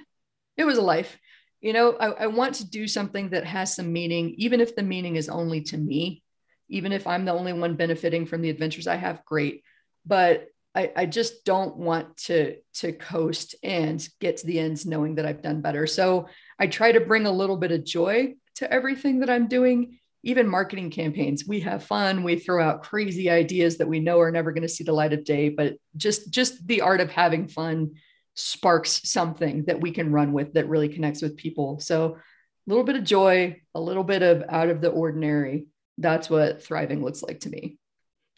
it 0.58 0.66
was 0.66 0.78
a 0.78 0.82
life. 0.82 1.18
You 1.62 1.74
know 1.74 1.94
I, 1.94 2.08
I, 2.08 2.28
want 2.28 2.56
to 2.56 2.70
do 2.70 2.90
something 2.90 3.30
that 3.30 3.46
has 3.46 3.74
some 3.74 3.94
meaning 3.94 4.36
even 4.38 4.60
if 4.60 4.76
the 4.76 4.84
meaning 4.84 5.16
is 5.16 5.30
only 5.30 5.62
to 5.62 5.78
me. 5.78 6.24
Even 6.70 6.92
if 6.92 7.08
i'm 7.08 7.26
the 7.26 7.34
only 7.34 7.54
one 7.54 7.76
benefiting 7.76 8.26
from 8.26 8.42
the 8.42 8.50
adventures 8.50 8.88
i 8.88 8.96
have 8.96 9.26
great. 9.26 9.64
But 10.06 10.48
I, 10.76 10.92
I 10.96 11.06
just 11.06 11.46
don't 11.46 11.78
want 11.78 12.18
to 12.26 12.58
to 12.76 12.92
coast 12.92 13.56
and 13.64 14.06
get 14.20 14.38
to 14.38 14.48
the 14.48 14.60
ends 14.60 14.86
knowing 14.86 15.16
that 15.16 15.26
i've 15.26 15.42
done 15.42 15.62
better. 15.62 15.88
So 15.88 16.28
i 16.60 16.68
try 16.68 16.92
to 16.92 17.00
bring 17.00 17.26
a 17.26 17.32
little 17.32 17.58
bit 17.58 17.72
of 17.72 17.86
joy 17.86 18.36
to 18.56 18.72
everything 18.72 19.20
that 19.22 19.30
i'm 19.30 19.48
doing 19.48 20.00
even 20.24 20.48
marketing 20.48 20.90
campaigns 20.90 21.46
we 21.46 21.60
have 21.60 21.84
fun 21.84 22.24
we 22.24 22.40
throw 22.40 22.64
out 22.64 22.84
crazy 22.84 23.30
ideas 23.30 23.78
that 23.78 23.88
we 23.88 24.00
know 24.00 24.20
are 24.20 24.32
never 24.32 24.52
going 24.52 24.62
to 24.62 24.70
see 24.70 24.84
the 24.84 24.92
light 24.92 25.14
of 25.14 25.24
day 25.24 25.50
but 25.50 25.76
just 25.98 26.32
just 26.32 26.66
the 26.68 26.82
art 26.82 27.02
of 27.02 27.12
having 27.12 27.48
fun 27.48 27.92
sparks 28.36 29.02
something 29.04 29.64
that 29.66 29.80
we 29.80 29.92
can 29.92 30.12
run 30.12 30.34
with 30.34 30.54
that 30.54 30.68
really 30.68 30.90
connects 30.90 31.22
with 31.22 31.38
people. 31.38 31.80
So 31.80 32.16
a 32.16 32.70
little 32.70 32.84
bit 32.84 32.96
of 32.96 33.04
joy, 33.04 33.62
a 33.76 33.82
little 33.82 34.04
bit 34.04 34.22
of 34.22 34.44
out 34.50 34.70
of 34.70 34.82
the 34.82 34.90
ordinary. 34.90 35.68
That's 35.98 36.30
what 36.30 36.64
thriving 36.64 37.04
looks 37.04 37.22
like 37.22 37.42
to 37.42 37.50
me. 37.50 37.78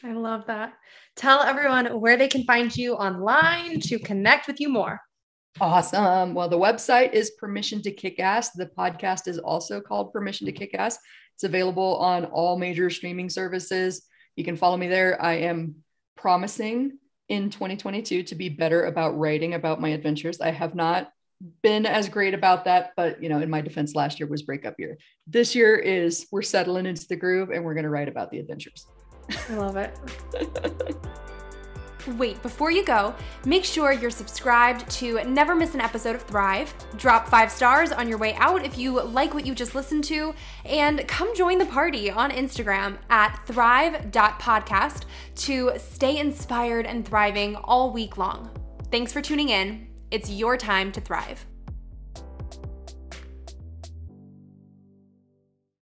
I 0.04 0.12
love 0.12 0.46
that. 0.48 0.74
Tell 1.16 1.42
everyone 1.42 2.00
where 2.00 2.18
they 2.18 2.28
can 2.28 2.44
find 2.44 2.76
you 2.76 2.96
online 2.96 3.80
to 3.82 3.98
connect 3.98 4.48
with 4.48 4.60
you 4.60 4.70
more. 4.70 5.00
Awesome. 5.62 6.34
Well, 6.34 6.50
the 6.50 6.60
website 6.60 7.14
is 7.14 7.32
Permission 7.40 7.82
to 7.84 7.92
Kick 7.92 8.20
Ass. 8.20 8.52
The 8.52 8.66
podcast 8.66 9.30
is 9.30 9.40
also 9.40 9.80
called 9.80 10.12
Permission 10.12 10.46
to 10.48 10.52
Kick 10.52 10.74
Ass. 10.74 10.98
It's 11.36 11.44
available 11.44 11.98
on 11.98 12.26
all 12.26 12.58
major 12.58 12.90
streaming 12.90 13.30
services. 13.30 14.08
You 14.36 14.44
can 14.44 14.56
follow 14.56 14.78
me 14.78 14.88
there. 14.88 15.22
I 15.22 15.34
am 15.34 15.76
promising 16.16 16.98
in 17.30 17.50
2022 17.50 18.24
to 18.24 18.36
be 18.36 18.50
better 18.50 18.86
about 18.86 19.18
writing 19.18 19.54
about 19.54 19.82
my 19.82 19.90
adventures. 19.90 20.40
I 20.40 20.52
have 20.52 20.76
not 20.76 21.12
been 21.62 21.86
as 21.86 22.08
great 22.08 22.34
about 22.34 22.66
that, 22.66 22.92
but 22.96 23.22
you 23.22 23.30
know, 23.30 23.40
in 23.40 23.50
my 23.50 23.62
defense, 23.62 23.96
last 23.96 24.20
year 24.20 24.28
was 24.28 24.44
breakup 24.44 24.76
year. 24.80 24.98
This 25.28 25.54
year 25.56 25.76
is 25.76 26.26
we're 26.32 26.42
settling 26.42 26.86
into 26.86 27.08
the 27.08 27.16
groove 27.16 27.50
and 27.50 27.64
we're 27.64 27.74
going 27.74 27.84
to 27.84 27.90
write 27.90 28.08
about 28.08 28.32
the 28.32 28.40
adventures. 28.40 28.88
I 29.50 29.56
love 29.56 29.76
it. 29.76 29.98
Wait, 32.08 32.42
before 32.42 32.70
you 32.72 32.86
go, 32.86 33.16
make 33.46 33.66
sure 33.66 33.92
you're 33.92 34.12
subscribed 34.12 34.90
to 34.92 35.24
never 35.24 35.56
miss 35.56 35.74
an 35.74 35.82
episode 35.82 36.16
of 36.16 36.22
Thrive. 36.22 36.74
Drop 36.98 37.28
five 37.28 37.52
stars 37.52 37.92
on 37.92 38.08
your 38.08 38.18
way 38.18 38.36
out 38.36 38.64
if 38.64 38.78
you 38.78 39.02
like 39.02 39.34
what 39.34 39.46
you 39.46 39.56
just 39.56 39.74
listened 39.74 40.04
to, 40.06 40.34
and 40.66 41.08
come 41.08 41.36
join 41.36 41.58
the 41.58 41.66
party 41.66 42.12
on 42.12 42.32
Instagram 42.32 42.98
at 43.10 43.40
thrive.podcast 43.48 45.06
to 45.36 45.72
stay 45.78 46.18
inspired 46.18 46.86
and 46.86 47.08
thriving 47.08 47.56
all 47.56 47.92
week 47.92 48.18
long. 48.18 48.52
Thanks 48.92 49.12
for 49.12 49.22
tuning 49.22 49.50
in. 49.50 49.88
It's 50.12 50.30
your 50.30 50.58
time 50.58 50.92
to 50.92 51.02
thrive. 51.02 51.46